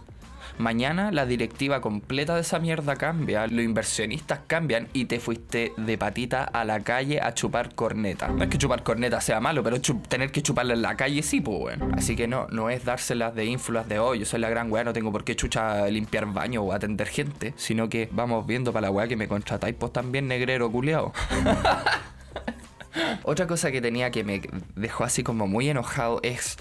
[0.59, 5.97] Mañana la directiva completa de esa mierda cambia, los inversionistas cambian y te fuiste de
[5.97, 8.27] patita a la calle a chupar corneta.
[8.27, 11.39] No es que chupar corneta sea malo, pero tener que chuparla en la calle sí,
[11.39, 11.87] pues bueno.
[11.95, 14.83] Así que no, no es dárselas de ínfulas de hoy, yo soy la gran weá,
[14.83, 18.87] no tengo por qué chucha limpiar baño o atender gente, sino que vamos viendo para
[18.87, 21.13] la weá que me contratáis, pues también negrero culiao.
[23.23, 24.41] Otra cosa que tenía que me
[24.75, 26.57] dejó así como muy enojado es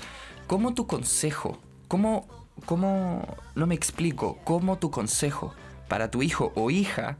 [0.46, 2.28] cómo tu consejo, cómo,
[2.66, 5.54] cómo, no me explico, cómo tu consejo
[5.88, 7.16] para tu hijo o hija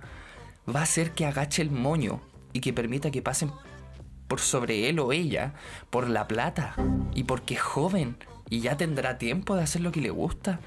[0.68, 2.20] va a hacer que agache el moño
[2.52, 3.50] y que permita que pasen
[4.28, 5.54] por sobre él o ella
[5.90, 6.74] por la plata
[7.14, 8.16] y porque es joven
[8.50, 10.60] y ya tendrá tiempo de hacer lo que le gusta.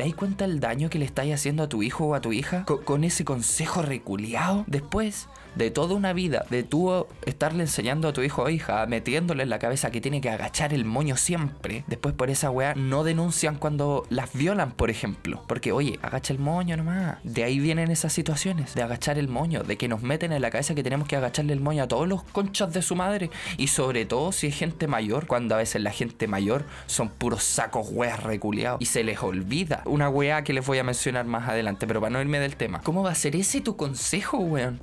[0.00, 2.32] ¿Te das cuenta el daño que le estáis haciendo a tu hijo o a tu
[2.32, 4.64] hija Co- con ese consejo reculeado?
[4.66, 9.42] Después de toda una vida de tú estarle enseñando a tu hijo o hija, metiéndole
[9.42, 13.02] en la cabeza que tiene que agachar el moño siempre, después por esa weá no
[13.04, 15.42] denuncian cuando las violan, por ejemplo.
[15.48, 17.18] Porque, oye, agacha el moño nomás.
[17.24, 20.50] De ahí vienen esas situaciones, de agachar el moño, de que nos meten en la
[20.50, 23.28] cabeza que tenemos que agacharle el moño a todos los conchas de su madre.
[23.58, 27.42] Y sobre todo si es gente mayor, cuando a veces la gente mayor son puros
[27.42, 28.80] sacos weas reculeados.
[28.80, 32.10] Y se les olvida una wea que les voy a mencionar más adelante, pero para
[32.10, 32.80] no irme del tema.
[32.82, 34.80] ¿Cómo va a ser ese tu consejo, weón?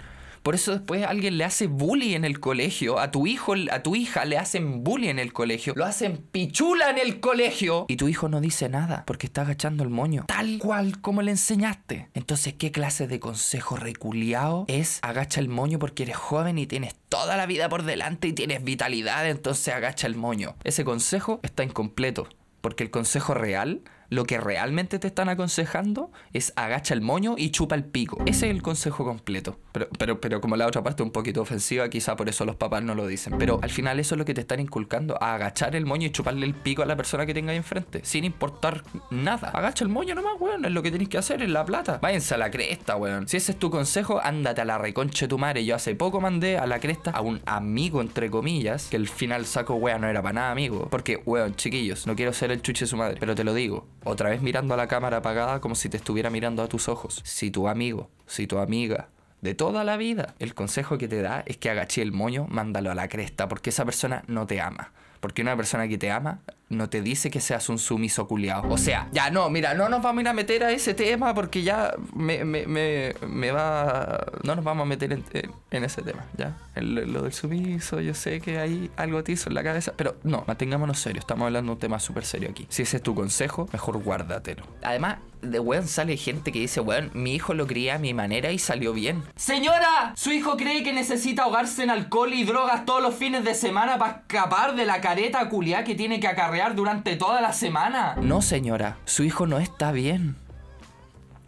[0.47, 3.97] Por eso después alguien le hace bullying en el colegio, a tu hijo, a tu
[3.97, 8.07] hija le hacen bullying en el colegio, lo hacen pichula en el colegio y tu
[8.07, 12.07] hijo no dice nada porque está agachando el moño, tal cual como le enseñaste.
[12.13, 16.95] Entonces, ¿qué clase de consejo reculiao es agacha el moño porque eres joven y tienes
[17.09, 20.55] toda la vida por delante y tienes vitalidad, entonces agacha el moño?
[20.63, 22.29] Ese consejo está incompleto.
[22.61, 27.51] Porque el consejo real, lo que realmente te están aconsejando, es agacha el moño y
[27.51, 28.17] chupa el pico.
[28.25, 29.59] Ese es el consejo completo.
[29.71, 32.55] Pero, pero, pero como la otra parte es un poquito ofensiva, quizá por eso los
[32.55, 33.37] papás no lo dicen.
[33.37, 36.45] Pero al final eso es lo que te están inculcando, agachar el moño y chuparle
[36.45, 39.49] el pico a la persona que tenga ahí enfrente, sin importar nada.
[39.49, 41.99] Agacha el moño nomás, weón, es lo que tenéis que hacer, es la plata.
[42.01, 43.27] Váyanse a la cresta, weón.
[43.27, 45.65] Si ese es tu consejo, ándate a la reconche tu madre.
[45.65, 49.45] Yo hace poco mandé a la cresta a un amigo, entre comillas, que el final
[49.45, 50.87] saco, weón, no era para nada amigo.
[50.89, 53.85] Porque, weón, chiquillos, no quiero ser el chuche de su madre, pero te lo digo.
[54.03, 57.21] Otra vez mirando a la cámara apagada como si te estuviera mirando a tus ojos.
[57.23, 59.09] Si tu amigo, si tu amiga,
[59.41, 62.91] de toda la vida, el consejo que te da es que agaché el moño, mándalo
[62.91, 64.91] a la cresta, porque esa persona no te ama.
[65.19, 66.39] Porque una persona que te ama
[66.69, 68.69] no te dice que seas un sumiso culiao.
[68.69, 71.33] O sea, ya no, mira, no nos vamos a ir a meter a ese tema
[71.33, 74.25] porque ya me, me, me, me va.
[74.43, 75.23] No nos vamos a meter en,
[75.71, 76.57] en- ese tema, ¿ya?
[76.75, 80.99] Lo del sumiso, yo sé que hay algo tizo en la cabeza, pero no, mantengámonos
[80.99, 81.23] serios.
[81.23, 82.65] Estamos hablando de un tema súper serio aquí.
[82.69, 84.63] Si ese es tu consejo, mejor guárdatelo.
[84.83, 88.51] Además, de weón sale gente que dice, weón, mi hijo lo cría a mi manera
[88.51, 89.23] y salió bien.
[89.35, 93.55] Señora, su hijo cree que necesita ahogarse en alcohol y drogas todos los fines de
[93.55, 98.15] semana para escapar de la careta culiá que tiene que acarrear durante toda la semana.
[98.21, 100.35] No, señora, su hijo no está bien.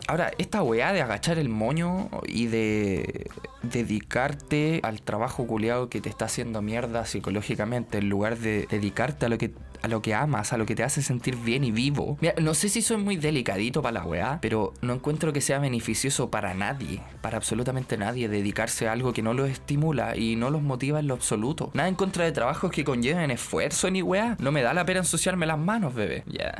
[0.07, 3.29] Ahora, esta weá de agachar el moño y de
[3.61, 9.29] dedicarte al trabajo culiado que te está haciendo mierda psicológicamente en lugar de dedicarte a
[9.29, 12.17] lo que a lo que amas, a lo que te hace sentir bien y vivo.
[12.41, 16.29] No sé si soy muy delicadito para la weá, pero no encuentro que sea beneficioso
[16.29, 20.61] para nadie, para absolutamente nadie, dedicarse a algo que no los estimula y no los
[20.61, 21.71] motiva en lo absoluto.
[21.73, 24.35] Nada en contra de trabajos que conlleven esfuerzo ni weá.
[24.39, 26.23] No me da la pena ensuciarme las manos, bebé.
[26.27, 26.55] Ya.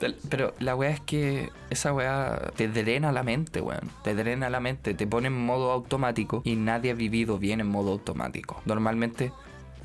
[0.28, 3.90] pero la weá es que esa weá te drena la mente, weón.
[4.02, 7.68] Te drena la mente, te pone en modo automático y nadie ha vivido bien en
[7.68, 8.62] modo automático.
[8.64, 9.32] Normalmente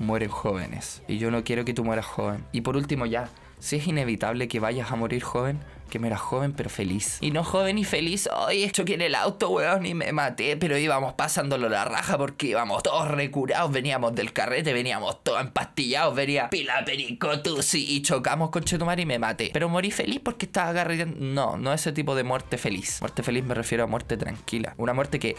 [0.02, 1.04] mueren jóvenes.
[1.08, 2.44] Y yo no quiero que tú mueras joven.
[2.52, 3.30] Y por último ya,
[3.60, 5.60] si es inevitable que vayas a morir joven,
[5.92, 7.18] que me era joven pero feliz.
[7.22, 10.78] Y no joven y feliz, hoy choqué en el auto, weón, y me maté, pero
[10.78, 16.50] íbamos pasándolo la raja porque íbamos todos recurados, veníamos del carrete, veníamos todos empastillados, venía
[16.50, 19.52] pila pericotus y chocamos con Chetumar y me maté.
[19.54, 21.06] Pero morí feliz porque estaba agarrando...
[21.20, 23.00] No, no ese tipo de muerte feliz.
[23.02, 24.74] Muerte feliz me refiero a muerte tranquila.
[24.78, 25.36] Una muerte que,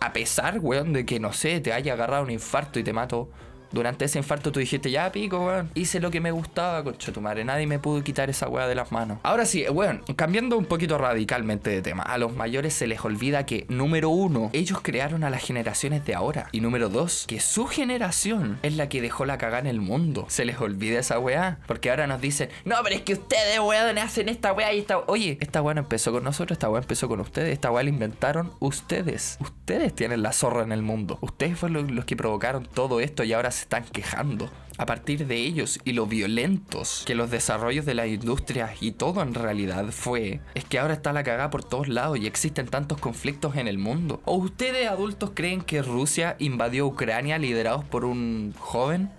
[0.00, 3.30] a pesar, weón, de que, no sé, te haya agarrado un infarto y te mato
[3.72, 5.70] durante ese infarto tú dijiste, ya pico, weón.
[5.74, 7.44] Hice lo que me gustaba, concha tu madre.
[7.44, 9.18] Nadie me pudo quitar esa weá de las manos.
[9.22, 12.02] Ahora sí, weón, cambiando un poquito radicalmente de tema.
[12.02, 16.14] A los mayores se les olvida que, número uno, ellos crearon a las generaciones de
[16.14, 16.48] ahora.
[16.52, 20.26] Y número dos, que su generación es la que dejó la cagada en el mundo.
[20.28, 21.58] Se les olvida esa weá.
[21.66, 24.98] Porque ahora nos dicen, no, pero es que ustedes, weón, hacen esta weá y esta.
[24.98, 27.52] Oye, esta weá no empezó con nosotros, esta weá empezó con ustedes.
[27.52, 29.38] Esta weá la inventaron ustedes.
[29.40, 31.18] Ustedes tienen la zorra en el mundo.
[31.20, 34.50] Ustedes fueron los que provocaron todo esto y ahora se están quejando.
[34.78, 39.22] A partir de ellos y lo violentos que los desarrollos de la industria y todo
[39.22, 42.98] en realidad fue, es que ahora está la cagada por todos lados y existen tantos
[42.98, 44.22] conflictos en el mundo.
[44.24, 49.10] ¿O ustedes adultos creen que Rusia invadió Ucrania liderados por un joven?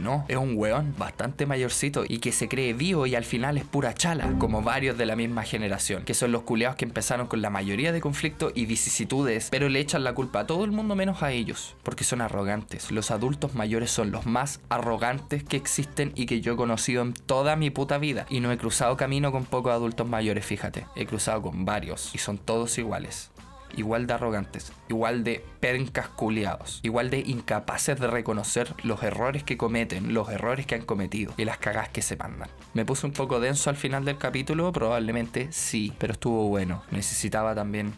[0.00, 3.64] No, es un weón bastante mayorcito y que se cree vivo y al final es
[3.64, 7.42] pura chala, como varios de la misma generación, que son los culeados que empezaron con
[7.42, 10.94] la mayoría de conflictos y vicisitudes, pero le echan la culpa a todo el mundo
[10.94, 12.90] menos a ellos, porque son arrogantes.
[12.90, 17.12] Los adultos mayores son los más arrogantes que existen y que yo he conocido en
[17.12, 18.26] toda mi puta vida.
[18.30, 20.86] Y no he cruzado camino con pocos adultos mayores, fíjate.
[20.96, 23.30] He cruzado con varios y son todos iguales
[23.80, 29.56] igual de arrogantes, igual de pencas culiados, igual de incapaces de reconocer los errores que
[29.56, 32.48] cometen, los errores que han cometido y las cagas que se mandan.
[32.74, 36.82] Me puse un poco denso al final del capítulo, probablemente sí, pero estuvo bueno.
[36.90, 37.92] Necesitaba también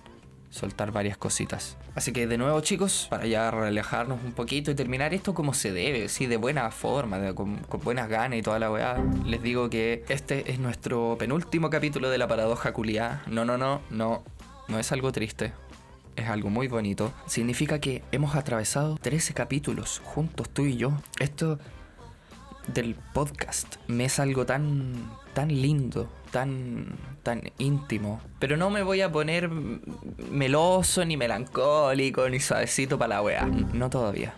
[0.50, 1.76] soltar varias cositas.
[1.94, 5.72] Así que de nuevo chicos, para ya relajarnos un poquito y terminar esto como se
[5.72, 9.68] debe, sí, de buena forma, con, con, buenas ganas y toda la weá, les digo
[9.68, 13.22] que este es nuestro penúltimo capítulo de la paradoja culiada.
[13.26, 14.22] No, no, no, no,
[14.68, 15.52] no es algo triste,
[16.16, 17.12] es algo muy bonito.
[17.26, 20.92] Significa que hemos atravesado 13 capítulos juntos, tú y yo.
[21.18, 21.58] Esto
[22.68, 28.20] del podcast me es algo tan, tan lindo, tan, tan íntimo.
[28.38, 33.46] Pero no me voy a poner meloso, ni melancólico, ni suavecito para la wea.
[33.46, 34.34] No todavía.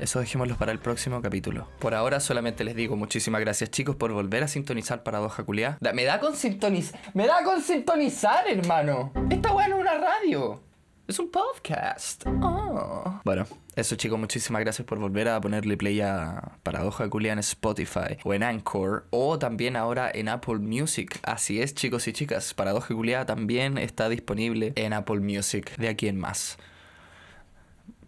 [0.00, 1.68] Eso dejémoslo para el próximo capítulo.
[1.78, 5.78] Por ahora solamente les digo muchísimas gracias chicos por volver a sintonizar Paradoja Culiá.
[5.94, 6.98] Me da con sintonizar.
[7.14, 9.12] Me da con sintonizar, hermano.
[9.30, 10.71] Esta weá no es una radio.
[11.08, 12.24] Es un podcast.
[12.26, 13.20] Oh.
[13.24, 18.18] Bueno, eso chicos, muchísimas gracias por volver a ponerle play a Paradoja Culia en Spotify
[18.22, 21.18] o en Anchor o también ahora en Apple Music.
[21.24, 26.06] Así es chicos y chicas, Paradoja Culia también está disponible en Apple Music de aquí
[26.06, 26.56] en más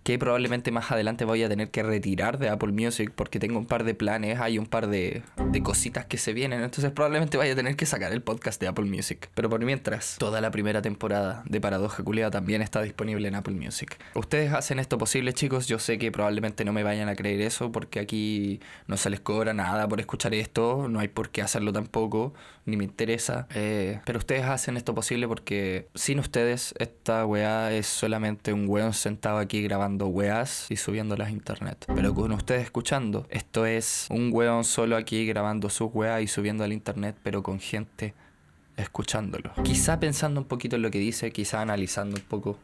[0.05, 3.65] que probablemente más adelante voy a tener que retirar de Apple Music porque tengo un
[3.65, 7.55] par de planes, hay un par de, de, cositas que se vienen, entonces probablemente vaya
[7.55, 9.31] a tener que sacar el podcast de Apple Music.
[9.35, 13.55] Pero por mientras, toda la primera temporada de Paradoja Culeada también está disponible en Apple
[13.55, 13.99] Music.
[14.15, 17.73] Ustedes hacen esto posible, chicos, yo sé que probablemente no me vayan a creer eso
[17.73, 21.73] porque aquí no se les cobra nada por escuchar esto, no hay por qué hacerlo
[21.73, 22.35] tampoco,
[22.67, 27.87] ni me interesa, eh, pero ustedes hacen esto posible porque sin ustedes esta weá es
[27.87, 31.85] solamente un weón sentado aquí grabando weas y subiéndolas a internet.
[31.95, 36.65] Pero con ustedes escuchando, esto es un weón solo aquí grabando sus weas y subiendo
[36.65, 38.15] al internet, pero con gente
[38.77, 39.53] escuchándolo.
[39.63, 42.59] Quizá pensando un poquito en lo que dice, quizá analizando un poco.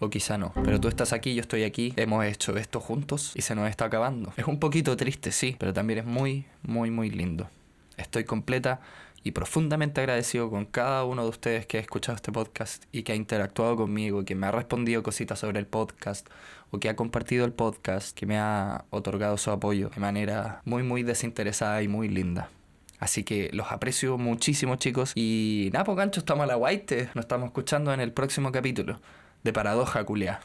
[0.00, 0.52] O quizá no.
[0.64, 1.92] Pero tú estás aquí, yo estoy aquí.
[1.96, 4.32] Hemos hecho esto juntos y se nos está acabando.
[4.36, 7.48] Es un poquito triste, sí, pero también es muy, muy, muy lindo.
[7.96, 8.80] Estoy completa
[9.24, 13.12] y profundamente agradecido con cada uno de ustedes que ha escuchado este podcast y que
[13.12, 16.28] ha interactuado conmigo, que me ha respondido cositas sobre el podcast
[16.70, 20.82] o que ha compartido el podcast, que me ha otorgado su apoyo de manera muy
[20.82, 22.50] muy desinteresada y muy linda.
[22.98, 27.46] Así que los aprecio muchísimo chicos y nada, pues gancho, estamos a la nos estamos
[27.46, 29.00] escuchando en el próximo capítulo
[29.42, 30.40] de Paradoja Culia.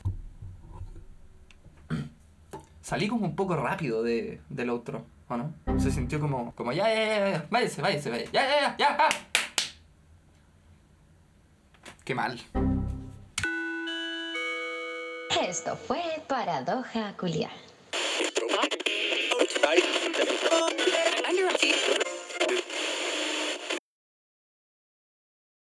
[2.82, 5.06] Salí como un poco rápido de, del otro.
[5.30, 5.54] ¿O no?
[5.80, 8.98] Se sintió como, como ya, ya, ya, ya, váyase, váyase, váyase, ya, ya, ya, ya.
[9.00, 9.10] Ah.
[12.04, 12.40] Qué mal.
[15.40, 17.52] Esto fue Paradoja Culiar.